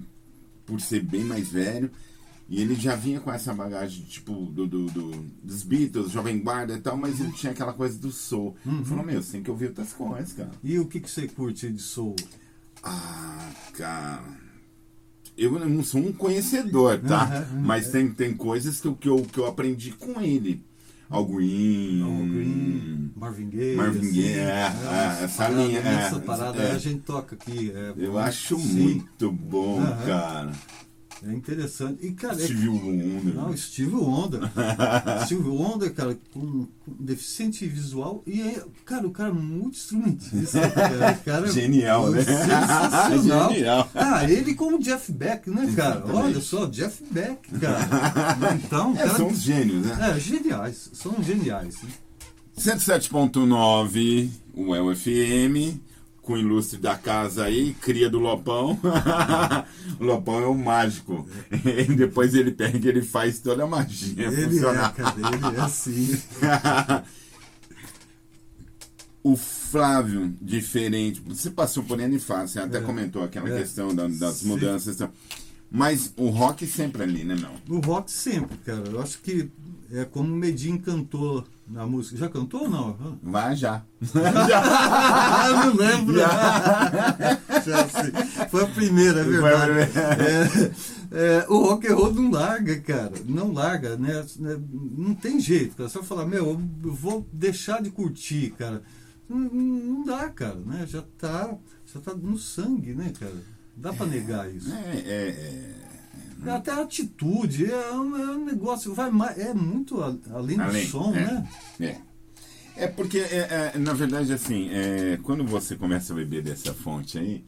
por 0.66 0.80
ser 0.80 1.04
bem 1.04 1.24
mais 1.24 1.50
velho, 1.50 1.92
e 2.50 2.62
ele 2.62 2.74
já 2.76 2.96
vinha 2.96 3.20
com 3.20 3.32
essa 3.32 3.54
bagagem, 3.54 4.04
tipo, 4.06 4.34
do, 4.34 4.66
do, 4.66 4.86
do- 4.88 5.26
dos 5.44 5.62
Beatles, 5.64 6.12
Jovem 6.12 6.40
Guarda 6.40 6.74
e 6.74 6.82
tal, 6.82 6.98
mas 6.98 7.20
ele 7.20 7.32
tinha 7.32 7.52
aquela 7.52 7.74
coisa 7.74 7.98
do 8.00 8.12
soul. 8.12 8.56
Ele 8.66 8.84
falou, 8.84 9.06
meu, 9.06 9.22
você 9.22 9.34
tem 9.34 9.44
que 9.44 9.52
ouvir 9.52 9.68
outras 9.68 9.94
coisas, 9.94 10.34
cara. 10.34 10.52
E 10.64 10.80
o 10.80 10.86
que, 10.86 11.00
que 11.00 11.10
você 11.10 11.28
curte 11.28 11.70
de 11.70 11.82
soul? 11.82 12.16
Ah, 12.84 13.50
cara. 13.74 14.24
Eu 15.38 15.58
não 15.70 15.84
sou 15.84 16.02
um 16.02 16.12
conhecedor, 16.12 17.00
tá? 17.00 17.46
Uhum, 17.52 17.60
uhum. 17.60 17.66
Mas 17.66 17.90
tem, 17.90 18.12
tem 18.12 18.34
coisas 18.34 18.82
que 18.82 18.88
eu, 18.88 18.96
que, 18.96 19.08
eu, 19.08 19.22
que 19.22 19.38
eu 19.40 19.46
aprendi 19.48 19.92
com 19.92 20.20
ele. 20.20 20.62
Al 21.10 21.26
Green. 21.26 22.04
Al 22.04 22.28
Green, 22.28 23.12
Marvin 23.16 23.50
Gaye. 23.50 23.76
Marvin 23.76 24.00
assim, 24.00 24.12
Gaye, 24.22 24.34
é, 24.34 24.46
né? 24.46 25.18
é, 25.22 25.24
essa 25.24 25.38
parada, 25.44 25.64
linha, 25.64 25.80
é, 25.80 25.94
Essa 25.94 26.20
parada 26.20 26.58
é. 26.62 26.70
aí 26.70 26.76
a 26.76 26.78
gente 26.78 27.00
toca 27.02 27.36
aqui. 27.36 27.72
é, 27.74 27.94
Eu 27.98 28.18
acho 28.18 28.60
sim, 28.60 28.68
muito 28.82 29.32
bom, 29.32 29.80
Aham. 29.82 30.06
cara. 30.06 30.52
É 31.22 31.34
interessante. 31.34 32.06
E, 32.06 32.12
cara, 32.14 32.36
é- 32.36 32.46
Steve 32.46 32.70
Wonder. 32.70 33.36
Não, 33.36 33.58
Steve 33.58 33.94
Wonder. 33.96 34.40
Steve 35.26 35.50
Wonder, 35.50 35.94
cara, 35.94 36.18
com, 36.34 36.66
com 36.86 36.94
deficiente 36.98 37.68
visual. 37.68 38.24
E 38.26 38.42
aí, 38.42 38.62
cara, 38.86 39.06
o 39.06 39.12
cara 39.12 39.30
é 39.30 39.34
muito 39.34 39.76
instrumentista. 39.76 40.70
Cara, 40.70 41.12
O 41.20 41.24
cara 41.26 41.48
é 41.48 41.52
Genial, 41.52 42.10
né? 42.12 42.24
Sensacional. 42.24 43.52
Genial. 43.54 43.92
Ah, 43.94 44.24
ele 44.32 44.54
como 44.56 44.80
Jeff 44.80 45.12
Beck, 45.12 45.50
né, 45.50 45.74
cara? 45.76 45.96
Exatamente. 45.98 46.16
Olha 46.26 46.42
só, 46.42 46.66
Jeff 46.68 47.04
Beck, 47.12 47.50
cara. 47.60 48.56
Então, 48.56 48.94
É, 48.94 48.98
cara, 49.00 49.18
são 49.18 49.28
os 49.28 49.42
gênios, 49.42 49.86
né? 49.88 50.14
é, 50.16 50.20
geniais. 50.20 50.90
São 50.94 51.22
geniais. 51.22 51.76
né? 51.84 51.90
107.9, 52.58 54.30
o 54.54 54.72
UFM, 54.74 55.80
com 56.30 56.36
o 56.36 56.38
ilustre 56.38 56.78
da 56.78 56.96
casa 56.96 57.46
aí, 57.46 57.74
cria 57.82 58.08
do 58.08 58.20
Lopão. 58.20 58.80
o 60.00 60.04
Lopão 60.04 60.44
é 60.44 60.46
o 60.46 60.54
mágico. 60.54 61.28
E 61.52 61.86
depois 61.96 62.36
ele 62.36 62.52
pega 62.52 62.78
e 62.78 62.88
ele 62.88 63.02
faz 63.02 63.40
toda 63.40 63.64
a 63.64 63.68
magia 63.68 64.28
Ele 64.28 64.60
é, 64.60 64.62
cara, 64.62 64.94
ele 65.18 65.58
é 65.58 65.62
assim. 65.62 66.22
o 69.24 69.36
Flávio, 69.36 70.32
diferente. 70.40 71.20
Você 71.28 71.50
passou 71.50 71.82
por 71.84 72.00
N 72.00 72.20
fase, 72.20 72.54
você 72.54 72.60
até 72.60 72.78
É. 72.78 72.82
comentou 72.82 73.24
aquela 73.24 73.50
É. 73.50 73.60
questão 73.62 73.94
da- 73.96 74.08
das 74.08 74.36
Sim. 74.36 74.50
mudanças. 74.50 74.96
e 74.96 75.00
tal. 75.00 75.12
Mas 75.72 76.12
o 76.18 76.30
rock 76.30 76.66
sempre 76.66 77.04
ali, 77.04 77.24
né, 77.24 77.36
meu? 77.36 77.78
O 77.78 77.80
rock 77.80 78.12
sempre, 78.12 78.58
cara. 78.58 78.84
Eu 78.90 79.02
acho 79.02 79.20
que 79.20 79.50
é 79.92 80.04
como 80.06 80.34
o 80.34 80.38
Medin 80.38 80.78
cantou 80.78 81.44
na 81.68 81.86
música. 81.86 82.18
Já 82.18 82.28
cantou 82.30 82.64
ou 82.64 82.70
não? 82.70 83.20
Vai 83.22 83.56
já. 83.56 83.84
Ah, 84.62 85.66
não 85.66 85.76
lembro. 85.76 86.18
Já. 86.18 86.30
Foi 88.50 88.64
a 88.64 88.68
primeira, 88.68 89.22
é 89.22 89.24
Foi 89.26 89.38
a 89.54 89.66
verdade. 89.66 89.92
primeira. 89.92 90.74
É, 91.12 91.38
é, 91.42 91.46
o 91.48 91.60
rock 91.60 91.88
and 91.88 91.96
roll 91.96 92.14
não 92.14 92.32
larga, 92.32 92.80
cara. 92.82 93.14
Não 93.26 93.52
larga, 93.54 93.96
né? 93.96 94.26
Não 94.40 95.14
tem 95.14 95.40
jeito, 95.40 95.76
cara. 95.76 95.90
Só 95.90 96.02
falar, 96.04 96.26
meu, 96.26 96.60
eu 96.84 96.94
vou 96.94 97.28
deixar 97.32 97.82
de 97.82 97.92
curtir, 97.92 98.54
cara. 98.58 98.82
não, 99.30 99.38
não 99.40 100.04
dá, 100.06 100.30
cara, 100.30 100.58
né? 100.66 100.86
Já 100.88 101.04
tá, 101.18 101.56
já 101.94 102.00
tá 102.00 102.14
no 102.16 102.38
sangue, 102.38 102.94
né, 102.94 103.12
cara? 103.20 103.36
Dá 103.80 103.94
pra 103.94 104.06
negar 104.06 104.54
isso. 104.54 104.72
É, 104.74 104.98
é, 105.06 105.74
é, 106.46 106.52
Até 106.52 106.72
a 106.72 106.82
atitude, 106.82 107.72
é 107.72 107.92
um, 107.92 108.16
é 108.18 108.32
um 108.36 108.46
negócio, 108.46 108.94
vai 108.94 109.10
mais, 109.10 109.38
é 109.38 109.54
muito 109.54 110.02
a- 110.02 110.16
além 110.32 110.58
do 110.58 110.64
Além, 110.64 110.88
som, 110.88 111.14
é. 111.16 111.26
né? 111.26 111.50
É. 111.80 112.10
É 112.84 112.88
porque, 112.88 113.20
é, 113.20 113.72
é, 113.76 113.78
na 113.78 113.92
verdade, 113.94 114.32
assim, 114.32 114.70
é, 114.72 115.18
quando 115.24 115.44
você 115.46 115.76
começa 115.76 116.14
a 116.14 116.16
beber 116.16 116.42
dessa 116.42 116.74
fonte 116.74 117.18
aí, 117.18 117.44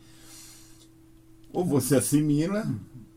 ou 1.53 1.65
você 1.65 1.95
assimila, 1.95 2.65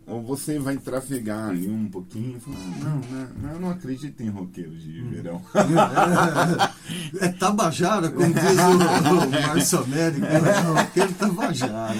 ou 0.06 0.22
você 0.22 0.58
vai 0.58 0.76
trafegar 0.76 1.48
ali 1.48 1.68
um 1.68 1.88
pouquinho 1.88 2.36
e 2.36 2.40
falar, 2.40 2.58
não, 2.58 3.00
não, 3.40 3.52
eu 3.52 3.60
não 3.60 3.70
acredito 3.70 4.22
em 4.22 4.28
roqueiro 4.28 4.76
de 4.76 5.00
verão. 5.02 5.42
É, 7.18 7.26
é 7.26 7.28
Tabajara, 7.32 8.10
como 8.10 8.26
diz 8.26 8.42
o, 8.42 9.24
o 9.26 9.30
Márcio 9.30 9.78
Américo, 9.78 10.20
né? 10.20 10.80
aquele 10.80 11.14
Tabajara. 11.14 11.94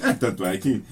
É, 0.00 0.12
tanto 0.12 0.44
é 0.44 0.58
que 0.58 0.82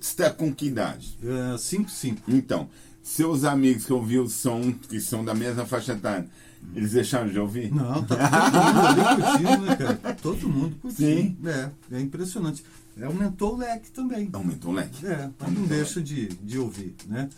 está 0.00 0.30
com 0.30 0.52
que 0.54 0.66
idade? 0.66 1.18
É 1.22 1.56
5-5. 1.56 2.16
Então, 2.28 2.68
seus 3.02 3.44
amigos 3.44 3.84
que 3.84 3.92
ouviram 3.92 4.24
o 4.24 4.30
som, 4.30 4.72
que 4.72 5.00
são 5.00 5.22
da 5.22 5.34
mesma 5.34 5.66
faixa 5.66 5.92
etária, 5.92 6.26
eles 6.74 6.92
deixaram 6.92 7.28
de 7.28 7.38
ouvir? 7.38 7.72
Não, 7.72 8.02
tá 8.04 8.16
todo 8.16 8.64
mundo 8.64 8.86
ali 8.86 9.22
curtindo, 9.22 9.66
né, 9.66 9.76
cara? 9.76 10.16
Todo 10.22 10.48
mundo 10.48 10.76
curtindo. 10.80 11.10
Sim. 11.10 11.36
É, 11.44 11.70
é 11.96 12.00
impressionante. 12.00 12.64
Aumentou 13.00 13.54
o 13.54 13.58
leque 13.58 13.90
também. 13.90 14.28
Aumentou 14.32 14.72
o 14.72 14.74
leque. 14.74 15.06
É, 15.06 15.30
mas 15.38 15.52
não 15.52 15.66
deixa 15.66 16.00
de, 16.00 16.28
de 16.28 16.58
ouvir, 16.58 16.94
né? 17.06 17.28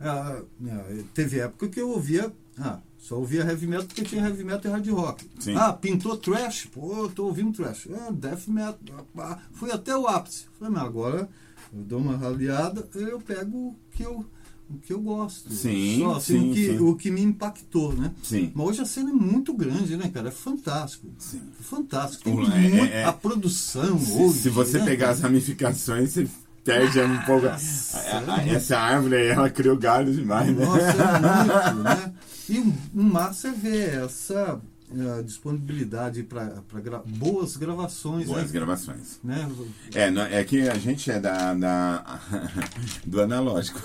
Ah, 0.00 0.42
é, 0.66 1.04
teve 1.14 1.38
época 1.38 1.68
que 1.68 1.80
eu 1.80 1.90
ouvia, 1.90 2.32
ah, 2.58 2.80
só 2.98 3.16
ouvia 3.16 3.42
heavy 3.42 3.66
metal 3.66 3.86
porque 3.86 4.02
tinha 4.02 4.22
heavy 4.26 4.42
metal 4.44 4.70
e 4.70 4.74
hard 4.74 4.88
rock. 4.88 5.30
Sim. 5.38 5.54
Ah, 5.56 5.72
pintou 5.72 6.16
trash, 6.16 6.66
pô, 6.66 7.04
eu 7.04 7.08
tô 7.10 7.26
ouvindo 7.26 7.52
trash. 7.52 7.88
Ah, 7.92 8.10
death 8.10 8.48
metal, 8.48 8.78
ah, 9.18 9.38
fui 9.52 9.70
até 9.70 9.96
o 9.96 10.06
ápice. 10.06 10.46
Falei, 10.58 10.74
mas 10.74 10.82
agora 10.82 11.28
eu 11.72 11.82
dou 11.82 12.00
uma 12.00 12.16
raleada, 12.16 12.88
eu 12.94 13.20
pego 13.20 13.56
o 13.56 13.76
que 13.92 14.02
eu, 14.02 14.26
o 14.74 14.78
que 14.78 14.92
eu 14.92 15.00
gosto. 15.00 15.52
Sim, 15.52 16.00
Só, 16.00 16.16
assim, 16.16 16.40
sim, 16.40 16.50
o, 16.50 16.54
que, 16.54 16.66
sim. 16.66 16.78
o 16.80 16.96
que 16.96 17.10
me 17.10 17.22
impactou, 17.22 17.92
né? 17.94 18.10
Sim. 18.22 18.50
Mas 18.54 18.66
hoje 18.66 18.80
a 18.82 18.84
cena 18.86 19.10
é 19.10 19.12
muito 19.12 19.52
grande, 19.54 19.96
né, 19.96 20.08
cara? 20.12 20.28
É 20.28 20.32
fantástico. 20.32 21.08
Sim. 21.18 21.40
Fantástico. 21.60 22.24
Tem 22.24 22.32
é- 22.32 22.68
muito- 22.68 22.92
é- 22.94 23.04
a 23.04 23.12
produção 23.12 23.98
Se, 23.98 24.12
hoje. 24.12 24.38
se 24.38 24.48
você 24.48 24.78
né, 24.78 24.84
pegar 24.84 25.06
cara? 25.06 25.12
as 25.12 25.20
ramificações, 25.20 26.10
você 26.10 26.26
perde 26.64 27.00
um 27.00 27.18
pouco. 27.22 27.46
a- 27.46 27.56
a- 27.56 28.34
a- 28.36 28.46
essa 28.48 28.78
árvore 28.78 29.16
aí, 29.16 29.28
ela 29.28 29.50
criou 29.50 29.76
galho 29.76 30.12
demais, 30.12 30.54
né? 30.56 30.64
Nossa, 30.64 30.80
é 30.80 31.72
muito, 31.72 31.82
né? 31.82 32.12
E 32.48 32.58
o 32.58 32.74
o 32.94 33.02
massa 33.02 33.48
é 33.48 33.52
ver 33.52 34.04
essa 34.04 34.60
eh, 34.96 35.22
disponibilidade 35.22 36.22
para 36.22 36.62
boas 37.06 37.56
gravações, 37.56 38.26
Boas 38.26 38.44
né? 38.46 38.52
gravações. 38.52 39.20
né? 39.22 39.50
É, 39.94 40.10
não- 40.10 40.22
é 40.22 40.42
que 40.44 40.68
a 40.68 40.74
gente 40.74 41.10
é 41.10 41.18
da, 41.20 41.54
da- 41.54 42.20
do 43.06 43.20
analógico. 43.22 43.80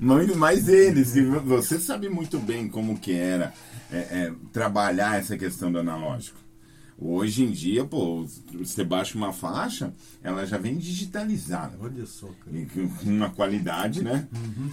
Muito 0.00 0.36
mais 0.36 0.68
eles. 0.68 1.12
que 1.12 1.22
Você 1.22 1.78
sabe 1.78 2.08
muito 2.08 2.38
bem 2.38 2.68
como 2.68 2.98
que 2.98 3.12
era 3.12 3.52
é, 3.90 3.96
é, 3.98 4.32
trabalhar 4.52 5.18
essa 5.18 5.36
questão 5.36 5.70
do 5.70 5.78
analógico. 5.78 6.38
Hoje 6.98 7.44
em 7.44 7.50
dia, 7.50 7.84
pô, 7.84 8.26
você 8.54 8.82
baixa 8.82 9.18
uma 9.18 9.30
faixa, 9.30 9.92
ela 10.22 10.46
já 10.46 10.56
vem 10.56 10.78
digitalizada. 10.78 11.76
Olha 11.78 12.06
só, 12.06 12.26
cara. 12.26 12.66
Com 12.72 13.10
uma 13.10 13.28
qualidade, 13.28 14.02
né? 14.02 14.26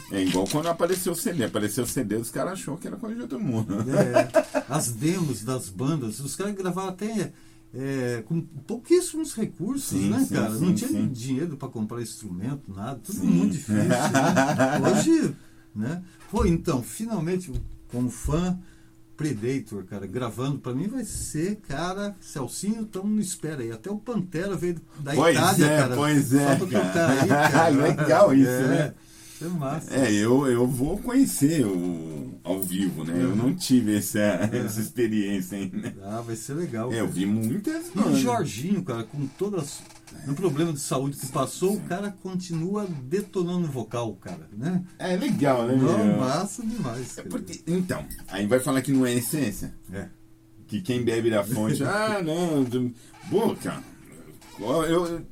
É 0.09 0.23
igual 0.23 0.47
quando 0.49 0.67
apareceu 0.67 1.11
o 1.11 1.15
CD. 1.15 1.43
Apareceu 1.43 1.83
o 1.83 1.87
CD, 1.87 2.15
os 2.15 2.31
caras 2.31 2.53
achou 2.53 2.77
que 2.77 2.87
era 2.87 2.95
coisa 2.95 3.15
de 3.15 3.21
outro 3.23 3.39
mundo. 3.41 3.75
É, 3.91 4.63
as 4.69 4.91
demos 4.91 5.43
das 5.43 5.67
bandas, 5.67 6.21
os 6.21 6.33
caras 6.33 6.55
gravavam 6.55 6.91
até 6.91 7.33
é, 7.73 8.23
com 8.25 8.39
pouquíssimos 8.41 9.33
recursos, 9.33 9.89
Sim, 9.89 10.09
né, 10.09 10.19
sim, 10.19 10.35
cara? 10.35 10.55
sim, 10.55 10.65
Não 10.65 10.73
tinha 10.73 11.07
dinheiro 11.07 11.57
para 11.57 11.67
comprar 11.67 12.01
instrumento, 12.01 12.71
nada, 12.73 13.01
tudo 13.03 13.23
muito 13.25 13.51
difícil. 13.53 13.83
Né? 13.83 13.89
Hoje, 14.95 15.35
né? 15.75 16.01
Pô, 16.31 16.45
então, 16.45 16.81
finalmente, 16.81 17.51
como 17.89 18.09
fã, 18.09 18.57
Predator, 19.15 19.83
cara, 19.85 20.07
gravando 20.07 20.57
pra 20.59 20.73
mim 20.73 20.87
vai 20.87 21.03
ser, 21.05 21.57
cara, 21.67 22.15
Celcinho, 22.19 22.81
então 22.81 23.03
não 23.05 23.19
espera 23.19 23.61
aí. 23.61 23.71
Até 23.71 23.89
o 23.91 23.97
Pantera 23.97 24.55
veio 24.55 24.75
da 24.99 25.13
Pois 25.13 25.35
Itália, 25.35 25.65
é, 25.65 25.77
cara. 25.77 25.95
pois 25.95 26.33
é, 26.33 26.57
Só 26.57 26.65
pra 26.65 26.79
cara. 26.81 27.21
aí, 27.21 27.27
cara. 27.51 27.69
Legal 27.69 28.33
isso, 28.33 28.49
É, 28.49 28.67
né? 28.67 28.93
É 29.41 29.45
massa. 29.47 29.93
É, 29.93 30.11
eu, 30.13 30.47
eu 30.47 30.65
vou 30.65 30.97
conhecer 30.99 31.65
o, 31.65 32.39
ao 32.45 32.61
vivo, 32.63 33.03
né? 33.03 33.13
Eu 33.21 33.35
não 33.35 33.53
tive 33.53 33.97
essa, 33.97 34.19
essa 34.53 34.79
experiência 34.79 35.57
ainda. 35.57 35.93
Ah, 36.01 36.21
vai 36.21 36.35
ser 36.37 36.53
legal. 36.53 36.91
É, 36.93 37.01
eu 37.01 37.07
vi 37.07 37.25
muitas 37.25 37.87
E 37.93 37.99
o. 37.99 38.15
Jorginho, 38.15 38.81
cara, 38.83 39.03
com 39.03 39.27
todas. 39.37 39.81
No 40.25 40.35
problema 40.35 40.71
de 40.71 40.79
saúde 40.79 41.17
que 41.17 41.27
passou, 41.27 41.75
o 41.75 41.81
cara 41.81 42.11
continua 42.11 42.87
detonando 43.03 43.67
o 43.67 43.71
vocal, 43.71 44.15
cara, 44.15 44.47
né? 44.53 44.83
É 44.97 45.15
legal, 45.17 45.67
né? 45.67 45.75
Não, 45.75 46.05
meu? 46.05 46.17
massa 46.17 46.65
demais. 46.65 47.17
É 47.17 47.23
porque, 47.23 47.61
então, 47.67 48.05
aí 48.27 48.47
vai 48.47 48.59
falar 48.59 48.81
que 48.81 48.91
não 48.91 49.05
é 49.05 49.13
essência. 49.13 49.73
É. 49.91 50.07
Que 50.67 50.81
quem 50.81 51.03
bebe 51.03 51.29
da 51.29 51.43
fonte. 51.43 51.83
ah, 51.85 52.21
não. 52.21 52.65
Pô, 53.29 53.55
cara. 53.55 53.83
Eu, 54.87 55.25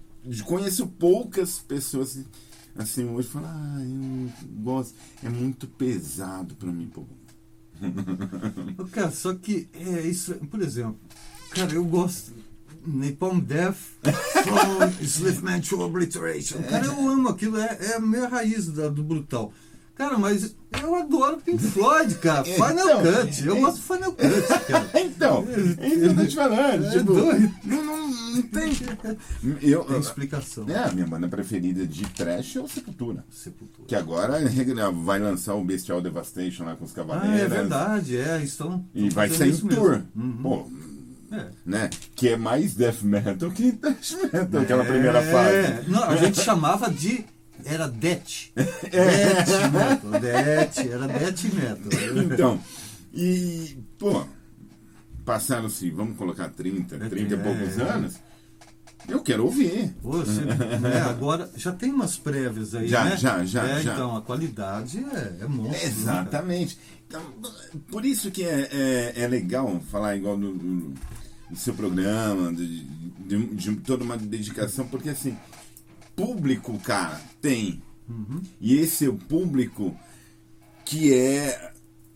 conheço 0.46 0.88
poucas 0.88 1.60
pessoas 1.60 2.26
assim 2.76 3.06
hoje 3.06 3.28
falam, 3.28 3.50
ah, 3.50 3.82
eu 3.82 4.30
gosto. 4.62 4.96
É 5.24 5.30
muito 5.30 5.68
pesado 5.68 6.56
pra 6.56 6.72
mim, 6.72 6.88
pô. 6.88 7.06
Cara, 8.92 9.12
só 9.12 9.34
que 9.34 9.68
é 9.74 10.02
isso, 10.02 10.36
por 10.50 10.62
exemplo, 10.62 11.00
cara, 11.52 11.74
eu 11.74 11.84
gosto. 11.84 12.34
Napalm 12.86 13.40
Death 13.40 13.76
from 14.44 15.04
Enslavement 15.04 15.62
to 15.62 15.82
Obliteration. 15.82 16.62
Cara, 16.64 16.86
eu 16.86 17.10
amo 17.10 17.30
aquilo, 17.30 17.58
é, 17.58 17.78
é 17.82 17.96
a 17.96 18.00
minha 18.00 18.28
raiz 18.28 18.68
da- 18.68 18.90
do 18.90 19.04
brutal. 19.04 19.54
Cara, 19.94 20.18
mas 20.18 20.56
eu 20.82 20.96
adoro 20.96 21.38
Pink 21.38 21.60
Floyd, 21.64 22.16
cara. 22.16 22.44
Final 22.44 22.72
Então, 22.72 23.04
Cut. 23.26 23.46
Eu 23.46 23.56
é- 23.58 23.60
gosto 23.60 23.76
de 23.76 23.82
Final 23.84 24.12
Cut, 24.14 24.66
cara. 24.68 24.90
Então, 25.02 25.46
é 25.48 25.60
isso 25.60 25.76
que 26.00 26.06
eu 26.06 26.16
tô 26.16 26.26
te 26.26 26.36
falando. 26.36 26.86
É 26.86 26.90
tipo, 26.90 27.14
doido. 27.14 27.52
não, 27.66 27.84
não, 27.86 28.08
não 28.10 28.42
tem. 28.44 28.72
Eu, 29.62 29.84
Tem 29.84 30.00
explicação. 30.00 30.68
é, 30.68 30.76
a 30.86 30.92
minha 30.92 31.06
banda 31.06 31.28
preferida 31.28 31.86
de 31.86 32.04
trash 32.14 32.56
é 32.56 32.62
o 32.62 32.68
Sepultura. 32.68 33.24
Sepultura. 33.30 33.88
Que 33.88 33.94
agora 33.96 34.40
vai 35.04 35.20
lançar 35.20 35.54
o 35.54 35.64
Bestial 35.64 36.02
Devastation 36.02 36.64
lá 36.64 36.76
com 36.76 36.86
os 36.86 36.92
Ah, 36.92 36.96
Cavaleiros. 36.96 37.40
é 37.40 37.48
verdade, 37.48 38.18
é. 38.18 38.42
Estão. 38.42 38.84
E 38.96 39.06
estão 39.08 39.16
vai 39.16 39.30
fazendo 39.30 39.56
sair 39.56 39.66
em 39.66 39.76
tour. 39.76 40.02
Uhum. 40.16 40.38
Pô, 40.42 40.68
É. 41.32 41.46
né? 41.66 41.90
Que 42.16 42.30
é 42.30 42.38
mais 42.38 42.76
death 42.76 43.02
metal 43.04 43.50
que 43.52 43.72
thrash 43.74 44.18
metal, 44.32 44.62
aquela 44.62 44.84
É, 44.84 44.88
primeira 44.88 45.22
fase. 45.22 45.90
Não, 45.90 46.04
a 46.04 46.16
gente 46.18 46.42
chamava 46.42 46.90
de. 46.92 47.26
Era 47.64 47.88
Det. 47.88 48.52
É. 48.92 49.44
Det 49.44 49.70
Metal. 49.72 50.20
Det, 50.20 50.90
era 50.92 51.08
Det 51.08 51.48
Metal. 51.54 52.24
Então, 52.24 52.60
e, 53.14 53.78
pô, 54.00 54.26
passaram-se, 55.26 55.90
vamos 55.92 56.18
colocar 56.18 56.50
30, 56.50 56.98
30 56.98 57.34
e 57.34 57.38
poucos 57.38 57.78
É. 57.78 57.84
anos, 57.84 58.16
eu 59.08 59.22
quero 59.22 59.46
ouvir. 59.46 59.94
Você, 60.02 60.42
né, 60.42 61.02
agora 61.08 61.50
já 61.56 61.72
tem 61.72 61.92
umas 61.92 62.18
prévias 62.18 62.74
aí, 62.76 62.88
Já, 62.88 63.06
né? 63.06 63.18
já, 63.18 63.44
já, 63.46 63.64
É, 63.68 63.82
já. 63.82 63.94
Então, 63.94 64.16
a 64.18 64.22
qualidade 64.22 65.00
é, 65.00 65.44
é 65.44 65.48
monstro. 65.48 65.72
né, 65.72 65.84
Exatamente. 65.86 66.78
Então, 67.08 67.22
por 67.90 68.06
isso 68.06 68.32
que 68.32 68.44
é, 68.44 68.70
é, 68.72 69.14
é 69.24 69.28
legal 69.28 69.82
falar 69.92 70.16
igual 70.16 70.38
do, 70.38 70.54
do- 70.54 70.94
do 71.52 71.56
seu 71.58 71.74
programa, 71.76 72.52
de, 72.54 72.84
de- 72.84 73.56
de 73.56 73.76
toda 73.78 74.04
uma 74.04 74.18
dedicação, 74.18 74.88
porque 74.88 75.10
assim, 75.10 75.38
público, 76.16 76.78
cara, 76.80 77.22
tem. 77.42 77.82
E 78.60 78.76
esse 78.76 79.06
é 79.06 79.10
o 79.10 79.16
público 79.18 79.96
que 80.84 81.14
é 81.14 81.72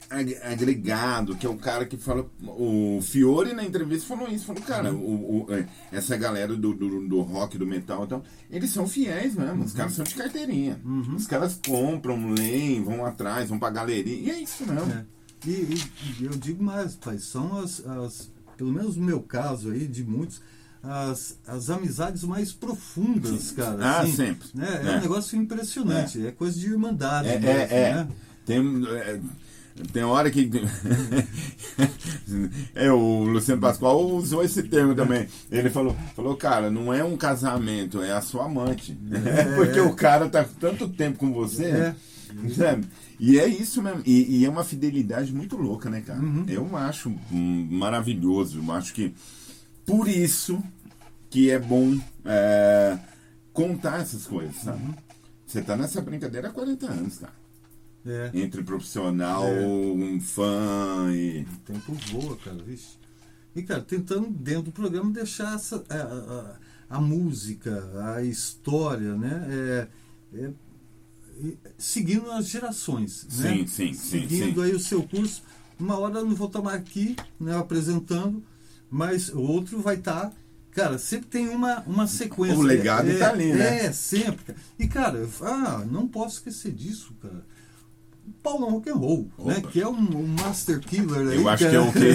ag- 0.10 0.36
agregado, 0.44 1.36
que 1.38 1.46
é 1.46 1.50
o 1.50 1.56
cara 1.58 1.86
que 1.86 1.96
fala. 1.96 2.30
O 2.42 3.00
Fiore 3.02 3.54
na 3.54 3.64
entrevista 3.64 4.08
falou 4.08 4.28
isso, 4.30 4.46
falou, 4.46 4.62
cara, 4.62 4.94
o, 4.94 5.46
o- 5.46 5.54
é, 5.54 5.66
essa 5.94 6.18
galera 6.18 6.54
do, 6.56 6.74
do, 6.74 7.08
do 7.08 7.22
rock, 7.22 7.58
do 7.58 7.66
metal 7.66 8.04
e 8.04 8.08
tal, 8.08 8.24
eles 8.52 8.72
são 8.72 8.86
fiéis 8.88 9.36
mesmo, 9.36 9.64
os 9.64 9.72
caras 9.74 9.94
são 9.94 10.04
de 10.04 10.16
carteirinha. 10.16 10.82
Os 11.16 11.28
caras 11.28 11.60
compram, 11.66 12.32
leem, 12.34 12.84
vão 12.84 13.06
atrás, 13.06 13.48
vão 13.50 13.58
pra 13.60 13.70
galeria. 13.70 14.16
E 14.16 14.30
é 14.30 14.40
isso 14.42 14.66
mesmo. 14.66 14.92
É. 14.92 15.06
E, 15.48 15.50
e- 15.52 15.92
e 16.22 16.26
eu 16.26 16.32
digo 16.32 16.62
mais, 16.64 16.96
pai, 16.96 17.20
são 17.20 17.58
as, 17.60 17.86
as, 17.86 18.30
pelo 18.58 18.72
menos 18.72 18.96
no 18.96 19.04
meu 19.04 19.22
caso 19.22 19.72
aí, 19.72 19.88
de 19.88 20.04
muitos, 20.04 20.42
as, 20.84 21.38
as 21.48 21.70
amizades 21.70 22.24
mais 22.24 22.54
profundas, 22.54 23.52
cara. 23.52 23.78
Ah, 23.84 24.00
assim, 24.02 24.14
sempre. 24.14 24.48
Né? 24.54 24.82
É, 24.84 24.88
É. 24.88 24.98
um 24.98 25.02
negócio 25.02 25.38
impressionante, 25.38 26.26
é, 26.26 26.32
coisa 26.32 26.60
de 26.60 26.68
irmandade 26.68 27.30
É, 27.30 27.40
mesmo, 27.40 27.50
é, 27.50 27.68
é. 27.82 27.94
né? 27.96 28.08
Tem, 28.46 28.60
é, 28.90 29.20
tem 29.92 30.04
hora 30.04 30.30
que. 30.30 30.50
é, 32.76 32.92
o 32.92 33.24
Luciano 33.24 33.62
Pascoal 33.62 34.06
usou 34.06 34.44
esse 34.44 34.64
termo 34.64 34.96
também. 34.96 35.28
Ele 35.52 35.70
falou, 35.70 35.96
falou, 36.16 36.36
cara, 36.38 36.70
não 36.70 36.94
é 36.94 37.04
um 37.04 37.18
casamento, 37.18 38.02
é 38.02 38.12
a 38.12 38.22
sua 38.22 38.46
amante. 38.46 38.98
É, 39.12 39.44
Porque 39.56 39.80
o 39.80 39.94
cara 39.96 40.30
tá 40.30 40.46
tanto 40.60 40.88
tempo 40.88 41.18
com 41.18 41.34
você. 41.34 41.94
É. 42.46 42.50
Sabe? 42.50 42.88
E 43.20 43.40
é 43.40 43.48
isso 43.48 43.82
mesmo. 43.82 44.02
E, 44.06 44.40
e, 44.40 44.46
é 44.46 44.50
uma 44.50 44.64
fidelidade 44.64 45.34
muito 45.34 45.56
louca, 45.58 45.90
né, 45.90 46.02
cara? 46.02 46.20
Uhum. 46.20 46.46
Eu 46.48 46.76
acho 46.76 47.14
maravilhoso. 47.32 48.60
Eu 48.60 48.72
acho 48.72 48.94
que 48.94 49.14
por 49.86 50.08
isso 50.08 50.62
que 51.30 51.50
é 51.50 51.60
bom 51.60 52.00
é, 52.24 52.98
contar 53.54 54.02
essas 54.02 54.26
coisas, 54.26 54.56
sabe? 54.58 54.84
Uhum. 54.84 54.94
Você 55.46 55.62
tá 55.62 55.76
nessa 55.78 56.02
brincadeira 56.02 56.50
há 56.50 56.52
40 56.52 56.88
anos, 56.88 57.18
cara. 57.20 57.34
É. 58.06 58.32
Entre 58.36 58.64
profissional, 58.64 59.48
é. 59.48 59.66
um 59.66 60.20
fã 60.20 61.12
e. 61.12 61.42
O 61.42 61.58
tempo 61.66 61.94
voa, 62.12 62.38
cara, 62.38 62.58
vixe. 62.64 62.98
E, 63.56 63.64
cara, 63.64 63.82
tentando 63.82 64.30
dentro 64.30 64.64
do 64.64 64.72
programa 64.72 65.12
deixar 65.12 65.56
essa, 65.56 65.84
a, 65.90 65.96
a, 65.96 66.98
a 66.98 67.02
música, 67.02 68.14
a 68.14 68.22
história, 68.22 69.16
né? 69.16 69.48
É, 69.50 69.88
é, 70.38 70.52
seguindo 71.78 72.32
as 72.32 72.48
gerações. 72.48 73.26
Sim, 73.30 73.62
né? 73.62 73.68
sim, 73.68 73.94
Seguindo 73.94 74.62
sim, 74.62 74.64
aí 74.64 74.74
o 74.74 74.80
seu 74.80 75.04
curso. 75.04 75.44
Uma 75.80 75.98
hora 75.98 76.20
eu 76.20 76.26
não 76.26 76.36
vou 76.36 76.48
estar 76.48 76.68
aqui 76.70 77.16
né, 77.40 77.58
apresentando, 77.58 78.44
mas 78.90 79.30
o 79.30 79.42
outro 79.42 79.82
vai 79.82 79.96
estar. 79.96 80.32
Cara, 80.72 80.98
sempre 80.98 81.28
tem 81.28 81.50
uma, 81.50 81.82
uma 81.88 82.08
sequência. 82.08 82.58
O 82.58 82.62
legado 82.62 83.10
está 83.10 83.28
é, 83.28 83.30
ali, 83.30 83.54
né? 83.54 83.86
É, 83.86 83.92
sempre. 83.92 84.56
E, 84.78 84.88
cara, 84.88 85.28
ah, 85.42 85.86
não 85.90 86.08
posso 86.08 86.36
esquecer 86.36 86.72
disso, 86.72 87.14
cara 87.22 87.44
Paulão 88.42 88.72
Rock 88.72 88.90
and 88.90 88.96
Roll, 88.96 89.30
né? 89.40 89.62
Que 89.72 89.82
é 89.82 89.88
um, 89.88 89.94
um, 89.94 90.28
master 90.28 90.80
killer 90.80 91.28
aí. 91.28 91.38
Eu 91.38 91.50
acho 91.50 91.68
que 91.68 91.76
é 91.76 91.80
o 91.80 91.92
que 91.92 92.00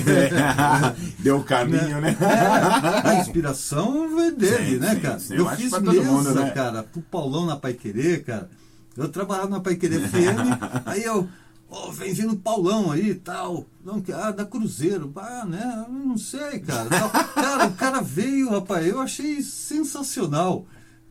deu 1.18 1.38
o 1.38 1.44
caminho, 1.44 2.00
né? 2.00 2.16
É, 2.20 3.08
a 3.08 3.14
inspiração 3.20 4.14
veio 4.14 4.36
dele, 4.36 4.74
sim, 4.74 4.78
né, 4.78 4.94
sim, 4.94 5.00
cara? 5.00 5.18
Sim, 5.18 5.34
eu, 5.34 5.44
eu 5.44 5.56
fiz 5.56 5.72
mesa, 5.72 6.02
mundo, 6.02 6.34
né? 6.34 6.50
cara, 6.50 6.82
pro 6.84 7.02
Paulão 7.02 7.46
na 7.46 7.56
Pai 7.56 7.74
Querer, 7.74 8.24
cara. 8.24 8.48
Eu 8.96 9.08
trabalhava 9.08 9.48
na 9.48 9.60
Pai 9.60 9.76
Querer 9.76 10.00
FM, 10.08 10.60
aí 10.84 11.04
eu, 11.04 11.28
oh, 11.68 11.92
vem 11.92 12.12
vindo 12.12 12.36
Paulão 12.36 12.90
aí 12.90 13.10
e 13.10 13.14
tal. 13.14 13.66
Não, 13.84 14.02
ah, 14.14 14.30
da 14.30 14.44
Cruzeiro. 14.44 15.12
Ah, 15.16 15.44
né? 15.46 15.86
Não 15.88 16.18
sei, 16.18 16.60
cara. 16.60 16.88
Cara, 17.34 17.66
o 17.66 17.72
cara 17.74 18.00
veio, 18.00 18.50
rapaz, 18.50 18.86
eu 18.86 19.00
achei 19.00 19.42
sensacional. 19.42 20.66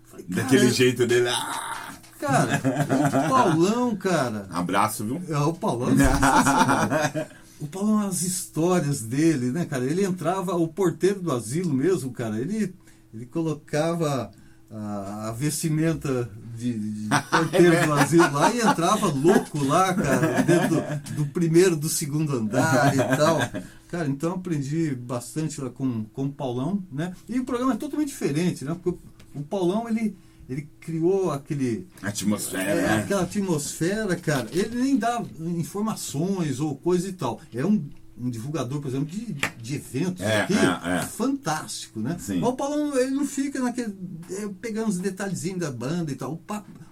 Falei, 0.05 0.25
Daquele 0.27 0.69
jeito 0.71 1.07
dele. 1.07 1.29
Ah! 1.29 1.79
Cara, 2.19 2.61
o 3.07 3.29
Paulão, 3.29 3.95
cara. 3.95 4.45
Abraço, 4.51 5.05
viu? 5.05 5.21
É, 5.29 5.37
o 5.37 5.53
Paulão. 5.53 5.95
o 7.61 7.67
Paulão, 7.67 7.99
as 8.07 8.23
histórias 8.23 9.01
dele, 9.01 9.51
né, 9.51 9.65
cara? 9.65 9.85
Ele 9.85 10.03
entrava, 10.03 10.53
o 10.55 10.67
porteiro 10.67 11.21
do 11.21 11.31
asilo 11.31 11.73
mesmo, 11.73 12.11
cara, 12.11 12.37
ele, 12.37 12.75
ele 13.13 13.25
colocava 13.25 14.31
a, 14.69 15.29
a 15.29 15.31
vestimenta 15.31 16.29
de, 16.59 16.77
de 16.77 17.09
porteiro 17.31 17.85
do 17.85 17.93
asilo 17.93 18.33
lá 18.33 18.53
e 18.53 18.59
entrava 18.59 19.07
louco 19.07 19.63
lá, 19.63 19.93
cara, 19.93 20.41
dentro 20.43 20.69
do, 20.69 21.15
do, 21.15 21.25
primeiro, 21.27 21.75
do 21.75 21.89
segundo 21.89 22.35
andar 22.35 22.93
e 22.93 22.97
tal. 23.17 23.39
Cara, 23.87 24.07
então 24.07 24.33
aprendi 24.33 24.93
bastante 24.93 25.59
lá 25.59 25.69
com, 25.69 26.03
com 26.05 26.25
o 26.25 26.31
Paulão, 26.31 26.83
né? 26.91 27.13
E 27.27 27.39
o 27.39 27.45
programa 27.45 27.73
é 27.73 27.77
totalmente 27.77 28.09
diferente, 28.09 28.63
né? 28.63 28.75
Porque 28.75 28.89
o, 28.89 29.39
o 29.39 29.43
Paulão, 29.43 29.89
ele 29.89 30.15
ele 30.49 30.67
criou 30.79 31.31
aquele. 31.31 31.87
Atmosfera. 32.01 32.63
É, 32.63 32.75
né? 32.75 32.97
Aquela 33.03 33.21
atmosfera, 33.21 34.15
cara. 34.15 34.49
Ele 34.51 34.81
nem 34.81 34.97
dá 34.97 35.23
informações 35.39 36.59
ou 36.59 36.75
coisa 36.75 37.07
e 37.07 37.13
tal. 37.13 37.39
É 37.53 37.63
um, 37.63 37.87
um 38.19 38.29
divulgador, 38.29 38.81
por 38.81 38.89
exemplo, 38.89 39.07
de, 39.07 39.33
de 39.33 39.75
eventos 39.75 40.21
é, 40.21 40.41
aqui, 40.41 40.53
é, 40.53 40.97
é. 40.97 41.01
fantástico, 41.03 41.99
né? 41.99 42.17
Sim. 42.19 42.39
Mas 42.39 42.49
o 42.49 42.53
Paulão, 42.53 42.97
ele 42.97 43.11
não 43.11 43.25
fica 43.25 43.59
naquele. 43.59 43.95
É, 44.31 44.49
pegando 44.61 44.89
os 44.89 44.97
detalhezinhos 44.97 45.59
da 45.59 45.71
banda 45.71 46.11
e 46.11 46.15
tal. 46.15 46.33
O, 46.33 46.41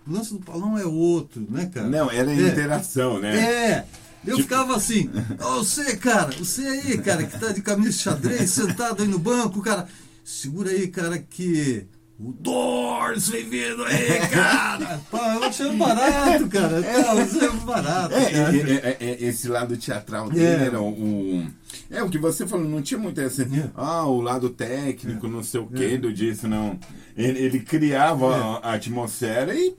o 0.09 0.13
lance 0.13 0.33
do 0.33 0.39
Paulão 0.39 0.77
é 0.77 0.85
outro, 0.85 1.45
né, 1.49 1.65
cara? 1.65 1.87
Não, 1.87 2.09
era 2.09 2.31
é, 2.31 2.47
interação, 2.47 3.19
né? 3.19 3.37
É. 3.37 3.85
Eu 4.25 4.35
tipo... 4.35 4.49
ficava 4.49 4.75
assim, 4.75 5.09
oh, 5.39 5.63
você, 5.63 5.95
cara, 5.95 6.31
você 6.31 6.61
aí, 6.61 6.97
cara, 6.97 7.23
que 7.23 7.39
tá 7.39 7.51
de 7.51 7.61
camisa 7.61 7.91
de 7.91 7.97
xadrez, 7.97 8.49
sentado 8.49 9.01
aí 9.01 9.07
no 9.07 9.19
banco, 9.19 9.61
cara, 9.61 9.87
segura 10.23 10.71
aí, 10.71 10.87
cara, 10.87 11.17
que 11.17 11.85
o 12.19 12.31
Doors 12.31 13.29
vem 13.29 13.47
vindo 13.47 13.83
aí, 13.83 14.19
cara! 14.31 14.99
Pô, 15.11 15.17
eu 15.17 15.43
achando 15.43 15.77
barato, 15.77 16.47
cara. 16.47 16.83
É, 16.83 17.01
eu 17.01 17.11
achando 17.11 17.61
barato. 17.65 18.15
É, 18.15 18.23
é, 18.23 18.75
é, 18.75 18.97
é, 18.99 19.23
esse 19.23 19.47
lado 19.47 19.77
teatral 19.77 20.27
dele 20.27 20.63
é. 20.63 20.65
era 20.65 20.81
o, 20.81 21.45
É 21.91 22.01
o 22.01 22.09
que 22.09 22.17
você 22.17 22.47
falou, 22.47 22.67
não 22.67 22.81
tinha 22.81 22.99
muito 22.99 23.21
esse. 23.21 23.47
Ah, 23.75 24.07
o 24.07 24.19
lado 24.19 24.49
técnico, 24.49 25.27
não 25.27 25.43
sei 25.43 25.59
o 25.59 25.67
que 25.67 25.95
do 25.95 26.11
disso, 26.11 26.47
não. 26.47 26.79
Ele, 27.15 27.39
ele 27.39 27.59
criava 27.59 28.59
a 28.63 28.73
atmosfera 28.73 29.53
e 29.53 29.75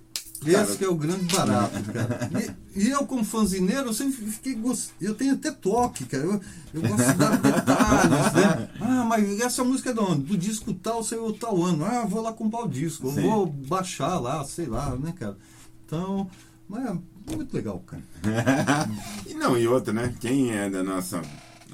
esse 0.47 0.79
que 0.79 0.85
é 0.85 0.89
o 0.89 0.95
grande 0.95 1.25
barato, 1.35 1.83
cara. 1.93 2.31
E, 2.75 2.81
e, 2.81 2.91
eu, 2.91 3.07
como 3.07 3.25
fanzineiro, 3.25 3.89
eu 3.89 3.93
sempre 3.93 4.25
fiquei 4.31 4.55
gost... 4.55 4.91
Eu 5.01 5.15
tenho 5.15 5.35
até 5.35 5.51
toque, 5.51 6.05
cara. 6.05 6.25
Eu, 6.25 6.41
eu 6.75 6.83
gosto 6.83 6.97
de 6.97 7.15
dar 7.15 7.37
detalhes, 7.39 8.33
né? 8.35 8.69
Ah, 8.81 9.05
mas 9.05 9.41
essa 9.41 9.65
música 9.65 9.91
é 9.91 9.93
de 9.93 10.01
onde? 10.01 10.23
Do 10.23 10.37
disco 10.37 10.73
tal, 10.75 11.03
saiu 11.03 11.33
tal 11.33 11.63
ano. 11.65 11.85
Ah, 11.85 12.05
vou 12.07 12.23
lá 12.23 12.33
comprar 12.33 12.61
o 12.61 12.69
disco. 12.69 13.11
Sim. 13.13 13.23
vou 13.23 13.47
baixar 13.47 14.19
lá, 14.19 14.45
sei 14.45 14.67
lá, 14.67 14.97
né, 14.97 15.13
cara? 15.19 15.37
Então, 15.85 16.31
mas 16.69 16.87
é 16.87 16.99
muito 17.35 17.55
legal, 17.55 17.81
cara. 17.81 18.03
e 19.27 19.35
não, 19.35 19.59
e 19.59 19.67
outra, 19.67 19.93
né? 19.93 20.15
Quem 20.21 20.53
é 20.53 20.71
da 20.71 20.83
nossa. 20.83 21.21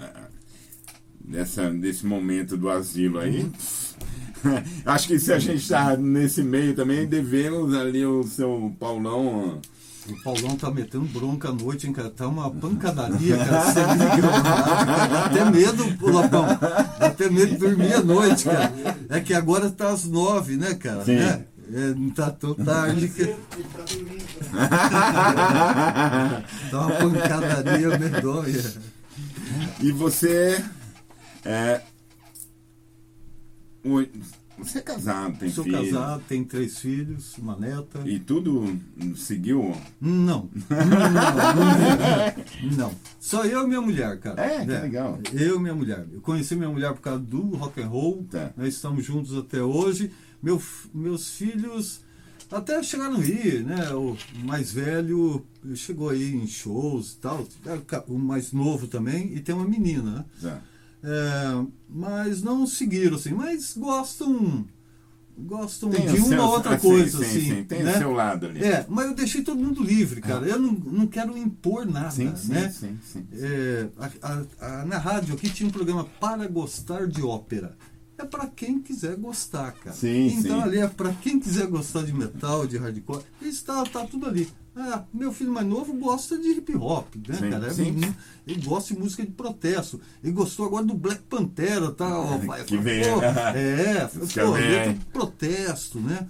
É, 0.00 0.10
dessa, 1.20 1.70
desse 1.70 2.06
momento 2.06 2.56
do 2.56 2.70
asilo 2.70 3.18
aí. 3.18 3.42
Uhum 3.42 3.52
Acho 4.84 5.08
que 5.08 5.18
se 5.18 5.32
a 5.32 5.38
gente 5.38 5.62
está 5.62 5.96
nesse 5.96 6.42
meio 6.42 6.74
também, 6.74 7.06
devemos 7.06 7.74
ali 7.74 8.04
o 8.04 8.22
seu 8.24 8.74
Paulão. 8.78 9.60
O 10.08 10.22
Paulão 10.22 10.54
tá 10.54 10.70
metendo 10.70 11.06
bronca 11.06 11.48
à 11.48 11.52
noite, 11.52 11.86
hein, 11.86 11.92
cara? 11.92 12.10
Tá 12.10 12.28
uma 12.28 12.50
pancadaria, 12.50 13.38
cara. 13.38 13.72
Cara. 13.72 15.06
Dá 15.06 15.24
até 15.24 15.50
medo, 15.50 16.12
Lapão. 16.12 16.46
Dá 16.46 17.06
até 17.06 17.30
medo 17.30 17.52
de 17.52 17.56
dormir 17.56 17.94
à 17.94 18.02
noite, 18.02 18.44
cara. 18.44 18.72
É 19.08 19.20
que 19.20 19.32
agora 19.32 19.70
tá 19.70 19.88
às 19.88 20.04
nove, 20.04 20.58
né, 20.58 20.74
cara? 20.74 21.04
Sim. 21.04 21.16
É, 21.16 21.46
é, 21.72 21.94
não 21.96 22.10
tá 22.10 22.30
tão 22.30 22.52
tarde 22.54 23.08
que. 23.08 23.24
tá 26.70 26.86
uma 26.86 26.90
pancadaria 26.90 27.98
medonha. 27.98 28.74
E 29.80 29.90
você. 29.90 30.62
É, 31.46 31.80
você 34.56 34.78
é 34.78 34.82
casado, 34.82 35.38
tem 35.38 35.50
Sou 35.50 35.64
filho? 35.64 35.76
Sou 35.76 35.84
casado, 35.84 36.22
tenho 36.28 36.44
três 36.44 36.78
filhos, 36.78 37.36
uma 37.38 37.56
neta. 37.56 38.00
E 38.06 38.18
tudo 38.18 38.78
seguiu? 39.16 39.76
Não. 40.00 40.48
Não, 40.70 41.10
não, 42.70 42.76
não. 42.76 42.94
Só 43.20 43.44
eu 43.44 43.64
e 43.64 43.66
minha 43.66 43.80
mulher, 43.80 44.18
cara. 44.20 44.40
É, 44.40 44.64
que 44.64 44.70
é, 44.70 44.80
legal. 44.80 45.18
Eu 45.32 45.56
e 45.56 45.58
minha 45.58 45.74
mulher. 45.74 46.06
Eu 46.12 46.20
conheci 46.20 46.54
minha 46.54 46.68
mulher 46.68 46.92
por 46.94 47.00
causa 47.00 47.20
do 47.20 47.56
rock 47.56 47.82
and 47.82 47.88
roll. 47.88 48.24
Tá. 48.30 48.52
Nós 48.56 48.74
estamos 48.74 49.04
juntos 49.04 49.36
até 49.36 49.62
hoje. 49.62 50.10
Meu, 50.42 50.62
meus 50.92 51.30
filhos 51.30 52.00
até 52.50 52.80
chegaram 52.82 53.16
a 53.16 53.24
ir, 53.24 53.64
né? 53.64 53.90
O 53.92 54.16
mais 54.44 54.72
velho 54.72 55.44
chegou 55.74 56.10
aí 56.10 56.32
em 56.34 56.46
shows 56.46 57.14
e 57.14 57.16
tal. 57.16 57.46
O 58.06 58.18
mais 58.18 58.52
novo 58.52 58.86
também. 58.86 59.34
E 59.34 59.40
tem 59.40 59.54
uma 59.54 59.66
menina, 59.66 60.10
né? 60.10 60.24
Tá. 60.40 60.62
É, 61.04 61.66
mas 61.88 62.42
não 62.42 62.66
seguiram, 62.66 63.16
assim, 63.16 63.32
mas 63.32 63.76
gostam 63.76 64.64
gostam 65.36 65.90
tem 65.90 66.06
de 66.06 66.16
uma 66.16 66.28
seu, 66.28 66.42
outra 66.42 66.78
coisa, 66.78 67.18
sim, 67.18 67.24
assim. 67.24 67.40
Sim, 67.40 67.64
tem 67.64 67.82
né? 67.82 67.94
o 67.94 67.98
seu 67.98 68.12
lado 68.12 68.46
ali. 68.46 68.64
É, 68.64 68.86
mas 68.88 69.06
eu 69.06 69.14
deixei 69.14 69.42
todo 69.42 69.60
mundo 69.60 69.82
livre, 69.82 70.20
cara. 70.20 70.48
É. 70.48 70.52
Eu 70.52 70.58
não, 70.58 70.72
não 70.72 71.06
quero 71.06 71.36
impor 71.36 71.84
nada, 71.84 72.10
sim, 72.10 72.32
né? 72.48 72.70
Sim, 72.70 72.98
sim, 73.02 73.26
é, 73.32 73.88
a, 73.98 74.10
a, 74.22 74.80
a, 74.80 74.84
na 74.86 74.98
rádio 74.98 75.34
aqui 75.34 75.50
tinha 75.50 75.68
um 75.68 75.72
programa 75.72 76.04
para 76.20 76.46
gostar 76.46 77.06
de 77.06 77.22
ópera. 77.22 77.76
É 78.16 78.24
para 78.24 78.46
quem 78.46 78.80
quiser 78.80 79.16
gostar, 79.16 79.72
cara. 79.72 79.96
Sim, 79.96 80.26
então 80.38 80.58
sim. 80.58 80.62
ali 80.62 80.78
é 80.78 80.86
para 80.86 81.12
quem 81.14 81.40
quiser 81.40 81.66
gostar 81.66 82.02
de 82.02 82.12
metal, 82.12 82.66
de 82.66 82.78
hardcore. 82.78 83.24
Está 83.42 83.84
tá 83.84 84.06
tudo 84.06 84.26
ali. 84.26 84.48
Ah, 84.76 85.04
meu 85.12 85.32
filho 85.32 85.52
mais 85.52 85.66
novo 85.66 85.92
gosta 85.94 86.36
de 86.36 86.48
hip 86.48 86.74
hop, 86.76 87.14
né, 87.28 87.34
sim, 87.34 87.50
cara? 87.50 87.72
Sim. 87.72 88.14
Ele, 88.46 88.60
gosta 88.62 88.92
de 88.92 89.00
música 89.00 89.24
de 89.24 89.30
protesto. 89.30 90.00
Ele 90.22 90.32
gostou 90.32 90.66
agora 90.66 90.84
do 90.84 90.94
Black 90.94 91.22
Pantera, 91.22 91.90
tá? 91.92 92.08
É, 92.58 92.64
que 92.64 92.76
vem. 92.76 93.02
É, 93.04 94.08
pô, 94.08 94.50
letra 94.52 94.92
de 94.92 95.04
protesto, 95.06 96.00
né? 96.00 96.26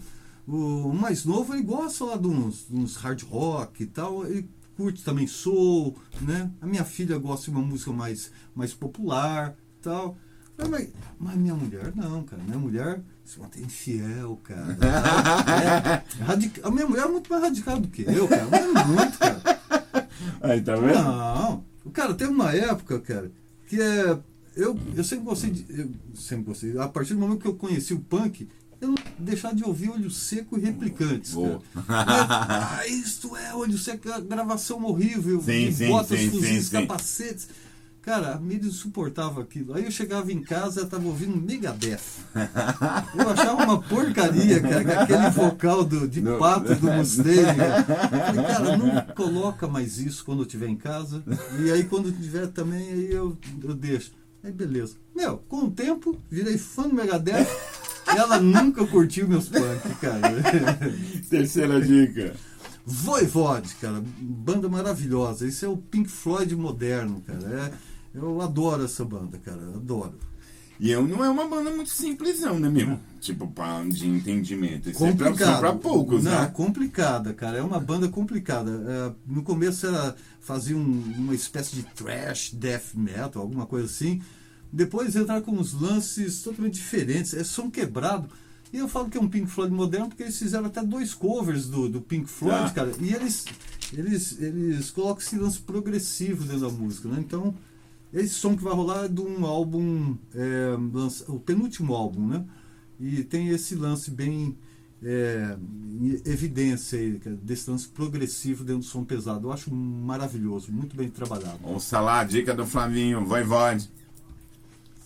O 0.46 0.92
mais 0.92 1.24
novo 1.24 1.54
ele 1.54 1.62
gosta 1.62 2.04
lá 2.04 2.16
de 2.16 2.26
uns, 2.26 2.66
de 2.68 2.76
uns 2.76 2.96
hard 2.96 3.22
rock 3.22 3.82
e 3.82 3.86
tal. 3.86 4.26
Ele 4.26 4.48
curte 4.76 5.02
também 5.02 5.26
soul, 5.26 5.96
né? 6.20 6.50
A 6.60 6.66
minha 6.66 6.84
filha 6.84 7.16
gosta 7.18 7.50
de 7.50 7.56
uma 7.56 7.64
música 7.64 7.92
mais, 7.92 8.30
mais 8.54 8.74
popular 8.74 9.54
tal. 9.80 10.16
Mas, 10.56 10.88
mas 11.18 11.36
minha 11.36 11.54
mulher 11.54 11.92
não, 11.96 12.22
cara. 12.22 12.42
Minha 12.42 12.58
mulher 12.58 13.00
se 13.24 13.40
mantém 13.40 13.68
fiel, 13.68 14.38
cara. 14.42 14.76
É, 16.16 16.32
a 16.62 16.70
minha 16.70 16.86
mulher 16.86 17.04
é 17.04 17.08
muito 17.08 17.30
mais 17.30 17.42
radical 17.42 17.80
do 17.80 17.88
que 17.88 18.02
eu, 18.02 18.28
cara. 18.28 18.46
Mas 18.50 18.60
é 18.60 18.84
muito, 18.84 19.18
cara. 19.18 19.60
Aí, 20.40 20.60
tá 20.60 20.76
vendo? 20.76 20.94
Não. 20.94 21.64
Cara, 21.92 22.14
teve 22.14 22.30
uma 22.30 22.52
época, 22.52 23.00
cara, 23.00 23.30
que 23.68 23.80
é. 23.80 24.18
Eu, 24.56 24.78
eu 24.94 25.02
sempre 25.02 25.24
gostei 25.24 25.50
de. 25.50 25.66
Eu 25.68 25.90
sempre 26.14 26.44
gostei. 26.44 26.78
A 26.78 26.88
partir 26.88 27.14
do 27.14 27.20
momento 27.20 27.40
que 27.40 27.48
eu 27.48 27.54
conheci 27.54 27.92
o 27.92 28.00
punk, 28.00 28.48
eu 28.80 28.88
não 28.88 28.94
deixar 29.18 29.54
de 29.54 29.64
ouvir 29.64 29.90
Olho 29.90 30.10
Seco 30.10 30.56
e 30.56 30.60
Replicantes. 30.60 31.32
Boa. 31.32 31.60
Cara. 31.86 32.78
ah, 32.78 32.86
isto 32.86 33.36
é 33.36 33.54
Olho 33.54 33.76
Seco, 33.76 34.10
a 34.10 34.20
gravação 34.20 34.84
horrível, 34.84 35.40
Sim, 35.42 35.72
sim, 35.72 35.88
botas, 35.88 36.18
sim, 36.18 36.30
fuzis, 36.30 36.66
sim, 36.66 36.80
sim. 36.80 36.86
Cara, 38.04 38.38
me 38.38 38.62
suportava 38.70 39.40
aquilo. 39.40 39.72
Aí 39.72 39.86
eu 39.86 39.90
chegava 39.90 40.30
em 40.30 40.42
casa 40.42 40.82
e 40.82 40.86
tava 40.86 41.06
ouvindo 41.06 41.38
Megadeth. 41.38 42.00
Eu 43.18 43.30
achava 43.30 43.64
uma 43.64 43.80
porcaria, 43.80 44.60
cara, 44.60 45.02
aquele 45.02 45.30
vocal 45.30 45.82
do, 45.84 46.06
de 46.06 46.20
Não. 46.20 46.38
pato 46.38 46.74
do 46.74 46.92
Mustaine. 46.92 47.56
cara. 47.56 47.82
Falei, 47.82 48.44
cara, 48.44 48.76
não 48.76 49.00
coloca 49.16 49.66
mais 49.66 49.96
isso 49.98 50.22
quando 50.22 50.40
eu 50.40 50.46
estiver 50.46 50.68
em 50.68 50.76
casa. 50.76 51.22
E 51.58 51.70
aí 51.72 51.84
quando 51.84 52.12
tiver 52.12 52.46
também, 52.48 52.92
aí 52.92 53.10
eu, 53.10 53.38
eu 53.62 53.74
deixo. 53.74 54.12
Aí 54.42 54.52
beleza. 54.52 54.96
Meu, 55.16 55.38
com 55.48 55.64
o 55.64 55.70
tempo, 55.70 56.14
virei 56.30 56.58
fã 56.58 56.82
do 56.82 56.94
Megadeth. 56.94 57.46
E 58.14 58.18
ela 58.18 58.38
nunca 58.38 58.86
curtiu 58.86 59.26
meus 59.26 59.48
punk, 59.48 59.94
cara. 59.98 60.30
Terceira 61.30 61.80
dica. 61.80 62.34
Voivode, 62.84 63.74
cara, 63.76 64.02
banda 64.20 64.68
maravilhosa. 64.68 65.46
Esse 65.48 65.64
é 65.64 65.68
o 65.68 65.78
Pink 65.78 66.10
Floyd 66.10 66.54
moderno, 66.54 67.22
cara. 67.22 67.72
É, 67.72 67.93
eu 68.14 68.40
adoro 68.40 68.84
essa 68.84 69.04
banda, 69.04 69.38
cara, 69.38 69.60
adoro. 69.74 70.14
E 70.80 70.90
eu 70.90 71.06
não 71.06 71.24
é 71.24 71.30
uma 71.30 71.46
banda 71.46 71.70
muito 71.70 71.90
simples, 71.90 72.40
não, 72.40 72.58
né, 72.58 72.68
meu? 72.68 72.98
Tipo, 73.20 73.50
de 73.92 74.08
entendimento. 74.08 74.90
Isso 74.90 75.04
é 75.06 75.12
pra, 75.12 75.28
Complicado. 75.28 75.60
pra 75.60 75.72
poucos, 75.74 76.24
Não, 76.24 76.32
né? 76.32 76.46
complicada, 76.52 77.32
cara. 77.32 77.58
É 77.58 77.62
uma 77.62 77.78
banda 77.78 78.08
complicada. 78.08 78.70
É, 78.70 79.12
no 79.32 79.42
começo 79.44 79.86
ela 79.86 80.16
fazia 80.40 80.76
um- 80.76 81.14
uma 81.16 81.34
espécie 81.34 81.76
de 81.76 81.84
trash, 81.84 82.50
death 82.54 82.92
metal, 82.94 83.40
alguma 83.42 83.66
coisa 83.66 83.86
assim. 83.86 84.20
Depois 84.72 85.14
entrar 85.14 85.40
com 85.42 85.52
uns 85.52 85.72
lances 85.80 86.42
totalmente 86.42 86.74
diferentes. 86.74 87.34
É 87.34 87.44
som 87.44 87.70
quebrado. 87.70 88.28
E 88.72 88.78
eu 88.78 88.88
falo 88.88 89.08
que 89.08 89.16
é 89.16 89.20
um 89.20 89.28
Pink 89.28 89.46
Floyd 89.46 89.72
moderno 89.72 90.08
porque 90.08 90.24
eles 90.24 90.36
fizeram 90.36 90.66
até 90.66 90.82
dois 90.82 91.14
covers 91.14 91.66
do, 91.68 91.88
do 91.88 92.00
Pink 92.00 92.28
Floyd, 92.28 92.64
Ah. 92.66 92.70
cara. 92.70 92.90
E 93.00 93.14
eles, 93.14 93.44
eles, 93.92 94.40
eles 94.40 94.90
colocam 94.90 95.22
esse 95.22 95.36
lance 95.36 95.60
progressivo 95.60 96.42
dentro 96.42 96.62
da 96.62 96.68
música, 96.70 97.08
né? 97.08 97.18
Então, 97.20 97.54
esse 98.14 98.34
som 98.34 98.56
que 98.56 98.62
vai 98.62 98.72
rolar 98.72 99.06
é 99.06 99.08
de 99.08 99.20
um 99.20 99.44
álbum, 99.44 100.16
é, 100.34 100.76
o 101.28 101.40
penúltimo 101.40 101.94
álbum, 101.94 102.26
né? 102.26 102.44
E 102.98 103.24
tem 103.24 103.48
esse 103.48 103.74
lance 103.74 104.10
bem 104.10 104.56
é, 105.02 105.56
evidência 106.24 106.98
aí, 106.98 107.18
cara, 107.18 107.36
desse 107.36 107.68
lance 107.68 107.88
progressivo 107.88 108.62
dentro 108.62 108.82
do 108.82 108.86
som 108.86 109.04
pesado. 109.04 109.48
Eu 109.48 109.52
acho 109.52 109.74
maravilhoso, 109.74 110.72
muito 110.72 110.96
bem 110.96 111.10
trabalhado. 111.10 111.58
Ouça 111.64 112.00
lá, 112.00 112.22
dica 112.22 112.54
do 112.54 112.64
Flavinho, 112.64 113.24
Voivode. 113.26 113.90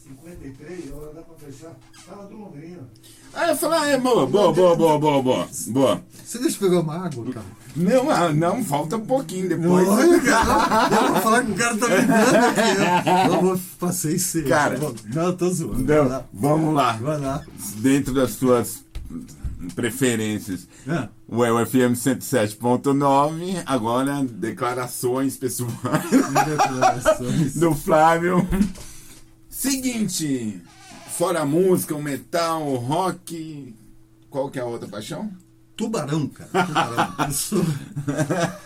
53, 0.09 0.92
hora 0.92 1.12
dá 1.14 1.22
pra 1.22 1.34
fechar. 1.36 1.76
Fala 2.06 2.24
do 2.26 2.36
Londrina. 2.36 2.88
Ah, 3.34 3.48
eu 3.48 3.56
falei, 3.56 3.78
ah, 3.78 3.88
é 3.88 3.98
boa, 3.98 4.26
boa, 4.26 4.52
boa, 4.52 4.74
boa, 4.74 4.98
boa, 4.98 5.22
boa. 5.22 5.48
Boa. 5.68 6.02
Você 6.24 6.38
deixa 6.38 6.56
eu 6.56 6.68
pegar 6.68 6.80
uma 6.80 7.06
água, 7.06 7.32
cara? 7.32 7.46
Não, 7.76 8.11
ah, 8.11 8.32
não, 8.32 8.64
falta 8.64 8.96
um 8.96 9.04
pouquinho 9.04 9.48
depois. 9.48 9.86
Olha, 9.86 10.20
cara, 10.20 10.88
eu 10.94 11.12
vou 11.12 11.22
falar 11.22 11.44
que 11.44 11.52
o 11.52 11.54
cara 11.54 11.76
tá 11.76 11.88
me 11.88 12.06
dando 12.06 12.46
aqui. 12.46 13.28
Eu, 13.28 13.34
eu 13.34 13.40
vou 13.42 13.61
passei 13.78 14.18
seco. 14.18 14.48
Cara. 14.48 14.78
não, 15.14 15.22
eu 15.24 15.36
tô 15.36 15.50
zoando. 15.50 15.84
Não, 15.84 16.09
lá. 16.09 16.24
vamos 16.32 16.74
lá. 16.74 16.92
Vai 16.94 17.20
lá. 17.20 17.44
Dentro 17.76 18.14
das 18.14 18.36
tuas 18.36 18.84
preferências. 19.74 20.66
É. 20.86 21.09
O 21.28 21.42
FM 21.66 21.92
107.9, 21.94 23.62
agora 23.66 24.24
declarações 24.24 25.36
pessoais 25.36 26.11
Declarações. 26.11 27.54
do 27.61 27.74
Flávio. 27.74 28.48
Seguinte, 29.62 30.62
fora 31.11 31.40
a 31.40 31.44
música, 31.44 31.92
o 31.92 32.00
metal, 32.00 32.62
o 32.64 32.76
rock, 32.76 33.74
qual 34.30 34.48
que 34.52 34.56
é 34.61 34.62
a 34.62 34.64
outra 34.64 34.86
paixão? 34.86 35.32
Tubarão, 35.76 36.28
cara. 36.28 36.64
Tubarão. 36.64 37.14
Eu 37.26 37.32
sou- 37.32 37.64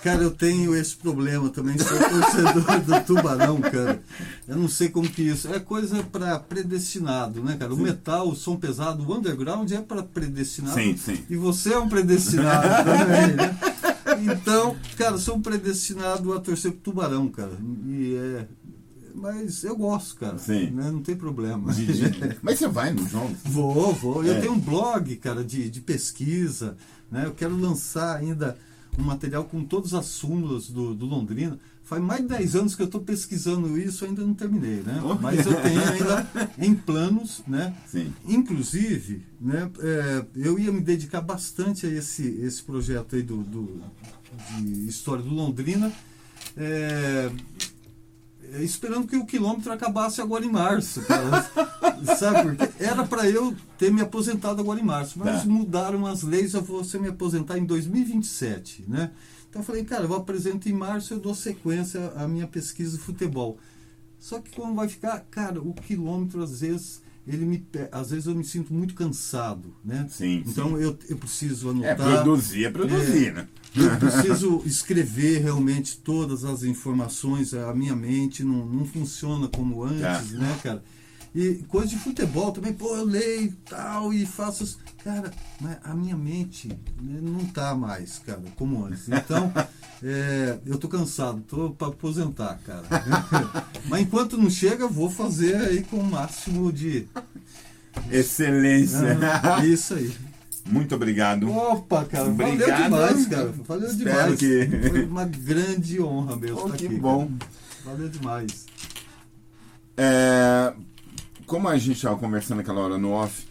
Cara, 0.02 0.22
eu 0.22 0.30
tenho 0.30 0.76
esse 0.76 0.94
problema 0.94 1.48
também. 1.48 1.78
Sou 1.78 1.96
torcedor 1.98 2.80
do 2.82 3.04
tubarão, 3.06 3.58
cara. 3.62 4.02
Eu 4.46 4.58
não 4.58 4.68
sei 4.68 4.90
como 4.90 5.08
que 5.08 5.22
isso. 5.22 5.48
É 5.48 5.58
coisa 5.58 6.02
para 6.02 6.38
predestinado, 6.40 7.42
né, 7.42 7.56
cara? 7.58 7.72
O 7.72 7.78
metal, 7.78 8.28
o 8.28 8.36
som 8.36 8.56
pesado, 8.56 9.02
o 9.02 9.16
underground 9.16 9.72
é 9.72 9.80
para 9.80 10.02
predestinado. 10.02 10.74
Sim, 10.74 10.94
sim. 10.98 11.24
E 11.30 11.36
você 11.36 11.72
é 11.72 11.78
um 11.78 11.88
predestinado 11.88 12.68
também, 12.84 13.34
né? 13.34 13.58
Então, 14.34 14.76
cara, 14.98 15.16
sou 15.16 15.36
um 15.36 15.40
predestinado 15.42 16.34
a 16.34 16.38
torcer 16.40 16.70
pro 16.72 16.80
tubarão, 16.92 17.28
cara. 17.30 17.56
E 17.86 18.14
é. 18.14 18.46
Mas 19.14 19.62
eu 19.64 19.76
gosto, 19.76 20.16
cara. 20.16 20.38
Sim. 20.38 20.70
Né? 20.70 20.90
Não 20.90 21.02
tem 21.02 21.16
problema. 21.16 21.72
Mas 22.42 22.58
você 22.58 22.68
vai 22.68 22.92
nos 22.92 23.10
jogos? 23.10 23.36
Vou, 23.44 23.92
vou. 23.94 24.24
Eu 24.24 24.34
É. 24.34 24.40
tenho 24.40 24.52
um 24.52 24.58
blog, 24.60 25.14
cara, 25.16 25.44
de, 25.44 25.68
de 25.70 25.80
pesquisa. 25.80 26.76
Né? 27.10 27.26
Eu 27.26 27.32
quero 27.34 27.56
lançar 27.56 28.16
ainda 28.16 28.56
um 28.98 29.02
material 29.02 29.44
com 29.44 29.64
todas 29.64 29.94
as 29.94 30.06
súmulas 30.06 30.68
do, 30.68 30.94
do 30.94 31.06
Londrina. 31.06 31.58
Faz 31.84 32.00
mais 32.02 32.22
de 32.22 32.28
10 32.28 32.56
anos 32.56 32.74
que 32.76 32.80
eu 32.82 32.86
estou 32.86 33.00
pesquisando 33.02 33.76
isso, 33.78 34.04
ainda 34.04 34.24
não 34.24 34.32
terminei, 34.32 34.76
né? 34.82 35.02
Oh. 35.04 35.14
Mas 35.16 35.44
eu 35.44 35.60
tenho 35.60 35.80
ainda 35.82 36.30
em 36.58 36.74
planos, 36.74 37.42
né? 37.46 37.74
Sim. 37.86 38.12
Inclusive, 38.26 39.22
né, 39.40 39.68
é, 39.80 40.24
eu 40.36 40.58
ia 40.58 40.72
me 40.72 40.80
dedicar 40.80 41.20
bastante 41.20 41.84
a 41.84 41.90
esse, 41.90 42.22
esse 42.40 42.62
projeto 42.62 43.16
aí 43.16 43.22
do, 43.22 43.38
do- 43.38 43.82
de 44.60 44.88
história 44.88 45.22
do 45.22 45.34
Londrina, 45.34 45.92
é, 46.56 47.30
esperando 48.60 49.06
que 49.06 49.16
o 49.16 49.24
quilômetro 49.24 49.72
acabasse 49.72 50.20
agora 50.20 50.44
em 50.44 50.50
março. 50.50 51.00
Sabe? 52.18 52.56
Porque 52.56 52.82
era 52.82 53.04
para 53.04 53.28
eu 53.28 53.54
ter 53.78 53.92
me 53.92 54.00
aposentado 54.00 54.60
agora 54.60 54.80
em 54.80 54.84
março, 54.84 55.18
mas 55.18 55.42
Tá. 55.42 55.48
mudaram 55.48 56.06
as 56.06 56.22
leis, 56.22 56.54
eu 56.54 56.62
vou 56.62 56.82
me 57.00 57.08
aposentar 57.08 57.58
em 57.58 57.64
2027, 57.64 58.84
né? 58.88 59.10
Então 59.48 59.60
eu 59.60 59.66
falei, 59.66 59.84
cara, 59.84 60.04
eu 60.04 60.08
vou 60.08 60.16
apresentar 60.16 60.68
em 60.68 60.72
março, 60.72 61.14
eu 61.14 61.20
dou 61.20 61.34
sequência 61.34 62.12
à 62.16 62.26
minha 62.26 62.46
pesquisa 62.46 62.96
de 62.96 63.02
futebol. 63.02 63.58
Só 64.18 64.38
que 64.40 64.50
como 64.54 64.74
vai 64.74 64.88
ficar, 64.88 65.18
cara, 65.30 65.60
o 65.60 65.74
quilômetro 65.74 66.42
às 66.42 66.60
vezes 66.60 67.01
ele 67.26 67.44
me 67.44 67.64
às 67.90 68.10
vezes 68.10 68.26
eu 68.26 68.34
me 68.34 68.44
sinto 68.44 68.72
muito 68.74 68.94
cansado, 68.94 69.74
né? 69.84 70.06
Sim, 70.10 70.42
Então 70.46 70.76
sim. 70.76 70.82
eu, 70.82 70.98
eu 71.08 71.16
preciso 71.16 71.68
É, 71.68 71.70
anotar. 71.70 71.96
produzir 72.22 72.64
é 72.66 72.70
produzir, 72.70 73.32
né? 73.32 73.46
Eu 73.74 73.96
preciso 73.98 74.62
escrever 74.66 75.40
realmente 75.42 75.96
todas 75.98 76.44
as 76.44 76.62
informações, 76.62 77.54
a 77.54 77.72
minha 77.74 77.94
mente 77.96 78.42
não, 78.44 78.66
não 78.66 78.84
funciona 78.84 79.48
como 79.48 79.82
antes, 79.82 80.00
Tá. 80.32 80.38
né, 80.38 80.58
cara? 80.62 80.82
E 81.34 81.54
coisa 81.68 81.88
de 81.88 81.98
futebol 81.98 82.52
também, 82.52 82.72
pô, 82.74 82.94
eu 82.94 83.04
leio 83.04 83.44
e 83.44 83.52
tal 83.68 84.12
e 84.12 84.26
faço. 84.26 84.78
Cara, 85.02 85.32
mas 85.60 85.78
a 85.82 85.94
minha 85.94 86.16
mente 86.16 86.68
né, 87.00 87.18
não 87.22 87.44
tá 87.46 87.74
mais, 87.74 88.20
cara, 88.24 88.42
como 88.56 88.84
antes. 88.84 89.08
Então, 89.08 89.52
é, 90.02 90.58
eu 90.66 90.78
tô 90.78 90.88
cansado, 90.88 91.40
tô 91.48 91.70
para 91.70 91.88
aposentar, 91.88 92.58
cara. 92.64 92.84
mas 93.88 94.02
enquanto 94.02 94.36
não 94.36 94.50
chega, 94.50 94.86
vou 94.86 95.10
fazer 95.10 95.56
aí 95.56 95.82
com 95.82 95.96
o 95.96 96.04
máximo 96.04 96.70
de. 96.72 97.08
Excelência. 98.10 99.18
Ah, 99.42 99.64
isso 99.64 99.94
aí. 99.94 100.12
Muito 100.64 100.94
obrigado. 100.94 101.50
Opa, 101.50 102.04
cara, 102.04 102.28
Obrigado. 102.28 102.58
valeu 102.60 102.84
demais, 102.84 103.26
cara. 103.26 103.54
Valeu 103.66 103.88
Espero 103.90 104.36
demais. 104.36 104.38
que- 104.38 104.88
Foi 104.90 105.04
uma 105.06 105.24
grande 105.24 106.00
honra 106.00 106.36
mesmo. 106.36 106.60
Oh, 106.60 106.66
estar 106.66 106.76
que 106.78 106.86
aqui, 106.86 106.94
bom. 106.96 107.28
cara. 107.38 107.50
Valeu 107.84 108.08
demais. 108.08 108.66
É, 109.96 110.72
como 111.52 111.68
a 111.68 111.76
gente 111.76 111.96
estava 111.96 112.16
conversando 112.16 112.60
aquela 112.60 112.80
hora 112.80 112.96
no 112.96 113.10
off, 113.10 113.46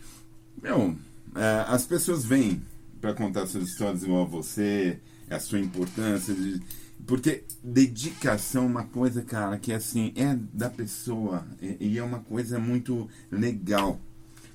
meu, 0.59 0.95
é, 1.35 1.65
as 1.67 1.85
pessoas 1.85 2.25
vêm 2.25 2.59
para 2.99 3.13
contar 3.13 3.45
suas 3.45 3.65
histórias 3.69 4.01
igual 4.01 4.23
a 4.23 4.25
você, 4.25 4.99
a 5.29 5.39
sua 5.39 5.59
importância, 5.59 6.33
de- 6.33 6.59
porque 7.05 7.43
dedicação 7.63 8.63
é 8.63 8.65
uma 8.65 8.83
coisa, 8.85 9.21
cara, 9.21 9.55
que 9.59 9.71
assim, 9.71 10.13
é 10.15 10.35
da 10.51 10.67
pessoa 10.67 11.45
e, 11.61 11.89
e 11.91 11.97
é 11.99 12.03
uma 12.03 12.21
coisa 12.21 12.57
muito 12.57 13.07
legal, 13.31 13.99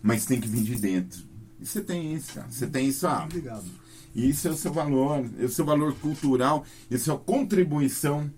mas 0.03 0.27
tem 0.27 0.41
que 0.41 0.49
vir 0.49 0.65
de 0.65 0.75
dentro. 0.75 1.23
E 1.61 1.65
você 1.67 1.81
tem 1.81 2.15
isso, 2.15 2.35
cara. 2.35 2.49
Você 2.51 2.67
tem 2.67 2.89
isso, 2.89 3.07
ah, 3.07 3.23
Obrigado. 3.27 3.65
e 4.13 4.29
isso 4.29 4.49
é 4.49 4.51
o 4.51 4.57
seu 4.57 4.73
valor, 4.73 5.25
é 5.39 5.45
o 5.45 5.49
seu 5.49 5.65
valor 5.65 5.95
cultural, 6.01 6.67
é 6.91 6.97
a 6.97 7.17
contribuição 7.17 8.29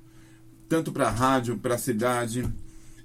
tanto 0.69 0.93
para 0.93 1.09
a 1.09 1.11
rádio, 1.11 1.57
para 1.57 1.77
a 1.77 1.79
cidade. 1.79 2.47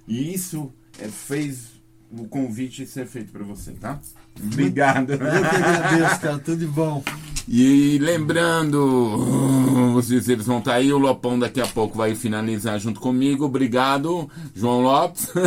E 0.06 0.34
isso 0.34 0.70
é, 0.98 1.08
fez 1.08 1.73
o 2.18 2.28
convite 2.28 2.86
ser 2.86 3.06
feito 3.06 3.32
para 3.32 3.44
você, 3.44 3.72
tá? 3.72 4.00
Obrigado. 4.42 5.12
Eu 5.12 5.18
que 5.18 5.24
agradeço, 5.24 6.20
cara. 6.20 6.38
Tudo 6.38 6.58
de 6.58 6.66
bom. 6.66 7.02
E 7.46 7.98
lembrando, 7.98 9.92
vocês 9.92 10.28
eles 10.28 10.46
vão 10.46 10.60
estar 10.60 10.74
aí, 10.74 10.92
o 10.92 10.98
Lopão 10.98 11.38
daqui 11.38 11.60
a 11.60 11.66
pouco 11.66 11.96
vai 11.96 12.14
finalizar 12.14 12.78
junto 12.80 13.00
comigo. 13.00 13.44
Obrigado, 13.44 14.30
João 14.54 14.80
Lopes. 14.80 15.30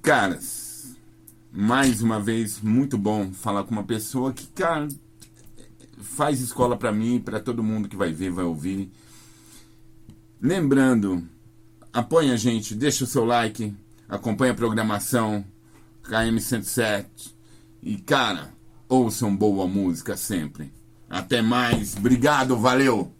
Caras, 0.00 0.96
mais 1.52 2.00
uma 2.00 2.18
vez, 2.18 2.60
muito 2.60 2.96
bom 2.96 3.30
falar 3.32 3.64
com 3.64 3.72
uma 3.72 3.84
pessoa 3.84 4.32
que, 4.32 4.46
cara, 4.46 4.88
faz 6.00 6.40
escola 6.40 6.76
pra 6.76 6.90
mim, 6.90 7.20
pra 7.20 7.38
todo 7.38 7.62
mundo 7.62 7.88
que 7.88 7.96
vai 7.96 8.10
ver, 8.10 8.30
vai 8.30 8.44
ouvir. 8.44 8.90
Lembrando, 10.40 11.28
apoia 11.92 12.32
a 12.32 12.36
gente, 12.36 12.74
deixa 12.74 13.04
o 13.04 13.06
seu 13.06 13.24
like, 13.24 13.74
acompanhe 14.08 14.52
a 14.52 14.54
programação 14.54 15.44
KM107 16.04 17.06
e, 17.82 17.98
cara, 17.98 18.52
ouçam 18.88 19.34
boa 19.36 19.66
música 19.66 20.16
sempre. 20.16 20.72
Até 21.08 21.42
mais, 21.42 21.96
obrigado, 21.96 22.56
valeu! 22.56 23.12